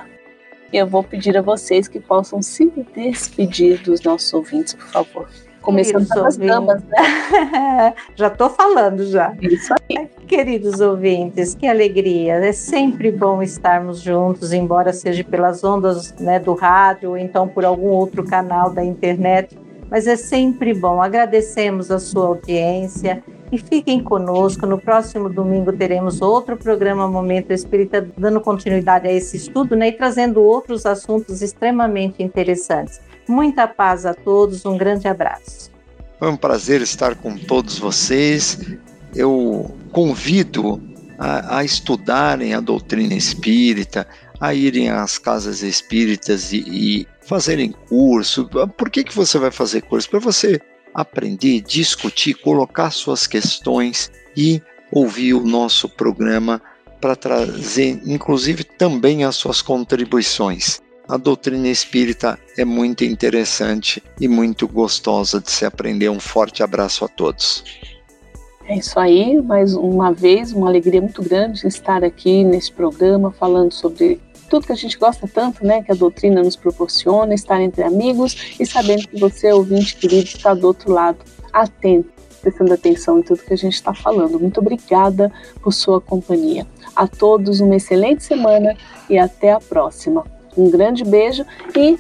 Eu 0.73 0.87
vou 0.87 1.05
pedir 1.05 1.37
a 1.37 1.43
vocês 1.43 1.87
que 1.87 2.01
possam 2.01 2.41
se 2.41 2.73
despedir 2.97 3.83
dos 3.83 4.01
nossos 4.01 4.33
ouvintes, 4.33 4.73
por 4.73 4.87
favor. 4.87 5.29
Começando 5.65 6.07
pelas 6.09 6.37
damas, 6.37 6.83
né? 6.85 7.95
já 8.15 8.27
estou 8.29 8.51
falando 8.51 9.07
já. 9.07 9.35
Isso 9.41 9.73
aí. 9.73 10.07
Queridos 10.27 10.81
ouvintes, 10.81 11.55
que 11.55 11.67
alegria. 11.67 12.35
É 12.35 12.53
sempre 12.53 13.11
bom 13.11 13.43
estarmos 13.43 14.01
juntos, 14.01 14.53
embora 14.53 14.93
seja 14.93 15.25
pelas 15.25 15.65
ondas 15.65 16.15
né, 16.21 16.39
do 16.39 16.55
rádio 16.55 17.11
ou 17.11 17.17
então 17.17 17.49
por 17.49 17.65
algum 17.65 17.89
outro 17.89 18.23
canal 18.25 18.71
da 18.71 18.85
internet. 18.85 19.59
Mas 19.91 20.07
é 20.07 20.17
sempre 20.17 20.75
bom. 20.75 21.01
Agradecemos 21.01 21.91
a 21.91 21.99
sua 21.99 22.27
audiência 22.27 23.23
e 23.51 23.59
fiquem 23.59 24.03
conosco. 24.03 24.67
No 24.67 24.79
próximo 24.79 25.29
domingo 25.29 25.73
teremos 25.73 26.21
outro 26.21 26.57
programa 26.57 27.09
Momento 27.09 27.53
Espírita, 27.53 28.07
dando 28.17 28.41
continuidade 28.41 29.09
a 29.09 29.13
esse 29.13 29.37
estudo 29.37 29.77
né, 29.77 29.89
e 29.89 29.93
trazendo 29.93 30.43
outros 30.43 30.85
assuntos 30.85 31.41
extremamente 31.41 32.23
interessantes. 32.23 33.01
Muita 33.29 33.67
paz 33.67 34.05
a 34.05 34.13
todos, 34.13 34.65
um 34.67 34.77
grande 34.77 35.09
abraço. 35.09 35.71
Foi 36.19 36.31
um 36.31 36.37
prazer 36.37 36.83
estar 36.83 37.15
com 37.15 37.37
todos 37.37 37.79
vocês. 37.79 38.59
Eu 39.15 39.75
convido 39.93 40.83
a, 41.19 41.59
a 41.59 41.65
estudarem 41.65 42.55
a 42.55 42.61
doutrina 42.61 43.15
espírita, 43.15 44.07
a 44.41 44.55
irem 44.55 44.91
às 44.91 45.19
casas 45.19 45.63
espíritas 45.63 46.53
e, 46.53 46.65
e 46.67 47.09
fazerem 47.23 47.73
curso. 47.89 48.49
Por 48.77 48.91
que, 48.91 49.05
que 49.05 49.15
você 49.15 49.39
vai 49.39 49.51
fazer 49.51 49.83
curso? 49.83 50.11
Para 50.11 50.21
você 50.21 50.61
aprender, 50.95 51.63
discutir, 51.63 52.35
colocar 52.35 52.91
suas 52.91 53.27
questões 53.27 54.11
e 54.37 54.63
ouvir 54.93 55.35
o 55.35 55.45
nosso 55.45 55.89
programa 55.89 56.61
para 57.01 57.17
trazer, 57.17 58.01
inclusive, 58.05 58.65
também 58.65 59.25
as 59.25 59.37
suas 59.37 59.61
contribuições 59.61 60.84
a 61.09 61.17
doutrina 61.17 61.69
espírita 61.69 62.39
é 62.57 62.65
muito 62.65 63.05
interessante 63.05 64.03
e 64.21 64.27
muito 64.27 64.67
gostosa 64.67 65.41
de 65.41 65.51
se 65.51 65.65
aprender. 65.65 66.09
Um 66.09 66.21
forte 66.21 66.63
abraço 66.63 67.05
a 67.05 67.09
todos. 67.09 67.65
É 68.67 68.79
isso 68.79 68.99
aí, 68.99 69.41
mais 69.43 69.75
uma 69.75 70.11
vez, 70.13 70.53
uma 70.53 70.69
alegria 70.69 71.01
muito 71.01 71.23
grande 71.23 71.67
estar 71.67 72.03
aqui 72.03 72.43
nesse 72.43 72.73
programa 72.73 73.31
falando 73.31 73.73
sobre 73.73 74.19
tudo 74.49 74.67
que 74.67 74.73
a 74.73 74.77
gente 74.77 74.99
gosta 74.99 75.29
tanto, 75.29 75.67
né, 75.67 75.83
que 75.83 75.93
a 75.93 75.95
doutrina 75.95 76.43
nos 76.43 76.57
proporciona, 76.57 77.35
estar 77.35 77.61
entre 77.61 77.83
amigos 77.83 78.55
e 78.59 78.65
sabendo 78.65 79.07
que 79.09 79.21
você, 79.21 79.53
ouvinte 79.53 79.97
querido, 79.97 80.25
está 80.25 80.55
do 80.55 80.67
outro 80.67 80.93
lado, 80.93 81.19
atento 81.53 82.15
prestando 82.41 82.75
atenção 82.75 83.19
em 83.19 83.23
tudo 83.23 83.43
que 83.43 83.55
a 83.55 83.57
gente 83.57 83.73
está 83.73 83.95
falando. 83.95 84.39
Muito 84.39 84.61
obrigada 84.61 85.33
por 85.63 85.73
sua 85.73 85.99
companhia. 85.99 86.67
A 86.95 87.07
todos 87.07 87.61
uma 87.61 87.77
excelente 87.77 88.23
semana 88.23 88.77
e 89.09 89.19
até 89.19 89.53
a 89.53 89.59
próxima. 89.59 90.34
Um 90.57 90.71
grande 90.71 91.05
beijo 91.05 91.45
e 91.77 91.99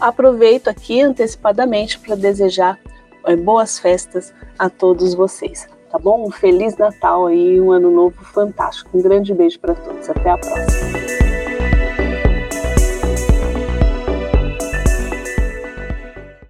aproveito 0.00 0.68
aqui 0.68 1.00
antecipadamente 1.00 1.98
para 1.98 2.16
desejar 2.16 2.78
é, 3.26 3.36
boas 3.36 3.78
festas 3.78 4.32
a 4.58 4.68
todos 4.68 5.14
vocês, 5.14 5.68
tá 5.90 5.98
bom? 5.98 6.26
Um 6.26 6.30
feliz 6.30 6.76
Natal 6.76 7.26
aí, 7.26 7.60
um 7.60 7.70
ano 7.70 7.90
novo 7.90 8.24
fantástico. 8.24 8.90
Um 8.96 9.02
grande 9.02 9.32
beijo 9.34 9.60
para 9.60 9.74
todos. 9.74 10.08
Até 10.08 10.30
a 10.30 10.38
próxima. 10.38 11.31